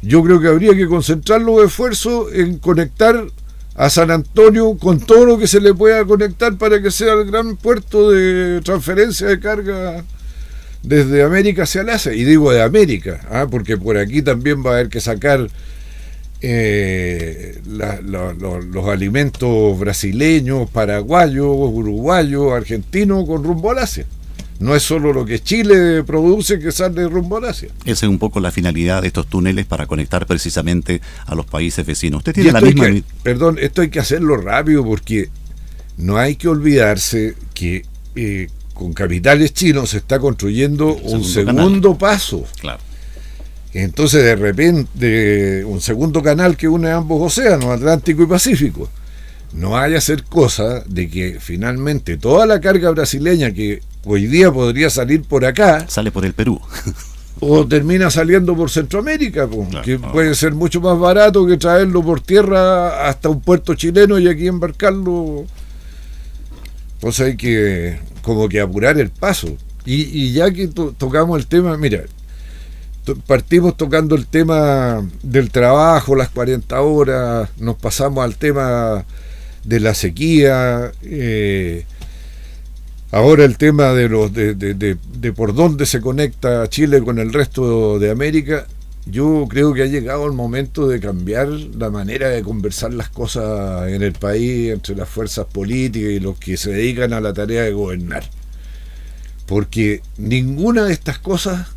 yo 0.00 0.24
creo 0.24 0.40
que 0.40 0.48
habría 0.48 0.74
que 0.74 0.86
concentrar 0.86 1.42
los 1.42 1.62
esfuerzos 1.62 2.32
en 2.32 2.56
conectar 2.56 3.26
a 3.74 3.90
San 3.90 4.10
Antonio 4.10 4.76
con 4.78 5.00
todo 5.00 5.24
lo 5.24 5.38
que 5.38 5.48
se 5.48 5.60
le 5.60 5.74
pueda 5.74 6.04
conectar 6.04 6.56
para 6.56 6.80
que 6.80 6.90
sea 6.90 7.14
el 7.14 7.26
gran 7.30 7.56
puerto 7.56 8.10
de 8.10 8.60
transferencia 8.62 9.26
de 9.26 9.40
carga 9.40 10.04
desde 10.82 11.22
América 11.22 11.64
hacia 11.64 11.80
el 11.80 11.90
Asia. 11.90 12.12
Y 12.12 12.24
digo 12.24 12.52
de 12.52 12.62
América, 12.62 13.20
¿ah? 13.30 13.46
porque 13.50 13.76
por 13.76 13.96
aquí 13.96 14.22
también 14.22 14.64
va 14.64 14.70
a 14.70 14.74
haber 14.74 14.88
que 14.88 15.00
sacar 15.00 15.48
eh, 16.40 17.60
los 17.66 18.88
alimentos 18.88 19.78
brasileños, 19.78 20.70
paraguayos, 20.70 21.46
uruguayos, 21.48 22.52
argentinos 22.52 23.26
con 23.26 23.42
rumbo 23.42 23.70
al 23.70 23.78
Asia 23.78 24.06
no 24.60 24.74
es 24.74 24.82
solo 24.82 25.12
lo 25.12 25.24
que 25.24 25.42
Chile 25.42 26.04
produce 26.04 26.58
que 26.58 26.72
sale 26.72 27.08
rumbo 27.08 27.44
a 27.44 27.50
Asia. 27.50 27.70
Esa 27.84 28.06
es 28.06 28.10
un 28.10 28.18
poco 28.18 28.40
la 28.40 28.50
finalidad 28.50 29.02
de 29.02 29.08
estos 29.08 29.26
túneles 29.26 29.66
para 29.66 29.86
conectar 29.86 30.26
precisamente 30.26 31.00
a 31.26 31.34
los 31.34 31.46
países 31.46 31.84
vecinos. 31.84 32.18
Usted 32.18 32.34
tiene 32.34 32.52
la 32.52 32.60
misma. 32.60 32.86
perdón, 33.22 33.58
esto 33.60 33.82
hay 33.82 33.90
que 33.90 34.00
hacerlo 34.00 34.36
rápido 34.36 34.84
porque 34.84 35.28
no 35.96 36.16
hay 36.18 36.36
que 36.36 36.48
olvidarse 36.48 37.34
que 37.52 37.84
eh, 38.14 38.48
con 38.74 38.92
capitales 38.92 39.52
chinos 39.54 39.90
se 39.90 39.98
está 39.98 40.18
construyendo 40.18 40.94
un 40.94 41.24
segundo 41.24 41.96
paso. 41.96 42.44
Claro. 42.60 42.80
Entonces, 43.72 44.22
de 44.22 44.36
repente, 44.36 45.64
un 45.64 45.80
segundo 45.80 46.22
canal 46.22 46.56
que 46.56 46.68
une 46.68 46.90
ambos 46.90 47.20
océanos, 47.20 47.70
Atlántico 47.70 48.22
y 48.22 48.26
Pacífico, 48.26 48.88
no 49.54 49.70
vaya 49.70 49.98
a 49.98 50.00
ser 50.00 50.24
cosa 50.24 50.82
de 50.86 51.08
que 51.08 51.38
finalmente 51.40 52.16
toda 52.16 52.44
la 52.44 52.60
carga 52.60 52.90
brasileña 52.90 53.52
que 53.52 53.82
hoy 54.04 54.26
día 54.26 54.52
podría 54.52 54.90
salir 54.90 55.22
por 55.22 55.44
acá. 55.44 55.86
Sale 55.88 56.10
por 56.10 56.24
el 56.24 56.34
Perú. 56.34 56.60
o 57.40 57.66
termina 57.66 58.10
saliendo 58.10 58.56
por 58.56 58.70
Centroamérica, 58.70 59.48
que 59.84 59.98
puede 59.98 60.34
ser 60.34 60.54
mucho 60.54 60.80
más 60.80 60.98
barato 60.98 61.46
que 61.46 61.56
traerlo 61.56 62.02
por 62.02 62.20
tierra 62.20 63.08
hasta 63.08 63.28
un 63.28 63.40
puerto 63.40 63.74
chileno 63.74 64.18
y 64.18 64.28
aquí 64.28 64.46
embarcarlo. 64.48 65.44
Entonces 66.94 67.26
hay 67.26 67.36
que 67.36 67.98
como 68.22 68.48
que 68.48 68.60
apurar 68.60 68.98
el 68.98 69.10
paso. 69.10 69.56
Y, 69.86 70.32
ya 70.32 70.50
que 70.50 70.68
tocamos 70.68 71.38
el 71.38 71.46
tema, 71.46 71.76
mira, 71.76 72.04
partimos 73.26 73.76
tocando 73.76 74.14
el 74.16 74.26
tema 74.26 75.06
del 75.22 75.50
trabajo, 75.50 76.16
las 76.16 76.30
40 76.30 76.80
horas, 76.80 77.50
nos 77.58 77.76
pasamos 77.76 78.24
al 78.24 78.36
tema 78.36 79.04
de 79.64 79.80
la 79.80 79.94
sequía, 79.94 80.92
eh, 81.02 81.84
ahora 83.10 83.44
el 83.44 83.56
tema 83.56 83.92
de, 83.92 84.08
los, 84.08 84.32
de, 84.32 84.54
de, 84.54 85.32
por 85.32 85.54
dónde 85.54 85.86
se 85.86 86.00
conecta 86.00 86.68
Chile 86.68 87.02
con 87.02 87.18
el 87.18 87.32
resto 87.32 87.98
de 87.98 88.10
América, 88.10 88.66
yo 89.06 89.46
creo 89.48 89.74
que 89.74 89.82
ha 89.82 89.86
llegado 89.86 90.26
el 90.26 90.32
momento 90.32 90.88
de 90.88 90.98
cambiar 90.98 91.48
la 91.48 91.90
manera 91.90 92.28
de 92.28 92.42
conversar 92.42 92.94
las 92.94 93.10
cosas 93.10 93.88
en 93.88 94.02
el 94.02 94.12
país 94.12 94.72
entre 94.72 94.96
las 94.96 95.08
fuerzas 95.08 95.46
políticas 95.46 96.10
y 96.10 96.20
los 96.20 96.38
que 96.38 96.56
se 96.56 96.70
dedican 96.70 97.12
a 97.12 97.20
la 97.20 97.34
tarea 97.34 97.62
de 97.62 97.72
gobernar. 97.72 98.24
Porque 99.46 100.00
ninguna 100.16 100.84
de 100.84 100.94
estas 100.94 101.18
cosas 101.18 101.68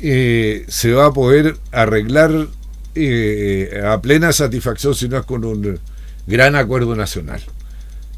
eh, 0.00 0.66
se 0.68 0.92
va 0.92 1.06
a 1.06 1.12
poder 1.12 1.56
arreglar 1.72 2.48
eh, 2.94 3.82
a 3.84 4.00
plena 4.02 4.32
satisfacción 4.32 4.94
si 4.94 5.08
no 5.08 5.16
es 5.16 5.24
con 5.24 5.44
un 5.44 5.80
gran 6.26 6.56
acuerdo 6.56 6.94
nacional. 6.96 7.40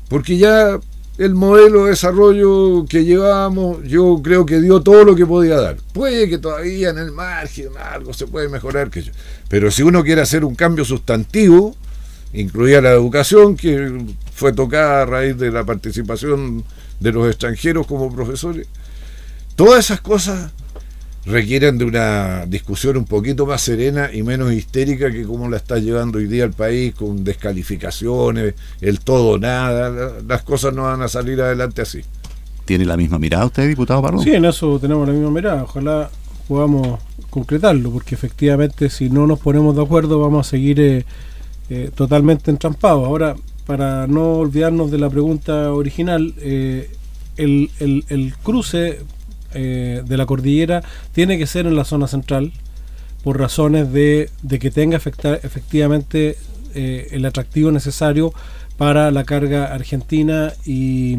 Porque 0.09 0.37
ya 0.37 0.79
el 1.19 1.35
modelo 1.35 1.85
de 1.85 1.91
desarrollo 1.91 2.85
que 2.89 3.05
llevábamos, 3.05 3.83
yo 3.85 4.21
creo 4.23 4.45
que 4.45 4.61
dio 4.61 4.83
todo 4.83 5.05
lo 5.05 5.17
que 5.17 5.27
podía 5.27 5.57
dar. 5.57 5.77
Puede 5.93 6.29
que 6.29 6.39
todavía 6.39 6.91
en 6.91 6.99
el 6.99 7.13
margen 7.13 7.71
algo 7.79 8.13
se 8.13 8.27
puede 8.27 8.49
mejorar, 8.49 8.91
que 8.91 9.05
pero 9.49 9.71
si 9.71 9.83
uno 9.83 10.05
quiere 10.05 10.21
hacer 10.21 10.45
un 10.45 10.55
cambio 10.55 10.85
sustantivo, 10.85 11.75
incluía 12.33 12.81
la 12.81 12.91
educación, 12.91 13.57
que 13.57 14.05
fue 14.35 14.53
tocada 14.53 15.03
a 15.03 15.07
raíz 15.07 15.39
de 15.39 15.51
la 15.51 15.65
participación 15.65 16.65
de 17.01 17.13
los 17.13 17.29
extranjeros 17.29 17.87
como 17.87 18.15
profesores, 18.15 18.67
todas 19.55 19.87
esas 19.87 20.01
cosas 20.01 20.53
requieren 21.27 21.77
de 21.77 21.85
una 21.85 22.47
discusión 22.47 22.97
un 22.97 23.05
poquito 23.05 23.47
más 23.47 23.61
serena 23.61 24.11
y 24.13 24.23
menos 24.23 24.53
histérica 24.53 25.11
que 25.11 25.25
como 25.25 25.49
la 25.49 25.57
está 25.57 25.79
llevando 25.79 26.19
hoy 26.19 26.27
día 26.27 26.45
el 26.45 26.53
país, 26.53 26.95
con 26.95 27.25
descalificaciones, 27.25 28.55
el 28.81 29.01
todo 29.01 29.39
nada, 29.39 30.13
las 30.27 30.43
cosas 30.43 30.73
no 30.73 30.85
van 30.85 31.03
a 31.03 31.09
salir 31.09 31.41
adelante 31.41 31.83
así. 31.83 32.03
¿Tiene 32.65 32.85
la 32.85 32.97
misma 32.97 33.19
mirada 33.19 33.47
usted, 33.47 33.69
diputado 33.69 34.03
Pardo? 34.03 34.23
Sí, 34.23 34.35
en 34.35 34.45
eso 34.45 34.79
tenemos 34.79 35.07
la 35.07 35.13
misma 35.13 35.31
mirada. 35.31 35.65
Ojalá 35.65 36.11
podamos 36.49 37.01
concretarlo, 37.31 37.91
porque 37.91 38.15
efectivamente 38.15 38.89
si 38.89 39.11
no 39.11 39.27
nos 39.27 39.39
ponemos 39.41 39.75
de 39.77 39.83
acuerdo 39.83 40.19
vamos 40.19 40.47
a 40.47 40.51
seguir 40.51 40.81
eh, 40.81 41.05
eh, 41.71 41.91
totalmente 41.95 42.51
entrampados. 42.51 43.05
Ahora, 43.05 43.37
para 43.67 44.07
no 44.07 44.35
olvidarnos 44.35 44.91
de 44.91 44.99
la 44.99 45.11
pregunta 45.11 45.73
original, 45.73 46.35
eh, 46.39 46.89
el, 47.37 47.71
el, 47.81 48.05
el, 48.09 48.35
cruce 48.37 49.01
eh, 49.57 50.03
de 50.05 50.17
la 50.17 50.27
cordillera 50.27 50.83
tiene 51.13 51.39
que 51.39 51.47
ser 51.47 51.67
en 51.67 51.77
la 51.77 51.85
zona 51.85 52.07
central 52.07 52.53
por 53.25 53.41
razones 53.41 53.93
de, 53.93 54.31
que 54.61 54.71
tenga 54.71 54.99
efectivamente 54.99 56.37
eh, 56.75 57.09
el 57.11 57.25
atractivo 57.25 57.73
necesario 57.73 58.33
para 58.77 59.11
la 59.11 59.25
carga 59.25 59.75
argentina 59.75 60.53
y, 60.65 61.17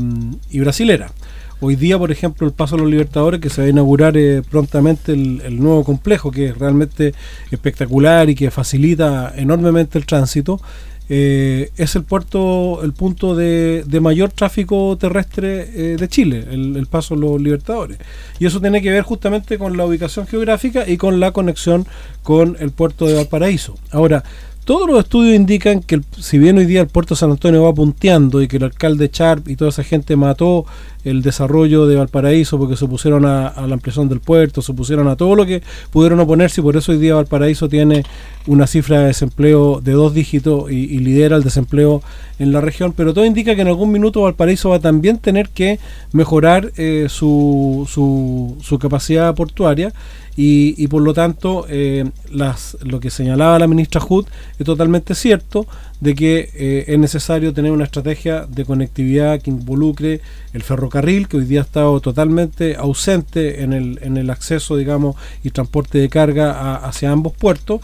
brasilera. 0.53 1.11
Hoy 1.59 1.75
día, 1.75 1.97
por 1.97 2.11
ejemplo, 2.11 2.45
el 2.45 2.53
Paso 2.53 2.75
de 2.75 2.83
los 2.83 2.91
Libertadores, 2.91 3.41
que 3.41 3.49
se 3.49 3.61
va 3.61 3.67
a 3.67 3.69
inaugurar 3.71 4.15
eh, 4.15 4.43
prontamente 4.49 5.13
el, 5.13 5.59
nuevo 5.59 5.83
complejo, 5.83 6.31
que 6.31 6.49
es 6.49 6.57
realmente 6.57 7.13
espectacular 7.49 8.29
y 8.29 8.35
que 8.35 8.51
facilita 8.51 9.33
enormemente 9.35 9.97
el 9.97 10.05
tránsito, 10.05 10.61
eh, 11.09 11.71
es 11.77 11.95
el 11.95 12.03
puerto, 12.03 12.83
el 12.83 12.93
punto 12.93 13.35
de, 13.35 13.85
mayor 14.01 14.31
tráfico 14.31 14.97
terrestre 14.99 15.69
eh, 15.73 15.97
de 15.97 16.07
Chile, 16.07 16.45
el, 16.51 16.87
paso 16.89 17.15
de 17.15 17.21
los 17.21 17.41
Libertadores. 17.41 17.97
Y 18.39 18.45
eso 18.45 18.59
tiene 18.59 18.81
que 18.81 18.91
ver 18.91 19.03
justamente 19.03 19.57
con 19.57 19.77
la 19.77 19.85
ubicación 19.85 20.27
geográfica 20.27 20.87
y 20.87 20.97
con 20.97 21.19
la 21.19 21.31
conexión 21.31 21.87
con 22.23 22.57
el 22.59 22.71
puerto 22.71 23.05
de 23.05 23.13
Valparaíso. 23.13 23.75
Ahora, 23.91 24.23
todos 24.67 24.85
los 24.85 24.99
estudios 24.99 25.33
indican 25.33 25.81
que 25.81 26.01
si 26.19 26.37
bien 26.37 26.57
hoy 26.57 26.65
día 26.65 26.81
el 26.81 26.87
puerto 26.87 27.15
de 27.15 27.19
San 27.19 27.31
Antonio 27.31 27.63
va 27.63 27.73
punteando 27.73 28.41
y 28.41 28.49
que 28.49 28.57
el 28.57 28.65
alcalde 28.65 29.09
Sharp 29.13 29.47
y 29.47 29.55
toda 29.55 29.69
esa 29.69 29.81
gente 29.81 30.17
mató 30.17 30.65
el 31.05 31.21
desarrollo 31.21 31.87
de 31.87 31.95
Valparaíso 31.95 32.57
porque 32.59 32.75
se 32.75 32.83
opusieron 32.83 33.25
a, 33.25 33.53
la 33.65 33.73
ampliación 33.73 34.09
del 34.09 34.19
puerto, 34.19 34.61
se 34.61 34.73
opusieron 34.73 35.07
a 35.07 35.15
todo 35.15 35.35
lo 35.35 35.45
que 35.45 35.63
pudieron 35.89 36.19
oponerse 36.19 36.59
y 36.59 36.65
por 36.65 36.75
eso 36.75 36.91
hoy 36.91 36.97
día 36.97 37.15
Valparaíso 37.15 37.69
tiene 37.69 38.03
una 38.45 38.67
cifra 38.67 38.99
de 38.99 39.05
desempleo 39.05 39.79
de 39.79 39.93
dos 39.93 40.13
dígitos 40.13 40.69
y, 40.69 40.99
lidera 40.99 41.37
el 41.37 41.43
desempleo 41.43 42.01
en 42.37 42.51
la 42.51 42.59
región, 42.59 42.91
pero 42.91 43.13
todo 43.13 43.23
indica 43.23 43.55
que 43.55 43.61
en 43.61 43.69
algún 43.69 43.89
minuto 43.89 44.23
Valparaíso 44.23 44.71
va 44.71 44.75
a 44.75 44.79
también 44.81 45.17
tener 45.17 45.47
que 45.47 45.79
mejorar 46.11 46.73
eh, 46.75 47.05
su, 47.07 47.87
su, 47.89 48.57
su 48.59 48.79
capacidad 48.79 49.33
portuaria 49.33 49.93
y, 50.39 50.87
por 50.87 51.01
lo 51.01 51.15
tanto 51.15 51.65
eh, 51.67 52.05
las, 52.31 52.77
lo 52.83 52.99
que 52.99 53.09
señalaba 53.09 53.57
la 53.57 53.65
ministra 53.65 53.99
Hood 53.99 54.27
es 54.59 54.65
totalmente 54.67 55.15
cierto 55.15 55.65
de 55.99 56.13
que 56.13 56.51
eh, 56.53 56.85
es 56.87 56.99
necesario 56.99 57.55
tener 57.55 57.71
una 57.71 57.85
estrategia 57.85 58.45
de 58.45 58.63
conectividad 58.63 59.41
que 59.41 59.49
involucre 59.49 60.21
el 60.53 60.61
ferrocarril, 60.61 61.27
que 61.27 61.37
hoy 61.37 61.45
día 61.45 61.61
ha 61.61 61.63
estado 61.63 61.99
totalmente 62.01 62.75
ausente 62.75 63.63
en 63.63 63.73
el, 63.73 63.97
en 64.03 64.15
el 64.15 64.29
acceso, 64.29 64.77
digamos, 64.77 65.15
y 65.43 65.49
transporte 65.49 65.97
de 65.97 66.07
carga 66.07 66.75
hacia 66.75 67.11
ambos 67.11 67.33
puertos 67.33 67.81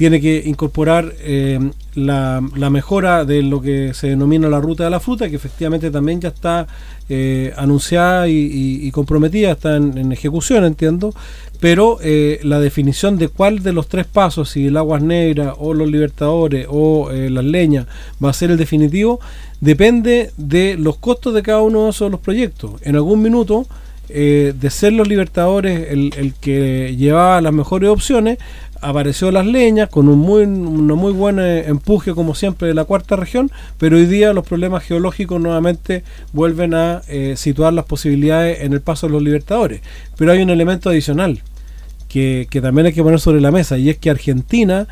tiene 0.00 0.18
que 0.22 0.44
incorporar 0.46 1.12
eh, 1.18 1.60
la, 1.94 2.40
mejora 2.70 3.26
de 3.26 3.42
lo 3.42 3.60
que 3.60 3.92
se 3.92 4.08
denomina 4.08 4.48
la 4.48 4.58
ruta 4.58 4.84
de 4.84 4.88
la 4.88 4.98
fruta, 4.98 5.28
que 5.28 5.36
efectivamente 5.36 5.90
también 5.90 6.22
ya 6.22 6.30
está 6.30 6.66
eh, 7.10 7.52
anunciada 7.54 8.26
y, 8.26 8.90
comprometida, 8.92 9.50
está 9.50 9.76
en, 9.76 10.10
ejecución, 10.10 10.64
entiendo, 10.64 11.14
pero 11.60 11.98
eh, 12.02 12.40
la 12.44 12.60
definición 12.60 13.18
de 13.18 13.28
cuál 13.28 13.62
de 13.62 13.74
los 13.74 13.88
tres 13.88 14.06
pasos, 14.06 14.48
si 14.48 14.68
el 14.68 14.78
Aguas 14.78 15.02
Negras 15.02 15.54
o 15.58 15.74
los 15.74 15.90
Libertadores 15.90 16.66
o 16.70 17.10
las 17.12 17.44
Leñas 17.44 17.84
va 18.24 18.30
a 18.30 18.32
ser 18.32 18.50
el 18.50 18.56
definitivo, 18.56 19.20
depende 19.60 20.30
de 20.38 20.78
los 20.78 20.96
costos 20.96 21.34
de 21.34 21.42
cada 21.42 21.60
uno 21.60 21.84
de 21.84 21.90
esos 21.90 22.18
proyectos. 22.20 22.80
En 22.84 22.96
algún 22.96 23.20
minuto 23.20 23.66
de 24.08 24.70
ser 24.70 24.92
los 24.94 25.06
libertadores 25.06 25.88
el, 25.88 26.12
el, 26.16 26.34
que 26.34 26.96
llevaba 26.96 27.40
las 27.40 27.52
mejores 27.52 27.90
opciones, 27.90 28.38
apareció 28.80 29.30
Las 29.30 29.46
Leñas 29.46 29.88
con 29.88 30.08
un 30.08 30.18
muy, 30.18 30.46
muy 30.46 31.12
buen 31.12 31.38
empuje 31.38 32.14
como 32.14 32.34
siempre 32.34 32.68
de 32.68 32.74
la 32.74 32.84
cuarta 32.84 33.16
región, 33.16 33.50
pero 33.78 33.96
hoy 33.96 34.06
día 34.06 34.32
los 34.32 34.46
problemas 34.46 34.84
geológicos 34.84 35.40
nuevamente 35.40 36.04
vuelven 36.32 36.74
a 36.74 37.02
eh, 37.08 37.34
situar 37.36 37.72
las 37.72 37.84
posibilidades 37.84 38.60
en 38.62 38.72
el 38.72 38.80
paso 38.80 39.06
de 39.06 39.12
los 39.12 39.22
libertadores. 39.22 39.80
Pero 40.16 40.32
hay 40.32 40.42
un 40.42 40.50
elemento 40.50 40.90
adicional 40.90 41.42
que, 42.08 42.46
que 42.50 42.60
también 42.60 42.86
hay 42.86 42.92
que 42.92 43.02
poner 43.02 43.20
sobre 43.20 43.40
la 43.40 43.50
mesa 43.50 43.78
y 43.78 43.90
es 43.90 43.98
que 43.98 44.10
Argentina 44.10 44.88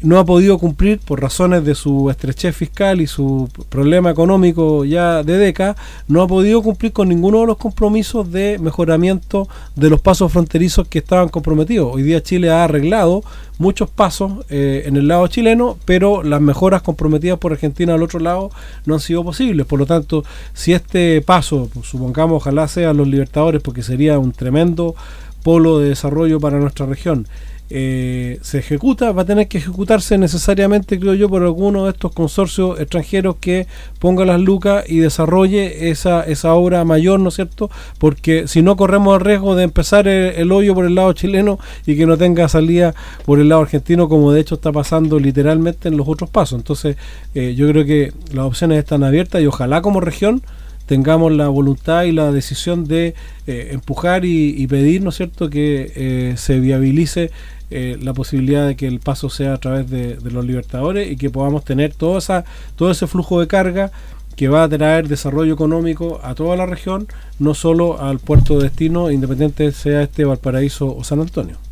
no 0.00 0.18
ha 0.18 0.24
podido 0.24 0.58
cumplir 0.58 1.00
por 1.00 1.20
razones 1.20 1.64
de 1.64 1.74
su 1.74 2.08
estrechez 2.10 2.54
fiscal 2.54 3.00
y 3.00 3.06
su 3.06 3.48
problema 3.68 4.10
económico 4.10 4.84
ya 4.84 5.22
de 5.22 5.36
décadas, 5.38 5.76
no 6.06 6.22
ha 6.22 6.28
podido 6.28 6.62
cumplir 6.62 6.92
con 6.92 7.08
ninguno 7.08 7.40
de 7.40 7.46
los 7.46 7.56
compromisos 7.56 8.30
de 8.30 8.58
mejoramiento 8.60 9.48
de 9.74 9.90
los 9.90 10.00
pasos 10.00 10.32
fronterizos 10.32 10.86
que 10.86 11.00
estaban 11.00 11.28
comprometidos. 11.28 11.94
Hoy 11.94 12.02
día 12.02 12.22
Chile 12.22 12.50
ha 12.50 12.64
arreglado 12.64 13.22
muchos 13.58 13.90
pasos 13.90 14.46
eh, 14.50 14.84
en 14.86 14.96
el 14.96 15.08
lado 15.08 15.26
chileno, 15.26 15.76
pero 15.84 16.22
las 16.22 16.40
mejoras 16.40 16.82
comprometidas 16.82 17.38
por 17.38 17.52
Argentina 17.52 17.94
al 17.94 18.02
otro 18.02 18.20
lado 18.20 18.50
no 18.86 18.94
han 18.94 19.00
sido 19.00 19.24
posibles. 19.24 19.66
Por 19.66 19.80
lo 19.80 19.86
tanto, 19.86 20.24
si 20.54 20.72
este 20.72 21.20
paso, 21.22 21.68
supongamos, 21.82 22.36
ojalá 22.36 22.68
sea 22.68 22.92
los 22.92 23.08
libertadores, 23.08 23.60
porque 23.62 23.82
sería 23.82 24.18
un 24.18 24.32
tremendo 24.32 24.94
polo 25.42 25.78
de 25.78 25.90
desarrollo 25.90 26.40
para 26.40 26.58
nuestra 26.58 26.86
región, 26.86 27.26
eh, 27.70 28.38
se 28.40 28.58
ejecuta, 28.58 29.12
va 29.12 29.22
a 29.22 29.24
tener 29.26 29.46
que 29.46 29.58
ejecutarse 29.58 30.16
necesariamente, 30.16 30.98
creo 30.98 31.14
yo, 31.14 31.28
por 31.28 31.42
alguno 31.42 31.84
de 31.84 31.90
estos 31.90 32.12
consorcios 32.12 32.80
extranjeros 32.80 33.36
que 33.40 33.66
ponga 33.98 34.24
las 34.24 34.40
lucas 34.40 34.84
y 34.88 34.98
desarrolle 34.98 35.90
esa, 35.90 36.22
esa 36.22 36.54
obra 36.54 36.84
mayor, 36.84 37.20
¿no 37.20 37.28
es 37.28 37.34
cierto? 37.34 37.70
Porque 37.98 38.48
si 38.48 38.62
no 38.62 38.76
corremos 38.76 39.18
el 39.18 39.24
riesgo 39.24 39.54
de 39.54 39.64
empezar 39.64 40.08
el, 40.08 40.50
hoyo 40.50 40.74
por 40.74 40.86
el 40.86 40.94
lado 40.94 41.12
chileno 41.12 41.58
y 41.86 41.96
que 41.96 42.06
no 42.06 42.16
tenga 42.16 42.48
salida 42.48 42.94
por 43.26 43.38
el 43.38 43.48
lado 43.50 43.62
argentino, 43.62 44.08
como 44.08 44.32
de 44.32 44.40
hecho 44.40 44.54
está 44.54 44.72
pasando 44.72 45.18
literalmente 45.18 45.88
en 45.88 45.96
los 45.96 46.08
otros 46.08 46.30
pasos. 46.30 46.58
Entonces, 46.58 46.96
eh, 47.34 47.54
yo 47.54 47.68
creo 47.68 47.84
que 47.84 48.12
las 48.32 48.46
opciones 48.46 48.78
están 48.78 49.04
abiertas 49.04 49.42
y 49.42 49.46
ojalá 49.46 49.82
como 49.82 50.00
región 50.00 50.42
tengamos 50.88 51.30
la 51.32 51.48
voluntad 51.48 52.04
y 52.04 52.12
la 52.12 52.32
decisión 52.32 52.86
de 52.86 53.14
eh, 53.46 53.68
empujar 53.72 54.24
y, 54.24 54.66
pedir, 54.66 55.02
¿no 55.02 55.10
es 55.10 55.16
cierto?, 55.16 55.50
que 55.50 55.92
eh, 55.94 56.34
se 56.36 56.58
viabilice 56.60 57.30
eh, 57.70 57.98
la 58.00 58.14
posibilidad 58.14 58.66
de 58.66 58.74
que 58.74 58.88
el 58.88 58.98
paso 58.98 59.28
sea 59.28 59.52
a 59.52 59.58
través 59.58 59.90
de, 59.90 60.16
los 60.30 60.44
libertadores 60.46 61.12
y 61.12 61.16
que 61.16 61.28
podamos 61.28 61.62
tener 61.64 61.92
todo, 61.92 62.16
esa, 62.16 62.46
todo 62.74 62.90
ese 62.90 63.06
flujo 63.06 63.38
de 63.38 63.46
carga 63.46 63.92
que 64.34 64.48
va 64.48 64.62
a 64.62 64.68
traer 64.68 65.08
desarrollo 65.08 65.52
económico 65.52 66.20
a 66.22 66.34
toda 66.34 66.56
la 66.56 66.64
región, 66.64 67.06
no 67.38 67.52
solo 67.52 68.00
al 68.00 68.18
puerto 68.18 68.56
de 68.56 68.64
destino, 68.64 69.10
independiente 69.10 69.70
sea 69.72 70.02
este 70.02 70.24
Valparaíso 70.24 70.96
o 70.96 71.04
San 71.04 71.20
Antonio. 71.20 71.67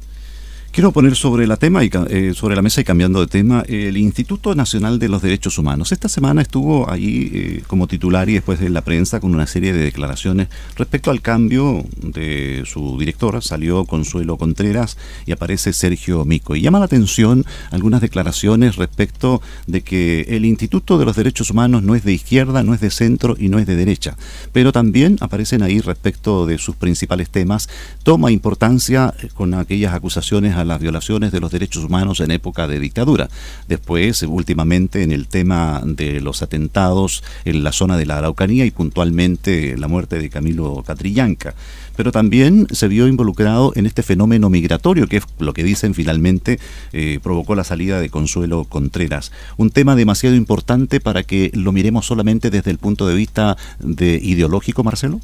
Quiero 0.76 0.92
poner 0.92 1.16
sobre 1.16 1.46
la 1.46 1.56
tema 1.56 1.84
y 1.84 1.90
eh, 2.10 2.34
sobre 2.34 2.54
la 2.54 2.60
mesa 2.60 2.82
y 2.82 2.84
cambiando 2.84 3.20
de 3.20 3.28
tema 3.28 3.64
el 3.66 3.96
Instituto 3.96 4.54
Nacional 4.54 4.98
de 4.98 5.08
los 5.08 5.22
Derechos 5.22 5.56
Humanos. 5.56 5.90
Esta 5.90 6.10
semana 6.10 6.42
estuvo 6.42 6.90
allí 6.90 7.30
eh, 7.32 7.62
como 7.66 7.86
titular 7.86 8.28
y 8.28 8.34
después 8.34 8.60
de 8.60 8.68
la 8.68 8.82
prensa 8.82 9.18
con 9.18 9.34
una 9.34 9.46
serie 9.46 9.72
de 9.72 9.82
declaraciones 9.82 10.48
respecto 10.76 11.10
al 11.10 11.22
cambio 11.22 11.82
de 11.96 12.64
su 12.66 12.98
directora. 12.98 13.40
Salió 13.40 13.86
Consuelo 13.86 14.36
Contreras 14.36 14.98
y 15.24 15.32
aparece 15.32 15.72
Sergio 15.72 16.26
Mico. 16.26 16.54
Y 16.54 16.60
llama 16.60 16.78
la 16.78 16.84
atención 16.84 17.46
algunas 17.70 18.02
declaraciones 18.02 18.76
respecto 18.76 19.40
de 19.66 19.80
que 19.80 20.26
el 20.28 20.44
Instituto 20.44 20.98
de 20.98 21.06
los 21.06 21.16
Derechos 21.16 21.50
Humanos 21.50 21.84
no 21.84 21.94
es 21.94 22.04
de 22.04 22.12
izquierda, 22.12 22.62
no 22.62 22.74
es 22.74 22.82
de 22.82 22.90
centro 22.90 23.34
y 23.38 23.48
no 23.48 23.58
es 23.58 23.66
de 23.66 23.76
derecha. 23.76 24.18
Pero 24.52 24.72
también 24.72 25.16
aparecen 25.20 25.62
ahí 25.62 25.80
respecto 25.80 26.44
de 26.44 26.58
sus 26.58 26.76
principales 26.76 27.30
temas. 27.30 27.70
Toma 28.02 28.30
importancia 28.30 29.14
eh, 29.22 29.30
con 29.32 29.54
aquellas 29.54 29.94
acusaciones 29.94 30.54
a 30.54 30.65
las 30.66 30.80
violaciones 30.80 31.32
de 31.32 31.40
los 31.40 31.50
derechos 31.50 31.84
humanos 31.84 32.20
en 32.20 32.30
época 32.30 32.66
de 32.66 32.80
dictadura. 32.80 33.28
Después, 33.68 34.22
últimamente, 34.22 35.02
en 35.02 35.12
el 35.12 35.26
tema 35.28 35.82
de 35.84 36.20
los 36.20 36.42
atentados 36.42 37.22
en 37.44 37.64
la 37.64 37.72
zona 37.72 37.96
de 37.96 38.06
la 38.06 38.18
Araucanía 38.18 38.64
y 38.64 38.70
puntualmente 38.70 39.76
la 39.76 39.88
muerte 39.88 40.18
de 40.18 40.30
Camilo 40.30 40.82
Catrillanca. 40.86 41.54
Pero 41.96 42.12
también 42.12 42.66
se 42.70 42.88
vio 42.88 43.08
involucrado 43.08 43.72
en 43.74 43.86
este 43.86 44.02
fenómeno 44.02 44.50
migratorio, 44.50 45.06
que 45.06 45.18
es 45.18 45.24
lo 45.38 45.54
que 45.54 45.64
dicen 45.64 45.94
finalmente 45.94 46.58
eh, 46.92 47.18
provocó 47.22 47.54
la 47.54 47.64
salida 47.64 48.00
de 48.00 48.10
Consuelo 48.10 48.64
Contreras. 48.64 49.32
Un 49.56 49.70
tema 49.70 49.96
demasiado 49.96 50.36
importante 50.36 51.00
para 51.00 51.22
que 51.22 51.50
lo 51.54 51.72
miremos 51.72 52.06
solamente 52.06 52.50
desde 52.50 52.70
el 52.70 52.78
punto 52.78 53.08
de 53.08 53.14
vista 53.14 53.56
de 53.78 54.20
ideológico, 54.22 54.84
Marcelo. 54.84 55.20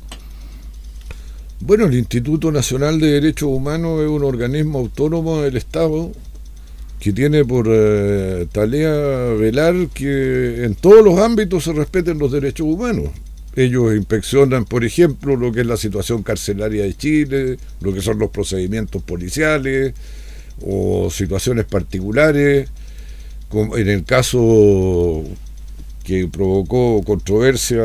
Bueno, 1.65 1.87
el 1.87 1.95
Instituto 1.95 2.51
Nacional 2.51 2.99
de 2.99 3.13
Derechos 3.13 3.49
Humanos 3.49 4.03
es 4.03 4.09
un 4.09 4.25
organismo 4.25 4.81
autónomo 4.81 5.43
del 5.43 5.57
Estado 5.57 6.11
que 6.99 7.13
tiene 7.13 7.45
por 7.45 7.69
eh, 7.71 8.49
tarea 8.51 8.91
velar 9.35 9.87
que 9.95 10.65
en 10.65 10.75
todos 10.75 11.05
los 11.05 11.21
ámbitos 11.21 11.63
se 11.63 11.73
respeten 11.73 12.19
los 12.19 12.33
derechos 12.33 12.67
humanos. 12.67 13.11
Ellos 13.55 13.95
inspeccionan, 13.95 14.65
por 14.65 14.83
ejemplo, 14.83 15.37
lo 15.37 15.53
que 15.53 15.61
es 15.61 15.67
la 15.67 15.77
situación 15.77 16.25
carcelaria 16.25 16.83
de 16.83 16.95
Chile, 16.95 17.59
lo 17.81 17.95
que 17.95 18.03
son 18.03 18.19
los 18.19 18.31
procedimientos 18.31 19.01
policiales 19.05 19.95
o 20.67 21.11
situaciones 21.13 21.67
particulares. 21.67 22.69
Como 23.49 23.77
en 23.77 23.89
el 23.89 24.03
caso 24.03 25.23
que 26.05 26.29
provocó 26.29 27.03
controversia 27.05 27.83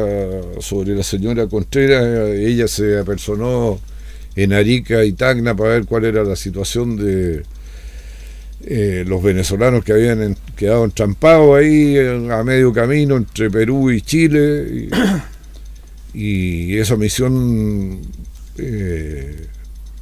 sobre 0.59 0.95
la 0.95 1.03
señora 1.03 1.47
Contreras. 1.47 2.29
Ella 2.35 2.67
se 2.67 2.97
apersonó 2.97 3.79
en 4.35 4.53
Arica 4.53 5.03
y 5.03 5.13
Tacna 5.13 5.55
para 5.55 5.71
ver 5.71 5.85
cuál 5.85 6.05
era 6.05 6.23
la 6.23 6.35
situación 6.35 6.95
de 6.97 7.43
eh, 8.61 9.03
los 9.07 9.21
venezolanos 9.21 9.83
que 9.83 9.93
habían 9.93 10.35
quedado 10.55 10.85
entrampados 10.85 11.57
ahí 11.57 11.97
a 11.97 12.43
medio 12.43 12.73
camino 12.73 13.17
entre 13.17 13.49
Perú 13.49 13.91
y 13.91 14.01
Chile. 14.01 14.89
Y, 16.13 16.77
esa 16.79 16.95
misión 16.95 17.99
eh, 18.57 19.47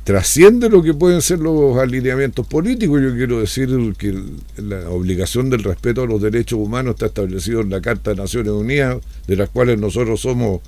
trasciende 0.05 0.69
lo 0.69 0.83
que 0.83 0.93
pueden 0.93 1.19
ser 1.23 1.39
los 1.39 1.77
alineamientos 1.77 2.45
políticos. 2.45 3.01
Yo 3.01 3.13
quiero 3.15 3.39
decir 3.39 3.69
que 3.97 4.13
la 4.57 4.87
obligación 4.91 5.49
del 5.49 5.63
respeto 5.63 6.03
a 6.03 6.05
los 6.05 6.21
derechos 6.21 6.59
humanos 6.59 6.93
está 6.93 7.07
establecido 7.07 7.61
en 7.61 7.71
la 7.71 7.81
Carta 7.81 8.11
de 8.11 8.17
Naciones 8.17 8.53
Unidas, 8.53 8.99
de 9.27 9.35
las 9.35 9.49
cuales 9.49 9.79
nosotros 9.79 10.21
somos 10.21 10.61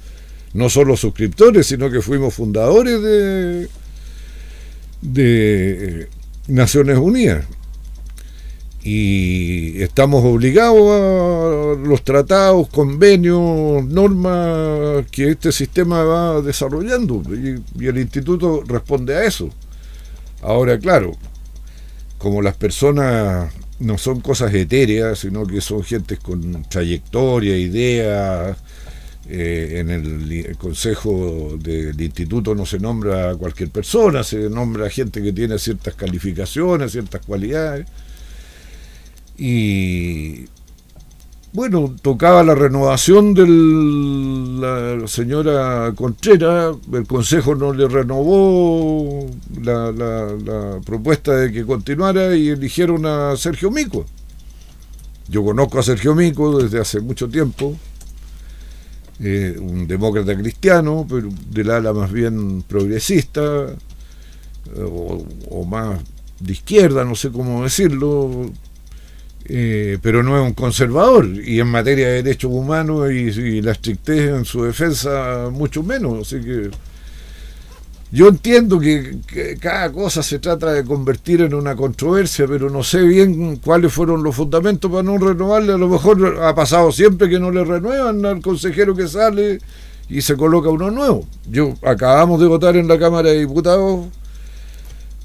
no 0.55 0.69
solo 0.69 0.97
suscriptores, 0.97 1.67
sino 1.67 1.91
que 1.91 2.01
fuimos 2.01 2.33
fundadores 2.33 2.99
de, 2.99 3.69
de 5.03 6.07
Naciones 6.47 6.97
Unidas 6.97 7.45
y 8.89 9.83
estamos 9.83 10.23
obligados 10.23 10.79
a 10.79 11.89
los 11.89 12.05
tratados, 12.05 12.69
convenios, 12.69 13.83
normas 13.85 15.05
que 15.11 15.31
este 15.31 15.51
sistema 15.51 16.05
va 16.05 16.41
desarrollando 16.41 17.21
y, 17.35 17.85
el 17.85 17.97
instituto 17.97 18.63
responde 18.65 19.13
a 19.13 19.25
eso. 19.25 19.49
Ahora, 20.41 20.79
claro, 20.79 21.11
como 22.17 22.41
las 22.41 22.55
personas 22.55 23.53
no 23.79 23.97
son 23.97 24.21
cosas 24.21 24.53
etéreas, 24.53 25.19
sino 25.19 25.45
que 25.45 25.59
son 25.59 25.83
gentes 25.83 26.19
con 26.19 26.63
trayectoria, 26.69 27.57
ideas, 27.57 28.55
eh, 29.27 29.79
en 29.79 29.89
el, 29.89 30.55
consejo 30.57 31.57
del 31.59 31.99
instituto 31.99 32.55
no 32.55 32.65
se 32.65 32.79
nombra 32.79 33.31
a 33.31 33.35
cualquier 33.35 33.69
persona, 33.69 34.23
se 34.23 34.49
nombra 34.49 34.85
a 34.85 34.89
gente 34.89 35.21
que 35.21 35.33
tiene 35.33 35.59
ciertas 35.59 35.93
calificaciones, 35.95 36.93
ciertas 36.93 37.25
cualidades 37.25 37.85
y 39.37 40.47
bueno, 41.53 41.95
tocaba 42.01 42.43
la 42.43 42.53
renovación 42.53 43.33
de 43.33 43.47
la 44.59 45.07
señora 45.07 45.91
Contreras, 45.95 46.75
el 46.91 47.07
Consejo 47.07 47.55
no 47.55 47.73
le 47.73 47.87
renovó 47.87 49.25
la, 49.61 50.79
propuesta 50.85 51.35
de 51.35 51.51
que 51.51 51.65
continuara 51.65 52.35
y 52.35 52.49
eligieron 52.49 53.05
a 53.05 53.35
Sergio 53.37 53.71
Mico. 53.71 54.05
Yo 55.29 55.43
conozco 55.43 55.79
a 55.79 55.83
Sergio 55.83 56.13
Mico 56.13 56.59
desde 56.59 56.79
hace 56.79 56.99
mucho 56.99 57.27
tiempo, 57.27 57.75
eh, 59.19 59.57
un 59.59 59.87
demócrata 59.87 60.37
cristiano, 60.37 61.07
pero 61.09 61.29
del 61.49 61.71
ala 61.71 61.91
más 61.91 62.11
bien 62.11 62.61
progresista, 62.67 63.41
eh, 63.71 63.75
o 65.49 65.65
más 65.65 66.01
de 66.39 66.53
izquierda, 66.53 67.03
no 67.03 67.15
sé 67.15 67.31
cómo 67.31 67.63
decirlo, 67.63 68.51
eh, 69.45 69.97
pero 70.01 70.23
no 70.23 70.37
es 70.37 70.45
un 70.45 70.53
conservador, 70.53 71.25
y 71.25 71.59
en 71.59 71.67
materia 71.67 72.07
de 72.07 72.23
derechos 72.23 72.51
humanos 72.51 73.11
y, 73.11 73.61
la 73.61 73.71
estrictez 73.71 74.29
en 74.29 74.45
su 74.45 74.63
defensa, 74.63 75.49
mucho 75.51 75.83
menos. 75.83 76.27
Así 76.27 76.43
que 76.43 76.69
yo 78.11 78.29
entiendo 78.29 78.79
que, 78.79 79.19
cada 79.59 79.91
cosa 79.91 80.23
se 80.23 80.39
trata 80.39 80.71
de 80.71 80.85
convertir 80.85 81.41
en 81.41 81.53
una 81.53 81.75
controversia, 81.75 82.45
pero 82.47 82.69
no 82.69 82.83
sé 82.83 83.01
bien 83.01 83.57
cuáles 83.57 83.91
fueron 83.93 84.23
los 84.23 84.35
fundamentos 84.35 84.89
para 84.89 85.03
no 85.03 85.17
renovarle. 85.17 85.73
A 85.73 85.77
lo 85.77 85.89
mejor 85.89 86.39
ha 86.41 86.55
pasado 86.55 86.91
siempre 86.91 87.29
que 87.29 87.39
no 87.39 87.51
le 87.51 87.65
renuevan 87.65 88.25
al 88.25 88.41
consejero 88.41 88.95
que 88.95 89.07
sale 89.07 89.59
y 90.09 90.21
se 90.21 90.37
coloca 90.37 90.69
uno 90.69 90.89
nuevo. 90.89 91.27
Yo 91.49 91.73
acabamos 91.83 92.39
de 92.39 92.47
votar 92.47 92.77
en 92.77 92.87
la 92.87 92.97
Cámara 92.97 93.29
de 93.29 93.39
Diputados 93.39 94.05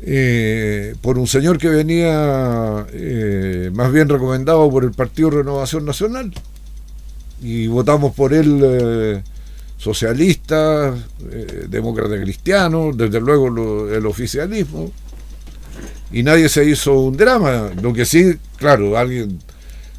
eh, 0.05 0.97
por 1.01 1.17
un 1.17 1.29
señor 1.29 1.59
que 1.59 1.69
venía 1.69 2.85
eh, 2.93 3.71
más 3.73 3.93
bien 3.93 4.09
recomendado 4.09 4.69
por 4.69 4.83
el 4.83 4.91
Partido 4.91 5.31
Renovación 5.31 5.85
Nacional 5.85 6.33
y 7.41 7.69
votamos 7.69 8.13
por 8.13 8.35
él 8.35 8.61
eh, 8.63 9.23
socialista, 9.77 10.95
demócrata 11.69 12.21
cristiano, 12.21 12.91
desde 12.95 13.21
luego 13.21 13.89
el 13.89 14.07
oficialismo 14.07 14.93
y 16.13 16.23
nadie 16.23 16.49
se 16.49 16.65
hizo 16.65 16.99
un 16.99 17.17
drama, 17.17 17.71
lo 17.81 17.93
que 17.93 18.05
sí, 18.05 18.35
claro, 18.57 18.99
alguien, 18.99 19.39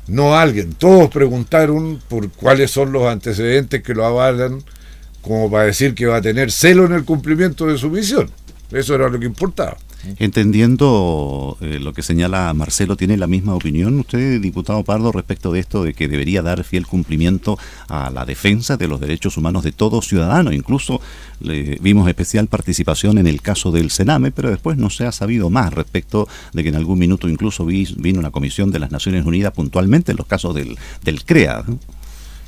no 0.07 0.35
alguien, 0.35 0.73
todos 0.73 1.09
preguntaron 1.09 2.01
por 2.07 2.29
cuáles 2.29 2.71
son 2.71 2.91
los 2.91 3.03
antecedentes 3.03 3.81
que 3.81 3.93
lo 3.93 4.05
avalan 4.05 4.63
como 5.21 5.49
para 5.49 5.65
decir 5.65 5.95
que 5.95 6.05
va 6.05 6.17
a 6.17 6.21
tener 6.21 6.51
celo 6.51 6.85
en 6.85 6.93
el 6.93 7.05
cumplimiento 7.05 7.65
de 7.67 7.77
su 7.77 7.89
misión. 7.89 8.29
Eso 8.71 8.95
era 8.95 9.07
lo 9.09 9.19
que 9.19 9.25
importaba. 9.25 9.77
Entendiendo 10.19 11.57
eh, 11.61 11.79
lo 11.79 11.93
que 11.93 12.01
señala 12.01 12.53
Marcelo, 12.53 12.97
¿tiene 12.97 13.17
la 13.17 13.27
misma 13.27 13.55
opinión 13.55 13.99
usted, 13.99 14.41
diputado 14.41 14.83
Pardo, 14.83 15.11
respecto 15.11 15.51
de 15.51 15.59
esto 15.59 15.83
de 15.83 15.93
que 15.93 16.07
debería 16.07 16.41
dar 16.41 16.63
fiel 16.63 16.85
cumplimiento 16.85 17.57
a 17.87 18.09
la 18.09 18.25
defensa 18.25 18.75
de 18.75 18.87
los 18.87 18.99
derechos 18.99 19.37
humanos 19.37 19.63
de 19.63 19.71
todo 19.71 20.01
ciudadano? 20.01 20.51
Incluso 20.51 20.99
le 21.39 21.77
vimos 21.81 22.07
especial 22.07 22.47
participación 22.47 23.17
en 23.17 23.27
el 23.27 23.41
caso 23.41 23.71
del 23.71 23.91
Sename, 23.91 24.31
pero 24.31 24.49
después 24.49 24.77
no 24.77 24.89
se 24.89 25.05
ha 25.05 25.11
sabido 25.11 25.49
más 25.49 25.73
respecto 25.73 26.27
de 26.51 26.63
que 26.63 26.69
en 26.69 26.75
algún 26.75 26.99
minuto 26.99 27.29
incluso 27.29 27.65
vino 27.65 28.19
una 28.19 28.31
comisión 28.31 28.71
de 28.71 28.79
las 28.79 28.91
Naciones 28.91 29.25
Unidas 29.25 29.53
puntualmente 29.53 30.11
en 30.11 30.17
los 30.17 30.27
casos 30.27 30.53
del, 30.53 30.77
del 31.03 31.23
CREA. 31.23 31.63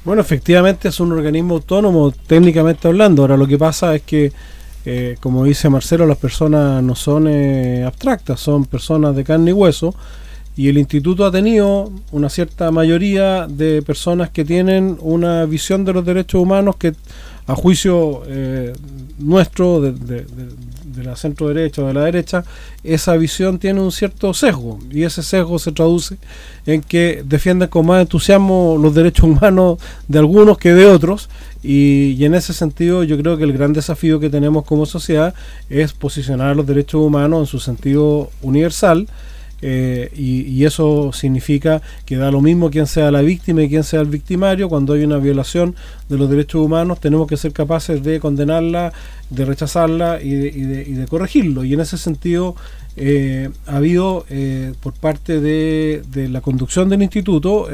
Bueno, 0.04 0.22
efectivamente 0.22 0.90
es 0.90 1.00
un 1.00 1.14
organismo 1.14 1.56
autónomo 1.56 2.12
técnicamente 2.12 2.88
hablando. 2.88 3.24
Ahora 3.24 3.38
lo 3.38 3.48
que 3.48 3.58
pasa 3.58 3.96
es 3.96 4.04
que 4.04 4.32
eh, 4.86 5.18
como 5.20 5.44
dice 5.44 5.70
Marcelo, 5.70 6.06
las 6.06 6.18
personas 6.18 6.84
no 6.84 6.96
son 6.96 7.28
eh, 7.28 7.84
abstractas, 7.86 8.40
son 8.40 8.66
personas 8.66 9.16
de 9.16 9.24
carne 9.24 9.52
y 9.52 9.54
hueso. 9.54 9.96
Y 10.58 10.70
el 10.70 10.78
instituto 10.78 11.26
ha 11.26 11.32
tenido 11.32 11.92
una 12.12 12.30
cierta 12.30 12.72
mayoría 12.72 13.46
de 13.48 13.82
personas 13.82 14.30
que 14.30 14.46
tienen 14.46 14.98
una 15.02 15.46
visión 15.46 15.84
de 15.84 15.92
los 15.92 16.06
derechos 16.06 16.42
humanos 16.42 16.78
que 16.78 16.94
a 17.46 17.56
juicio 17.56 18.24
nuestro, 19.20 19.82
de, 19.82 20.26
la 21.04 21.16
centro 21.16 21.48
derecha 21.48 21.82
o 21.82 21.88
de 21.88 21.94
la 21.94 22.04
derecha, 22.04 22.44
esa 22.84 23.16
visión 23.18 23.60
tiene 23.60 23.82
un 23.82 23.92
cierto 23.92 24.34
sesgo 24.34 24.80
y 24.90 25.04
ese 25.04 25.24
sesgo 25.24 25.60
se 25.60 25.72
traduce 25.72 26.18
en 26.66 26.82
que 26.82 27.24
defienden 27.26 27.70
con 27.70 27.86
más 27.86 28.02
entusiasmo 28.02 28.78
los 28.80 28.94
derechos 28.94 29.26
humanos 29.26 29.80
de 30.08 30.20
algunos 30.20 30.58
que 30.58 30.74
de 30.74 30.86
otros 30.86 31.30
y, 31.64 32.24
en 32.24 32.36
ese 32.36 32.54
sentido 32.54 33.04
yo 33.04 33.18
creo 33.18 33.38
que 33.38 33.44
el 33.44 33.54
gran 33.54 33.74
desafío 33.74 34.20
que 34.20 34.30
tenemos 34.30 34.66
como 34.66 34.86
sociedad 34.86 35.34
es 35.70 35.94
posicionar 35.94 36.56
los 36.56 36.68
derechos 36.68 37.02
humanos 37.02 37.42
en 37.42 37.46
su 37.48 37.60
sentido 37.60 38.30
universal 38.42 39.08
eh, 39.62 40.12
y, 40.16 40.64
eso 40.66 41.12
significa 41.14 41.82
que 42.06 42.18
da 42.18 42.32
lo 42.32 42.42
mismo 42.42 42.70
quién 42.70 42.88
sea 42.88 43.12
la 43.12 43.22
víctima 43.22 43.64
y 43.64 43.70
quién 43.70 43.84
sea 43.84 44.02
el 44.02 44.08
victimario. 44.08 44.70
Cuando 44.70 44.94
hay 44.94 45.04
una 45.04 45.18
violación 45.18 45.76
de 46.10 46.18
los 46.18 46.30
derechos 46.30 46.62
humanos, 46.62 47.00
tenemos 47.00 47.28
que 47.28 47.38
ser 47.38 47.54
capaces 47.54 48.04
de 48.04 48.20
condenarla, 48.20 48.94
de 49.30 49.46
rechazarla 49.46 50.22
y 50.22 50.32
de, 50.32 51.06
corregirlo. 51.08 51.64
Y 51.64 51.74
en 51.74 51.80
ese 51.80 51.98
sentido, 51.98 52.56
eh, 52.98 53.50
ha 53.68 53.78
habido 53.78 54.26
eh, 54.30 54.74
por 54.82 54.94
parte 54.94 55.40
de, 55.40 56.04
la 56.30 56.42
conducción 56.42 56.90
del 56.90 57.04
instituto 57.04 57.68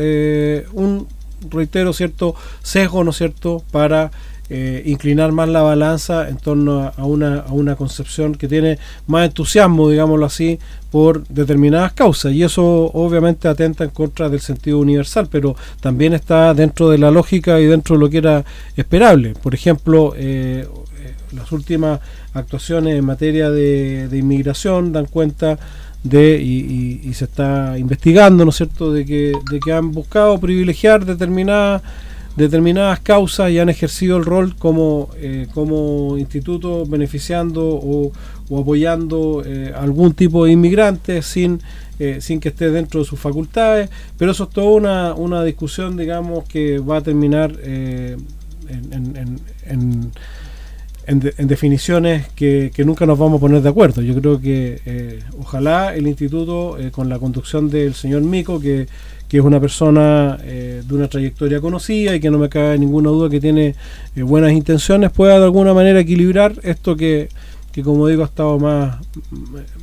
un, 0.74 1.08
reitero, 1.50 1.94
cierto 1.94 2.36
sesgo, 2.62 3.04
¿no 3.04 3.12
es 3.12 3.18
cierto?, 3.18 3.64
para 3.72 4.12
eh, 4.54 4.84
inclinar 4.86 5.32
más 5.32 5.48
la 5.48 5.62
balanza 5.62 6.28
en 6.28 6.36
torno 6.36 6.92
a, 6.98 7.06
una, 7.06 7.40
a 7.40 7.54
una 7.54 7.78
concepción 7.78 8.36
que 8.36 8.50
tiene 8.50 8.80
más 9.08 9.26
entusiasmo, 9.26 9.90
digámoslo 9.90 10.26
así, 10.26 10.60
por 10.92 11.26
determinadas 11.30 11.94
causas. 11.94 12.34
Y 12.34 12.44
eso 12.44 12.92
obviamente 12.94 13.48
atenta 13.48 13.86
en 13.86 13.92
contra 13.92 14.28
del 14.28 14.42
sentido 14.42 14.80
universal, 14.80 15.30
pero 15.32 15.56
también 15.80 16.12
está 16.12 16.54
dentro 16.54 16.90
de 16.90 16.98
la 16.98 17.12
lógica 17.12 17.62
y 17.62 17.66
dentro 17.66 17.96
de 17.96 18.02
lo 18.02 18.10
que 18.10 18.18
era 18.18 18.44
esperable. 18.76 19.36
Por 19.42 19.56
ejemplo, 19.56 20.16
eh, 20.18 20.68
eh, 21.00 21.14
las 21.34 21.50
últimas 21.54 22.02
actuaciones 22.34 23.00
en 23.00 23.06
materia 23.06 23.50
de, 23.52 24.10
inmigración 24.12 24.92
dan 24.92 25.06
cuenta 25.06 25.58
de 26.04 26.42
y, 26.42 27.00
y, 27.06 27.14
se 27.14 27.24
está 27.24 27.78
investigando, 27.78 28.44
¿no 28.44 28.50
es 28.50 28.58
cierto?, 28.58 28.92
de 28.92 29.06
que, 29.06 29.32
de 29.50 29.60
que 29.62 29.72
han 29.72 29.94
buscado 29.94 30.38
privilegiar 30.42 31.06
determinadas 31.06 31.84
determinadas 32.36 33.00
causas 33.00 33.52
y 33.52 33.60
han 33.60 33.70
ejercido 33.70 34.18
el 34.18 34.26
rol 34.26 34.56
como, 34.56 35.10
eh, 35.18 35.48
como 35.54 36.18
instituto 36.18 36.86
beneficiando 36.86 37.62
o, 37.66 38.12
apoyando 38.60 39.44
eh, 39.46 39.74
algún 39.74 40.14
tipo 40.14 40.44
de 40.44 40.52
inmigrante 40.52 41.22
sin, 41.22 41.62
eh, 42.00 42.18
sin 42.20 42.42
que 42.42 42.50
esté 42.50 42.70
dentro 42.70 43.00
de 43.00 43.06
sus 43.06 43.18
facultades, 43.18 43.90
pero 44.18 44.32
eso 44.32 44.44
es 44.44 44.50
toda 44.50 44.72
una, 44.72 45.14
una 45.14 45.44
discusión, 45.44 45.96
digamos, 45.96 46.44
que 46.46 46.80
va 46.80 46.98
a 46.98 47.02
terminar 47.02 47.58
en, 47.64 48.26
en, 49.66 50.12
en, 51.08 51.48
definiciones 51.48 52.28
que, 52.36 52.72
que, 52.74 52.84
nunca 52.84 53.06
nos 53.06 53.18
vamos 53.18 53.38
a 53.38 53.42
poner 53.42 53.62
de 53.62 53.70
acuerdo. 53.70 54.02
Yo 54.02 54.16
creo 54.16 54.42
que 54.42 55.22
ojalá 55.40 55.96
el 55.96 56.08
instituto, 56.08 56.78
con 56.92 57.08
la 57.08 57.20
conducción 57.20 57.70
del 57.70 57.94
señor 57.94 58.22
Mico, 58.22 58.60
que 58.60 58.88
que 59.32 59.38
es 59.38 59.46
una 59.46 59.62
persona 59.62 60.38
eh, 60.44 60.84
de 60.86 60.94
una 60.94 61.08
trayectoria 61.08 61.62
conocida 61.62 62.14
y 62.14 62.20
que 62.20 62.30
no 62.30 62.38
me 62.38 62.50
cabe 62.50 62.78
ninguna 62.78 63.12
duda 63.12 63.30
que 63.30 63.40
tiene 63.40 63.76
eh, 64.14 64.24
buenas 64.24 64.52
intenciones, 64.52 65.10
pueda 65.10 65.40
de 65.40 65.46
alguna 65.46 65.74
manera 65.74 66.02
equilibrar 66.02 66.56
esto 66.64 66.98
que, 66.98 67.30
que 67.72 67.82
como 67.82 68.08
digo, 68.08 68.24
ha 68.24 68.26
estado 68.26 68.60
más, 68.60 68.98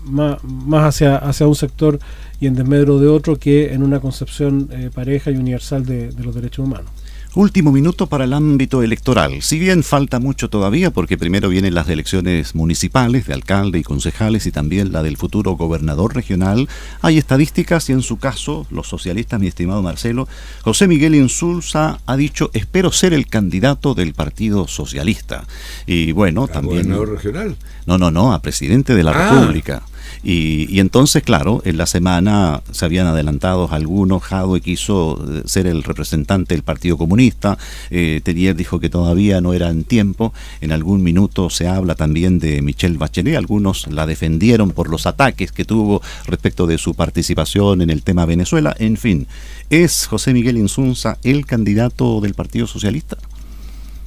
más, 0.04 0.44
más 0.44 0.84
hacia, 0.84 1.16
hacia 1.16 1.46
un 1.46 1.54
sector 1.54 1.98
y 2.38 2.46
en 2.46 2.56
desmedro 2.56 2.98
de 2.98 3.08
otro 3.08 3.36
que 3.38 3.72
en 3.72 3.82
una 3.82 4.00
concepción 4.00 4.68
eh, 4.70 4.90
pareja 4.94 5.30
y 5.30 5.36
universal 5.38 5.86
de 5.86 6.12
los 6.22 6.34
derechos 6.34 6.66
humanos. 6.66 6.90
Último 7.34 7.72
minuto 7.72 8.06
para 8.06 8.24
el 8.24 8.32
ámbito 8.32 8.82
electoral. 8.82 9.42
Si 9.42 9.58
bien 9.58 9.82
falta 9.84 10.18
mucho 10.18 10.48
todavía, 10.48 10.90
porque 10.90 11.18
primero 11.18 11.50
vienen 11.50 11.74
las 11.74 11.88
elecciones 11.88 12.54
municipales 12.54 13.26
de 13.26 13.34
alcalde 13.34 13.78
y 13.78 13.82
concejales 13.82 14.46
y 14.46 14.50
también 14.50 14.92
la 14.92 15.02
del 15.02 15.18
futuro 15.18 15.52
gobernador 15.52 16.14
regional, 16.14 16.68
hay 17.02 17.18
estadísticas 17.18 17.90
y 17.90 17.92
en 17.92 18.02
su 18.02 18.16
caso, 18.16 18.66
los 18.70 18.88
socialistas, 18.88 19.38
mi 19.40 19.46
estimado 19.46 19.82
Marcelo, 19.82 20.26
José 20.62 20.88
Miguel 20.88 21.14
Insulza 21.14 22.00
ha 22.06 22.16
dicho, 22.16 22.50
espero 22.54 22.90
ser 22.92 23.12
el 23.12 23.26
candidato 23.26 23.94
del 23.94 24.14
Partido 24.14 24.66
Socialista. 24.66 25.44
Y 25.86 26.12
bueno, 26.12 26.48
también... 26.48 26.84
¿Gobernador 26.84 27.10
regional? 27.10 27.56
No, 27.84 27.98
no, 27.98 28.10
no, 28.10 28.32
a 28.32 28.40
presidente 28.40 28.94
de 28.94 29.02
la 29.02 29.10
ah. 29.12 29.30
República. 29.34 29.82
Y, 30.22 30.80
entonces, 30.80 31.22
claro, 31.22 31.62
en 31.64 31.76
la 31.76 31.86
semana 31.86 32.62
se 32.72 32.84
habían 32.84 33.06
adelantado 33.06 33.68
algunos, 33.70 34.22
Jadwe 34.22 34.60
quiso 34.60 35.24
eh, 35.28 35.42
ser 35.46 35.66
el 35.66 35.82
representante 35.82 36.54
del 36.54 36.62
Partido 36.62 36.96
Comunista, 36.96 37.58
eh, 37.90 38.20
Tenier 38.22 38.56
dijo 38.56 38.80
que 38.80 38.90
todavía 38.90 39.40
no 39.40 39.54
era 39.54 39.70
en 39.70 39.84
tiempo, 39.84 40.32
en 40.60 40.72
algún 40.72 41.02
minuto 41.02 41.50
se 41.50 41.68
habla 41.68 41.94
también 41.94 42.38
de 42.38 42.62
Michelle 42.62 42.98
Bachelet, 42.98 43.36
algunos 43.36 43.86
la 43.88 44.06
defendieron 44.06 44.70
por 44.72 44.88
los 44.88 45.06
ataques 45.06 45.52
que 45.52 45.64
tuvo 45.64 46.02
respecto 46.26 46.66
de 46.66 46.78
su 46.78 46.94
participación 46.94 47.82
en 47.82 47.90
el 47.90 48.02
tema 48.02 48.26
Venezuela, 48.26 48.74
en 48.78 48.96
fin, 48.96 49.26
¿es 49.70 50.06
José 50.06 50.32
Miguel 50.32 50.58
Insunza 50.58 51.18
el 51.22 51.46
candidato 51.46 52.20
del 52.20 52.34
Partido 52.34 52.66
Socialista? 52.66 53.16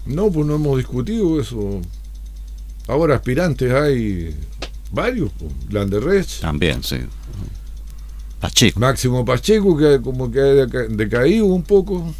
No, 0.06 0.32
pues 0.32 0.48
no 0.48 0.56
hemos 0.56 0.78
discutido 0.78 1.40
eso. 1.40 1.82
Ahora 2.88 3.16
aspirantes 3.16 3.72
hay 3.72 4.36
Varios, 4.92 5.32
Landerrecht. 5.70 6.42
También, 6.42 6.84
sí. 6.84 6.98
Pacheco. 8.42 8.80
Máximo 8.80 9.24
Pacheco, 9.24 9.78
que 9.78 10.02
como 10.02 10.30
que 10.30 10.40
ha 10.40 10.66
decaído 10.90 11.46
un 11.46 11.64
poco. 11.64 12.14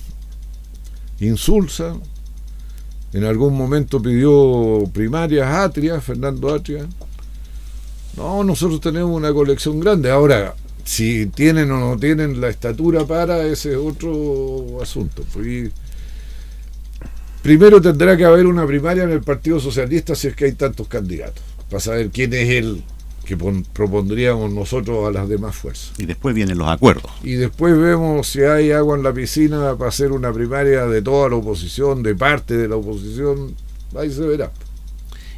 Insulsa. 1.20 1.96
En 3.14 3.26
algún 3.26 3.58
momento 3.58 4.02
pidió 4.02 4.90
primarias 4.94 5.48
Atria, 5.48 6.00
Fernando 6.00 6.54
Atria. 6.54 6.88
No, 8.16 8.44
nosotros 8.44 8.80
tenemos 8.80 9.12
una 9.12 9.34
colección 9.34 9.80
grande. 9.80 10.10
Ahora, 10.10 10.56
si 10.86 11.26
tienen 11.26 11.72
o 11.72 11.80
no 11.80 11.98
tienen 11.98 12.40
la 12.40 12.50
estatura 12.50 13.06
para, 13.06 13.44
ese 13.44 13.72
es 13.72 13.78
otro 13.78 14.82
asunto. 14.82 15.26
Pues, 15.34 15.72
primero 17.42 17.82
tendrá 17.82 18.16
que 18.16 18.24
haber 18.24 18.46
una 18.46 18.66
primaria 18.66 19.04
en 19.04 19.12
el 19.12 19.22
Partido 19.22 19.60
Socialista 19.60 20.16
si 20.16 20.28
es 20.30 20.36
que 20.36 20.46
hay 20.46 20.54
tantos 20.54 20.88
candidatos 20.88 21.51
para 21.72 21.80
saber 21.80 22.10
quién 22.12 22.34
es 22.34 22.50
el 22.50 22.84
que 23.26 23.38
propondríamos 23.38 24.52
nosotros 24.52 25.08
a 25.08 25.12
las 25.12 25.30
demás 25.30 25.56
fuerzas. 25.56 25.94
Y 25.98 26.06
después 26.06 26.36
vienen 26.36 26.58
los 26.58 26.68
acuerdos. 26.68 27.10
Y 27.24 27.36
después 27.36 27.78
vemos 27.78 28.28
si 28.28 28.42
hay 28.42 28.72
agua 28.72 28.98
en 28.98 29.04
la 29.04 29.14
piscina 29.14 29.76
para 29.78 29.88
hacer 29.88 30.12
una 30.12 30.34
primaria 30.34 30.86
de 30.86 31.02
toda 31.02 31.30
la 31.30 31.38
oposición, 31.38 32.04
de 32.04 32.14
parte 32.14 32.58
de 32.58 32.68
la 32.68 32.76
oposición, 32.76 33.56
ahí 33.98 34.12
se 34.12 34.22
verá. 34.22 34.52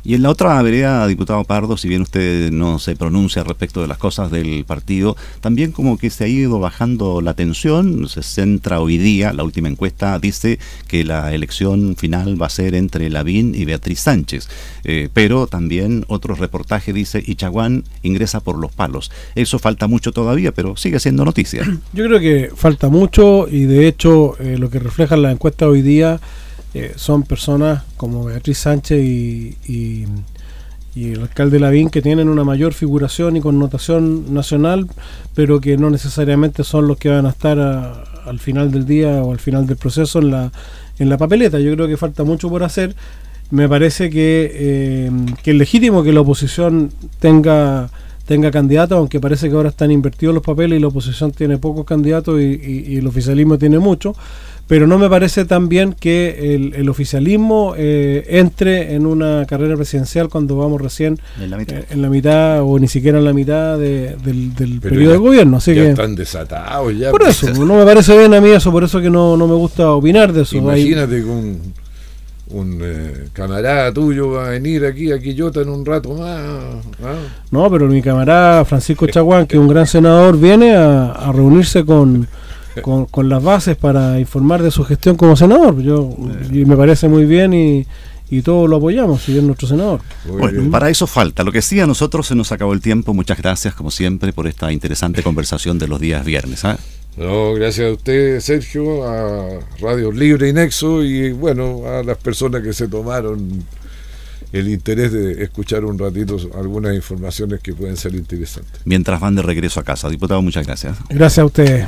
Y 0.06 0.16
en 0.16 0.22
la 0.22 0.30
otra 0.30 0.62
vereda, 0.62 1.08
diputado 1.08 1.43
Pardo, 1.45 1.78
si 1.78 1.88
bien 1.88 2.01
usted 2.01 2.51
no 2.51 2.78
se 2.78 2.95
pronuncia 2.97 3.43
respecto 3.43 3.82
de 3.82 3.88
las 3.88 3.97
cosas 3.97 4.32
del 4.32 4.66
partido, 4.66 5.16
también 5.39 5.72
como 5.72 5.97
que 5.97 6.10
se 6.10 6.26
ha 6.26 6.28
ido 6.28 6.60
bajando 6.60 7.22
la 7.22 7.36
tensión, 7.36 8.10
se 8.10 8.22
centra 8.22 8.82
hoy 8.82 8.97
día, 8.97 9.32
la 9.32 9.43
última 9.43 9.70
encuesta 9.70 10.20
dice 10.20 10.60
que 10.88 11.06
la 11.06 11.34
elección 11.34 11.95
final 11.95 12.41
va 12.41 12.47
a 12.47 12.49
ser 12.49 12.76
entre 12.76 13.10
Lavín 13.10 13.56
y 13.56 13.64
Beatriz 13.64 14.01
Sánchez, 14.01 14.49
eh, 14.84 15.08
pero 15.14 15.47
también 15.47 16.04
otro 16.10 16.36
reportaje 16.36 16.91
dice 16.91 17.24
Ichaguán 17.26 17.86
ingresa 18.01 18.41
por 18.41 18.58
los 18.58 18.74
palos. 18.74 19.10
Eso 19.36 19.58
falta 19.58 19.88
mucho 19.88 20.12
todavía, 20.12 20.51
pero 20.51 20.76
sigue 20.76 20.99
siendo 20.99 21.24
noticia. 21.24 21.64
Yo 21.93 22.06
creo 22.06 22.20
que 22.20 22.51
falta 22.54 22.89
mucho 22.89 23.47
y 23.49 23.66
de 23.66 23.88
hecho 23.88 24.38
eh, 24.39 24.58
lo 24.58 24.70
que 24.70 24.80
refleja 24.80 25.16
la 25.16 25.32
encuesta 25.32 25.66
hoy 25.68 25.82
día 25.82 26.20
eh, 26.74 26.93
son 26.95 27.24
personas 27.24 27.84
como 27.97 28.26
Beatriz 28.26 28.57
Sánchez 28.57 29.03
y, 29.03 29.57
y, 29.67 30.05
el 30.95 31.21
alcalde 31.21 31.59
Lavín 31.59 31.89
que 31.89 32.03
tienen 32.03 32.30
una 32.30 32.43
mayor 32.43 32.74
figuración 32.74 33.36
y 33.36 33.41
connotación 33.41 34.32
nacional, 34.34 34.88
pero 35.34 35.59
que 35.59 35.76
no 35.76 35.89
necesariamente 35.89 36.63
son 36.63 36.88
los 36.88 36.97
que 36.97 37.09
van 37.09 37.26
a 37.26 37.30
estar 37.30 37.57
al 37.59 38.39
final 38.39 38.71
del 38.71 38.86
día 38.86 39.24
o 39.24 39.32
al 39.32 39.39
final 39.39 39.65
del 39.65 39.78
proceso 39.78 40.19
en 40.19 40.30
la, 40.30 40.51
en 40.99 41.09
la 41.09 41.17
papeleta. 41.17 41.59
Yo 41.59 41.74
creo 41.74 41.88
que 41.88 41.97
falta 41.97 42.24
mucho 42.24 42.47
por 42.47 42.63
hacer. 42.63 42.95
Me 43.49 43.67
parece 43.67 44.11
que, 44.11 44.51
eh, 44.53 45.11
que 45.41 45.51
es 45.51 45.57
legítimo 45.57 46.03
que 46.03 46.13
la 46.13 46.21
oposición 46.21 46.91
tenga 47.19 47.89
tenga 48.26 48.51
candidatos, 48.51 48.97
aunque 48.97 49.19
parece 49.19 49.49
que 49.49 49.55
ahora 49.55 49.67
están 49.67 49.91
invertidos 49.91 50.34
los 50.34 50.43
papeles 50.43 50.78
y 50.78 50.82
la 50.82 50.88
oposición 50.88 51.34
tiene 51.34 51.57
pocos 51.57 51.86
candidatos 51.86 52.39
y, 52.39 52.86
y 52.88 52.97
el 52.97 53.05
oficialismo 53.05 53.57
tiene 53.57 53.80
muchos 53.80 54.15
pero 54.74 54.88
no 54.88 54.97
me 54.97 55.07
parece 55.07 55.45
también 55.45 55.93
que 55.93 56.55
el, 56.76 56.89
oficialismo 56.89 57.76
eh, 57.78 58.26
entre 58.28 58.95
en 58.95 59.05
una 59.05 59.45
carrera 59.45 59.76
presidencial 59.76 60.30
cuando 60.30 60.57
vamos 60.57 60.82
recién 60.82 61.19
en 61.39 61.51
la 62.01 62.09
mitad, 62.09 62.57
eh, 62.57 62.59
o 62.59 62.80
ni 62.80 62.88
siquiera 62.88 63.19
en 63.19 63.26
la 63.26 63.34
mitad 63.34 63.78
del, 63.78 64.80
periodo 64.82 65.11
de 65.11 65.17
gobierno. 65.19 65.57
Así 65.57 65.76
ya 65.76 65.84
que, 65.84 65.89
están 65.91 66.15
desatados 66.15 66.97
ya. 66.97 67.11
Por 67.11 67.21
eso, 67.21 67.53
no 67.53 67.78
me 67.78 67.86
parece 67.86 68.17
bien 68.17 68.34
a 68.34 68.41
mí 68.41 68.49
eso, 68.49 68.71
por 68.71 68.84
eso 68.84 68.99
que 68.99 69.11
no, 69.11 69.38
me 69.38 69.53
gusta 69.53 69.91
opinar 69.91 70.34
de 70.34 70.41
eso. 70.41 70.57
Imagínate 70.57 71.17
que 71.17 71.30
un, 72.49 72.80
eh, 72.82 73.28
camarada 73.32 73.93
tuyo 73.93 74.32
va 74.32 74.47
a 74.47 74.49
venir 74.49 74.86
aquí 74.86 75.11
a 75.11 75.19
Quillota 75.19 75.61
en 75.61 75.69
un 75.69 75.86
rato 75.86 76.15
más. 76.15 76.39
¿ah? 77.03 77.19
No, 77.51 77.69
pero 77.69 77.86
mi 77.86 78.01
camarada 78.01 78.65
Francisco 78.65 79.05
Chaguán, 79.05 79.45
que 79.45 79.55
es 79.55 79.61
un 79.61 79.67
gran 79.67 79.86
senador, 79.86 80.36
viene 80.36 80.74
a 80.76 81.32
reunirse 81.32 81.86
con 81.86 82.28
con, 82.82 83.30
las 83.30 83.43
bases 83.43 83.76
para 83.76 84.19
informar 84.19 84.61
de 84.63 84.71
su 84.71 84.84
gestión 84.84 85.15
como 85.15 85.36
senador. 85.36 85.82
Yo 85.82 86.09
y 86.51 86.65
me 86.65 86.76
parece 86.76 87.07
muy 87.07 87.26
bien 87.26 87.53
y, 87.53 87.86
y 88.30 88.41
todos 88.41 88.69
lo 88.69 88.78
apoyamos, 88.78 89.21
si 89.21 89.38
es 89.38 89.43
nuestro 89.43 89.67
senador. 89.67 90.01
bueno, 90.26 90.71
para 90.71 90.89
eso 90.89 91.05
falta. 91.05 91.43
Lo 91.43 91.51
que 91.51 91.61
sí, 91.61 91.80
a 91.80 91.88
nosotros 91.88 92.28
se 92.28 92.36
nos 92.36 92.51
acabó 92.51 92.74
el 92.74 92.82
tiempo. 92.82 93.13
Muchas 93.13 93.38
gracias, 93.38 93.76
como 93.76 93.91
siempre, 93.91 94.34
por 94.34 94.47
esta 94.47 94.71
interesante 94.71 95.21
conversación 95.24 95.78
de 95.78 95.88
los 95.88 95.99
días 95.99 96.26
viernes. 96.26 96.65
¿ah? 96.65 96.78
No, 97.17 97.53
gracias 97.53 97.89
a 97.89 97.93
usted, 97.93 98.39
Sergio, 98.39 99.07
a 99.07 99.59
Radio 99.80 100.11
Libre 100.11 100.49
y 100.49 100.53
Nexo 100.53 101.03
y 101.03 101.32
bueno, 101.32 101.84
a 101.86 102.01
las 102.03 102.17
personas 102.17 102.63
que 102.63 102.74
se 102.74 102.88
tomaron 102.88 103.63
el 104.51 104.69
interés 104.69 105.11
de 105.11 105.43
escuchar 105.43 105.84
un 105.84 105.97
ratito 105.97 106.38
algunas 106.55 106.95
informaciones 106.95 107.59
que 107.59 107.74
pueden 107.74 107.97
ser 107.97 108.15
interesantes. 108.15 108.82
Mientras 108.86 109.19
van 109.19 109.36
de 109.36 109.41
regreso 109.41 109.80
a 109.80 109.84
casa. 109.84 110.09
Diputado, 110.09 110.41
muchas 110.41 110.65
gracias. 110.65 110.97
Gracias 111.09 111.39
a 111.39 111.45
usted. 111.45 111.86